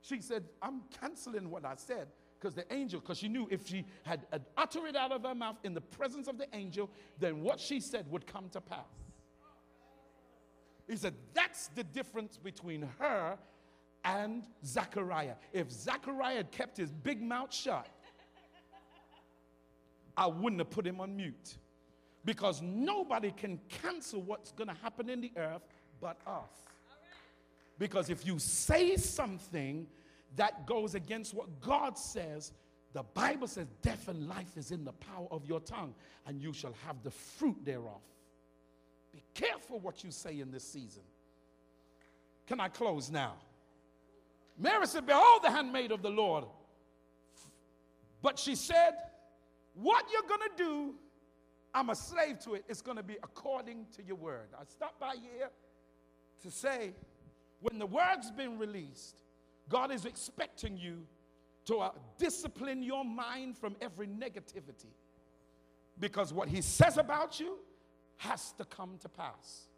She 0.01 0.21
said, 0.21 0.45
"I'm 0.63 0.83
canceling 1.01 1.51
what 1.51 1.65
I 1.65 1.75
said." 1.77 2.09
Because 2.39 2.55
the 2.55 2.71
angel, 2.73 3.01
because 3.01 3.19
she 3.19 3.29
knew 3.29 3.49
if 3.51 3.67
she 3.67 3.85
had, 4.03 4.27
had 4.31 4.45
uttered 4.57 4.87
it 4.87 4.97
out 4.97 5.13
of 5.13 5.23
her 5.23 5.35
mouth 5.35 5.57
in 5.65 5.75
the 5.75 5.81
presence 5.81 6.29
of 6.29 6.39
the 6.39 6.47
angel, 6.53 6.91
then 7.19 7.41
what 7.41 7.59
she 7.59 7.81
said 7.81 8.11
would 8.11 8.27
come 8.27 8.49
to 8.51 8.61
pass. 8.61 8.85
He 10.89 10.97
said, 10.97 11.15
That's 11.33 11.69
the 11.69 11.85
difference 11.85 12.37
between 12.37 12.89
her 12.99 13.39
and 14.05 14.45
Zachariah. 14.65 15.35
If 15.53 15.71
Zachariah 15.71 16.37
had 16.37 16.53
kept 16.53 16.77
his 16.77 16.93
big 16.93 17.23
mouth 17.23 17.53
shut, 17.53 17.89
I 20.17 20.27
wouldn't 20.27 20.61
have 20.61 20.71
put 20.71 20.87
him 20.87 21.01
on 21.01 21.17
mute. 21.17 21.57
Because 22.25 22.63
nobody 22.63 23.31
can 23.31 23.61
cancel 23.83 24.23
what's 24.23 24.53
going 24.53 24.69
to 24.69 24.77
happen 24.83 25.11
in 25.11 25.21
the 25.21 25.33
earth 25.37 25.63
but 26.01 26.19
us. 26.27 26.51
Because 27.79 28.09
if 28.09 28.27
you 28.27 28.39
say 28.39 28.97
something, 28.97 29.87
that 30.37 30.67
goes 30.67 30.95
against 30.95 31.35
what 31.35 31.61
God 31.61 31.99
says, 31.99 32.53
the 32.93 33.03
Bible 33.03 33.47
says 33.47 33.67
death 33.83 34.09
and 34.09 34.29
life 34.29 34.57
is 34.57 34.71
in 34.71 34.85
the 34.85 34.93
power 34.93 35.27
of 35.31 35.47
your 35.47 35.61
tongue, 35.61 35.95
and 36.27 36.41
you 36.41 36.53
shall 36.53 36.75
have 36.87 37.03
the 37.03 37.11
fruit 37.11 37.57
thereof. 37.65 38.01
Be 39.13 39.23
careful 39.35 39.79
what 39.81 40.03
you 40.05 40.11
say 40.11 40.41
in 40.41 40.51
this 40.51 40.65
season. 40.65 41.03
Can 42.47 42.61
I 42.61 42.69
close 42.69 43.11
now? 43.11 43.35
Mary 44.59 44.87
said, 44.87 45.07
Behold, 45.07 45.43
the 45.43 45.51
handmaid 45.51 45.93
of 45.93 46.03
the 46.03 46.11
Lord. 46.11 46.45
But 48.23 48.39
she 48.39 48.55
said, 48.55 48.93
What 49.75 50.05
you're 50.13 50.29
going 50.29 50.51
to 50.57 50.63
do, 50.63 50.95
I'm 51.75 51.91
a 51.91 51.95
slave 51.97 52.39
to 52.41 52.55
it. 52.55 52.65
It's 52.69 52.83
going 52.83 52.97
to 52.97 53.03
be 53.03 53.17
according 53.23 53.87
to 53.97 54.05
your 54.05 54.17
word. 54.17 54.49
I 54.59 54.65
stop 54.69 54.99
by 55.01 55.15
here 55.21 55.51
to 56.43 56.51
say, 56.51 56.93
when 57.61 57.79
the 57.79 57.87
word's 57.87 58.31
been 58.31 58.59
released, 58.59 59.24
God 59.69 59.91
is 59.91 60.05
expecting 60.05 60.77
you 60.77 61.07
to 61.67 61.79
uh, 61.79 61.91
discipline 62.19 62.83
your 62.83 63.05
mind 63.05 63.57
from 63.57 63.77
every 63.81 64.07
negativity 64.07 64.93
because 65.99 66.33
what 66.33 66.49
He 66.49 66.61
says 66.61 66.99
about 66.99 67.41
you 67.41 67.59
has 68.19 68.53
to 68.53 68.65
come 68.65 68.99
to 69.01 69.09
pass. 69.09 69.69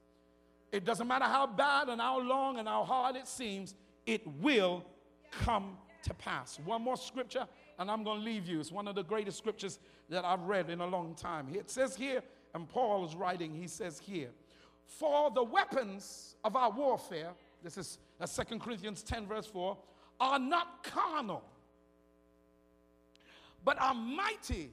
It 0.73 0.85
doesn't 0.85 1.07
matter 1.07 1.25
how 1.25 1.47
bad 1.47 1.89
and 1.89 2.01
how 2.01 2.21
long 2.21 2.59
and 2.59 2.69
how 2.69 2.85
hard 2.85 3.17
it 3.17 3.29
seems, 3.29 3.75
it 4.05 4.27
will 4.41 4.85
come 5.31 5.77
to 6.03 6.15
pass. 6.15 6.59
One 6.65 6.83
more 6.83 6.97
scripture, 6.97 7.47
and 7.79 7.91
I'm 7.91 8.05
going 8.05 8.21
to 8.21 8.25
leave 8.25 8.47
you. 8.47 8.61
It's 8.61 8.73
one 8.73 8.89
of 8.89 8.95
the 8.95 9.03
greatest 9.03 9.39
scriptures 9.39 9.79
that 10.09 10.25
I've 10.25 10.43
read 10.43 10.71
in 10.71 10.81
a 10.81 10.87
long 10.87 11.15
time. 11.15 11.49
It 11.55 11.71
says 11.71 11.97
here, 11.97 12.23
and 12.55 12.69
Paul 12.69 13.05
is 13.05 13.15
writing, 13.15 13.55
he 13.55 13.69
says 13.69 13.99
here, 13.99 14.31
For 14.87 15.31
the 15.31 15.43
weapons 15.43 16.37
of 16.45 16.57
our 16.57 16.71
warfare, 16.71 17.31
this 17.63 17.77
is 17.77 17.99
that's 18.19 18.35
2 18.37 18.59
Corinthians 18.59 19.03
10, 19.03 19.27
verse 19.27 19.47
4, 19.47 19.77
are 20.21 20.39
not 20.39 20.83
carnal, 20.83 21.45
but 23.65 23.81
are 23.81 23.95
mighty 23.95 24.71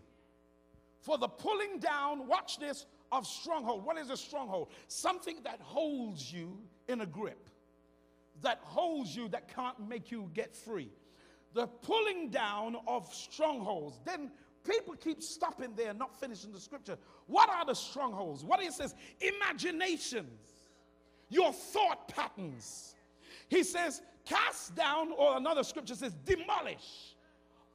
for 1.02 1.18
the 1.18 1.28
pulling 1.28 1.80
down, 1.80 2.28
watch 2.28 2.58
this, 2.60 2.86
of 3.12 3.28
stronghold. 3.28 3.86
What 3.86 3.98
is 3.98 4.10
a 4.10 4.18
stronghold? 4.18 4.70
Something 4.88 5.38
that 5.44 5.60
holds 5.62 6.32
you 6.32 6.58
in 6.88 7.02
a 7.02 7.06
grip, 7.06 7.50
that 8.42 8.60
holds 8.64 9.16
you, 9.16 9.28
that 9.30 9.54
can't 9.54 9.88
make 9.88 10.12
you 10.12 10.30
get 10.34 10.56
free. 10.56 10.90
The 11.54 11.68
pulling 11.68 12.30
down 12.30 12.78
of 12.88 13.14
strongholds. 13.14 14.00
Then 14.06 14.32
people 14.64 14.96
keep 14.96 15.22
stopping 15.22 15.74
there, 15.76 15.94
not 15.94 16.20
finishing 16.20 16.52
the 16.52 16.60
scripture. 16.60 16.98
What 17.28 17.50
are 17.50 17.66
the 17.66 17.76
strongholds? 17.76 18.44
What 18.44 18.64
it 18.64 18.74
says, 18.74 18.96
imaginations, 19.20 20.52
your 21.30 21.52
thought 21.52 22.08
patterns 22.08 22.96
he 23.54 23.64
says, 23.64 24.02
cast 24.26 24.76
down, 24.76 25.12
or 25.18 25.38
another 25.38 25.64
scripture 25.64 25.96
says, 25.96 26.14
demolish 26.26 27.16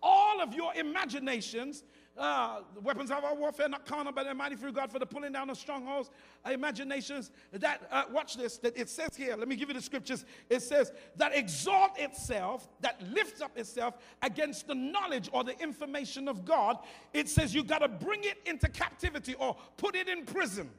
all 0.03 0.41
of 0.41 0.55
your 0.55 0.75
imaginations. 0.75 1.85
Uh, 2.17 2.63
weapons 2.83 3.13
of 3.13 3.23
our 3.23 3.35
warfare, 3.37 3.69
not 3.69 3.87
carnal, 3.87 4.13
but 4.13 4.37
mighty 4.37 4.57
through 4.57 4.73
God 4.73 4.91
for 4.91 4.99
the 4.99 5.07
pulling 5.07 5.31
down 5.31 5.49
of 5.51 5.57
strongholds, 5.57 6.11
imaginations. 6.51 7.31
That, 7.53 7.87
uh, 7.93 8.05
watch 8.11 8.37
this, 8.37 8.59
that 8.59 8.77
it 8.77 8.89
says 8.89 9.11
here, 9.17 9.37
let 9.37 9.47
me 9.47 9.55
give 9.55 9.69
you 9.69 9.75
the 9.75 9.81
scriptures. 9.81 10.25
It 10.51 10.63
says, 10.63 10.91
that 11.15 11.37
exalt 11.37 11.97
itself, 11.97 12.69
that 12.81 13.01
lifts 13.13 13.41
up 13.41 13.57
itself 13.57 13.99
against 14.23 14.67
the 14.67 14.75
knowledge 14.75 15.31
or 15.33 15.45
the 15.45 15.57
information 15.61 16.27
of 16.27 16.45
God. 16.45 16.79
It 17.13 17.29
says 17.29 17.55
you 17.55 17.63
got 17.63 17.81
to 17.81 17.89
bring 17.89 18.25
it 18.25 18.39
into 18.47 18.69
captivity 18.69 19.35
or 19.35 19.57
put 19.77 19.95
it 19.95 20.09
in 20.09 20.25
prison, 20.25 20.71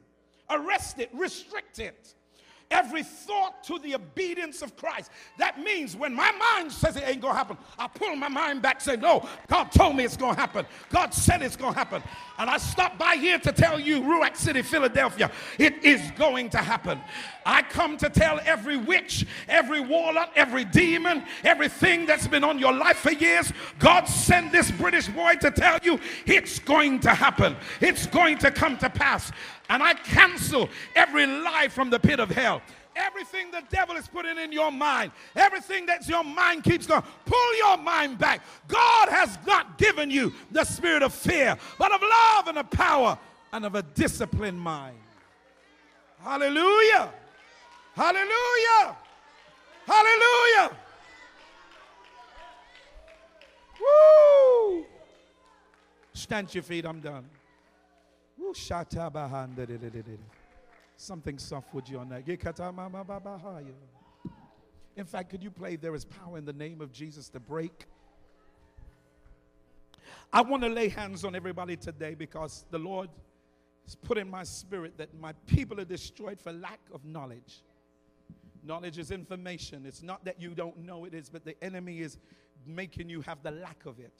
arrest 0.50 0.98
it, 0.98 1.08
restrict 1.14 1.78
it 1.78 2.16
every 2.70 3.02
thought 3.02 3.62
to 3.64 3.78
the 3.80 3.94
obedience 3.94 4.62
of 4.62 4.76
Christ. 4.76 5.10
That 5.38 5.60
means 5.60 5.96
when 5.96 6.14
my 6.14 6.30
mind 6.32 6.72
says 6.72 6.96
it 6.96 7.04
ain't 7.06 7.20
gonna 7.20 7.34
happen, 7.34 7.56
I 7.78 7.88
pull 7.88 8.16
my 8.16 8.28
mind 8.28 8.62
back, 8.62 8.80
say, 8.80 8.96
No, 8.96 9.26
God 9.48 9.72
told 9.72 9.96
me 9.96 10.04
it's 10.04 10.16
gonna 10.16 10.38
happen. 10.38 10.66
God 10.90 11.12
said 11.12 11.42
it's 11.42 11.56
gonna 11.56 11.74
happen. 11.74 12.02
And 12.38 12.48
I 12.48 12.56
stop 12.56 12.96
by 12.98 13.16
here 13.16 13.38
to 13.38 13.52
tell 13.52 13.78
you, 13.78 14.00
Ruach 14.00 14.36
City, 14.36 14.62
Philadelphia, 14.62 15.30
it 15.58 15.84
is 15.84 16.00
going 16.12 16.50
to 16.50 16.58
happen. 16.58 17.00
I 17.44 17.62
come 17.62 17.96
to 17.98 18.08
tell 18.08 18.40
every 18.44 18.76
witch, 18.76 19.26
every 19.48 19.80
warlock, 19.80 20.30
every 20.36 20.64
demon, 20.64 21.24
everything 21.44 22.06
that's 22.06 22.26
been 22.26 22.44
on 22.44 22.58
your 22.58 22.72
life 22.72 22.98
for 22.98 23.12
years, 23.12 23.52
God 23.78 24.04
sent 24.04 24.52
this 24.52 24.70
British 24.70 25.08
boy 25.08 25.34
to 25.36 25.50
tell 25.50 25.78
you 25.82 25.98
it's 26.26 26.58
going 26.58 27.00
to 27.00 27.10
happen. 27.10 27.56
It's 27.80 28.06
going 28.06 28.38
to 28.38 28.50
come 28.50 28.76
to 28.78 28.90
pass. 28.90 29.32
And 29.70 29.84
I 29.84 29.94
cancel 29.94 30.68
every 30.96 31.26
lie 31.26 31.68
from 31.70 31.90
the 31.90 31.98
pit 32.00 32.18
of 32.18 32.28
hell. 32.28 32.60
Everything 32.96 33.52
the 33.52 33.62
devil 33.70 33.94
is 33.94 34.08
putting 34.08 34.36
in 34.36 34.50
your 34.50 34.72
mind, 34.72 35.12
everything 35.36 35.86
that 35.86 36.08
your 36.08 36.24
mind 36.24 36.64
keeps 36.64 36.88
going, 36.88 37.04
pull 37.24 37.56
your 37.56 37.76
mind 37.76 38.18
back. 38.18 38.42
God 38.66 39.08
has 39.08 39.38
not 39.46 39.78
given 39.78 40.10
you 40.10 40.34
the 40.50 40.64
spirit 40.64 41.04
of 41.04 41.14
fear, 41.14 41.56
but 41.78 41.92
of 41.92 42.02
love 42.02 42.48
and 42.48 42.58
of 42.58 42.68
power 42.70 43.16
and 43.52 43.64
of 43.64 43.76
a 43.76 43.82
disciplined 43.82 44.60
mind. 44.60 44.98
Hallelujah. 46.20 47.12
Hallelujah. 47.94 48.96
Hallelujah. 49.86 50.76
Woo. 53.80 54.84
Stand 56.12 56.52
your 56.54 56.64
feet. 56.64 56.84
I'm 56.84 57.00
done. 57.00 57.24
Something 60.96 61.38
soft 61.38 61.74
with 61.74 61.88
you 61.90 61.98
on 61.98 62.08
that. 62.10 62.24
In 64.96 65.04
fact, 65.04 65.30
could 65.30 65.42
you 65.42 65.50
play 65.50 65.76
There 65.76 65.94
is 65.94 66.04
Power 66.04 66.38
in 66.38 66.44
the 66.44 66.52
Name 66.52 66.80
of 66.80 66.92
Jesus 66.92 67.28
to 67.30 67.40
break? 67.40 67.86
I 70.32 70.42
want 70.42 70.62
to 70.62 70.68
lay 70.68 70.88
hands 70.88 71.24
on 71.24 71.34
everybody 71.34 71.76
today 71.76 72.14
because 72.14 72.64
the 72.70 72.78
Lord 72.78 73.08
has 73.84 73.96
put 73.96 74.18
in 74.18 74.30
my 74.30 74.44
spirit 74.44 74.96
that 74.98 75.12
my 75.18 75.32
people 75.46 75.80
are 75.80 75.84
destroyed 75.84 76.40
for 76.40 76.52
lack 76.52 76.80
of 76.92 77.04
knowledge. 77.04 77.62
Knowledge 78.62 78.98
is 78.98 79.10
information. 79.10 79.84
It's 79.86 80.02
not 80.02 80.24
that 80.26 80.40
you 80.40 80.50
don't 80.50 80.78
know 80.78 81.04
it 81.04 81.14
is, 81.14 81.28
but 81.28 81.44
the 81.44 81.56
enemy 81.64 82.00
is 82.00 82.18
making 82.66 83.08
you 83.08 83.22
have 83.22 83.42
the 83.42 83.50
lack 83.50 83.86
of 83.86 83.98
it. 83.98 84.12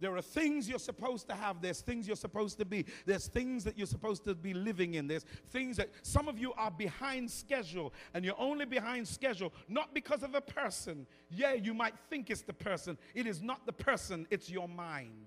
There 0.00 0.16
are 0.16 0.22
things 0.22 0.68
you're 0.68 0.78
supposed 0.78 1.28
to 1.28 1.34
have. 1.34 1.60
There's 1.60 1.80
things 1.80 2.06
you're 2.06 2.16
supposed 2.16 2.58
to 2.58 2.64
be. 2.64 2.84
There's 3.06 3.26
things 3.26 3.64
that 3.64 3.76
you're 3.76 3.86
supposed 3.86 4.24
to 4.24 4.34
be 4.34 4.54
living 4.54 4.94
in. 4.94 5.08
There's 5.08 5.24
things 5.50 5.76
that 5.76 5.90
some 6.02 6.28
of 6.28 6.38
you 6.38 6.52
are 6.54 6.70
behind 6.70 7.30
schedule, 7.30 7.92
and 8.14 8.24
you're 8.24 8.38
only 8.38 8.64
behind 8.64 9.06
schedule 9.06 9.52
not 9.68 9.94
because 9.94 10.22
of 10.22 10.34
a 10.34 10.40
person. 10.40 11.06
Yeah, 11.30 11.54
you 11.54 11.74
might 11.74 11.94
think 12.10 12.30
it's 12.30 12.42
the 12.42 12.52
person. 12.52 12.98
It 13.14 13.26
is 13.26 13.42
not 13.42 13.66
the 13.66 13.72
person, 13.72 14.26
it's 14.30 14.50
your 14.50 14.68
mind. 14.68 15.26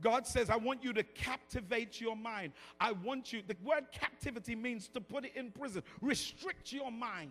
God 0.00 0.26
says, 0.26 0.50
I 0.50 0.56
want 0.56 0.82
you 0.82 0.92
to 0.92 1.02
captivate 1.02 2.00
your 2.00 2.16
mind. 2.16 2.52
I 2.80 2.92
want 2.92 3.32
you, 3.32 3.42
the 3.46 3.56
word 3.64 3.84
captivity 3.92 4.54
means 4.54 4.88
to 4.88 5.00
put 5.00 5.24
it 5.24 5.32
in 5.36 5.50
prison, 5.50 5.82
restrict 6.00 6.72
your 6.72 6.90
mind. 6.90 7.30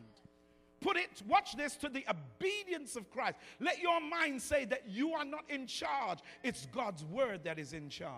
Put 0.83 0.97
it, 0.97 1.23
watch 1.27 1.55
this, 1.55 1.77
to 1.77 1.87
the 1.87 2.05
obedience 2.09 2.97
of 2.97 3.09
Christ. 3.09 3.37
Let 3.61 3.79
your 3.79 4.01
mind 4.01 4.41
say 4.41 4.65
that 4.65 4.83
you 4.89 5.13
are 5.13 5.23
not 5.23 5.45
in 5.49 5.65
charge, 5.65 6.19
it's 6.43 6.67
God's 6.75 7.05
word 7.05 7.45
that 7.45 7.57
is 7.57 7.71
in 7.71 7.87
charge. 7.87 8.11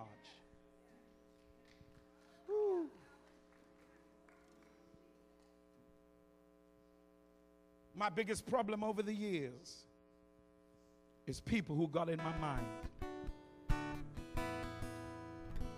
My 7.94 8.10
biggest 8.10 8.48
problem 8.48 8.84
over 8.84 9.04
the 9.04 9.14
years 9.14 9.86
is 11.28 11.40
people 11.40 11.76
who 11.76 11.88
got 11.88 12.10
in 12.10 12.18
my 12.18 12.36
mind. 12.40 12.66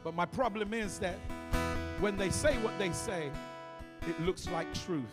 But 0.06 0.16
my 0.16 0.26
problem 0.26 0.74
is 0.74 1.00
that 1.00 1.18
when 2.00 2.16
they 2.16 2.30
say 2.30 2.58
what 2.60 2.80
they 2.80 2.92
say, 2.92 3.30
it 4.08 4.20
looks 4.22 4.48
like 4.50 4.74
truth. 4.86 5.04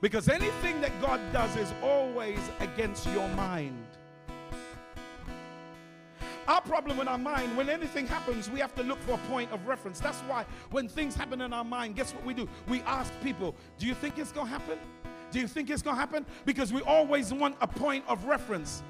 Because 0.00 0.28
anything 0.28 0.80
that 0.80 0.98
God 1.00 1.20
does 1.32 1.54
is 1.56 1.72
always 1.82 2.38
against 2.60 3.06
your 3.08 3.28
mind. 3.30 3.86
Our 6.48 6.60
problem 6.62 6.98
in 6.98 7.06
our 7.06 7.18
mind, 7.18 7.56
when 7.56 7.68
anything 7.68 8.06
happens, 8.06 8.50
we 8.50 8.58
have 8.60 8.74
to 8.74 8.82
look 8.82 8.98
for 9.02 9.12
a 9.12 9.18
point 9.28 9.52
of 9.52 9.66
reference. 9.66 10.00
That's 10.00 10.18
why 10.22 10.46
when 10.70 10.88
things 10.88 11.14
happen 11.14 11.42
in 11.42 11.52
our 11.52 11.64
mind, 11.64 11.96
guess 11.96 12.12
what 12.12 12.24
we 12.24 12.34
do? 12.34 12.48
We 12.66 12.80
ask 12.82 13.12
people, 13.22 13.54
Do 13.78 13.86
you 13.86 13.94
think 13.94 14.18
it's 14.18 14.32
going 14.32 14.46
to 14.46 14.52
happen? 14.52 14.78
Do 15.30 15.38
you 15.38 15.46
think 15.46 15.70
it's 15.70 15.82
going 15.82 15.94
to 15.94 16.00
happen? 16.00 16.26
Because 16.44 16.72
we 16.72 16.80
always 16.82 17.32
want 17.32 17.56
a 17.60 17.68
point 17.68 18.04
of 18.08 18.24
reference. 18.24 18.82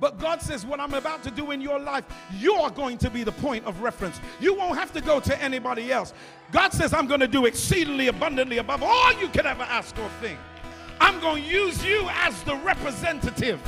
But 0.00 0.18
God 0.18 0.40
says, 0.40 0.64
What 0.64 0.80
I'm 0.80 0.94
about 0.94 1.22
to 1.24 1.30
do 1.30 1.50
in 1.50 1.60
your 1.60 1.78
life, 1.78 2.04
you're 2.38 2.70
going 2.70 2.98
to 2.98 3.10
be 3.10 3.24
the 3.24 3.32
point 3.32 3.66
of 3.66 3.82
reference. 3.82 4.20
You 4.40 4.54
won't 4.54 4.78
have 4.78 4.92
to 4.92 5.00
go 5.00 5.20
to 5.20 5.42
anybody 5.42 5.92
else. 5.92 6.14
God 6.50 6.72
says, 6.72 6.94
I'm 6.94 7.08
going 7.08 7.20
to 7.20 7.28
do 7.28 7.46
exceedingly 7.46 8.06
abundantly 8.06 8.58
above 8.58 8.82
all 8.82 9.12
you 9.20 9.28
could 9.28 9.44
ever 9.44 9.64
ask 9.64 9.98
or 9.98 10.08
think. 10.20 10.38
I'm 11.02 11.18
going 11.18 11.42
to 11.42 11.48
use 11.48 11.84
you 11.84 12.08
as 12.12 12.40
the 12.44 12.54
representative 12.54 13.60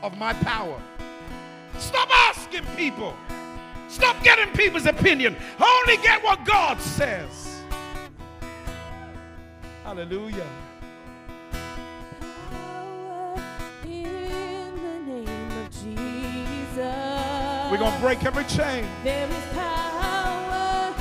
of 0.00 0.16
my 0.16 0.32
power. 0.32 0.80
Stop 1.78 2.08
asking 2.28 2.64
people. 2.76 3.16
Stop 3.88 4.22
getting 4.22 4.54
people's 4.54 4.86
opinion. 4.86 5.36
Only 5.58 5.96
get 5.96 6.22
what 6.22 6.44
God 6.44 6.80
says. 6.80 7.62
Hallelujah. 9.82 10.46
We're 17.70 17.78
going 17.78 17.92
to 17.92 18.00
break 18.00 18.24
every 18.24 18.44
chain. 18.44 18.86
There 19.02 19.28
is 19.28 19.44
power. 19.52 20.94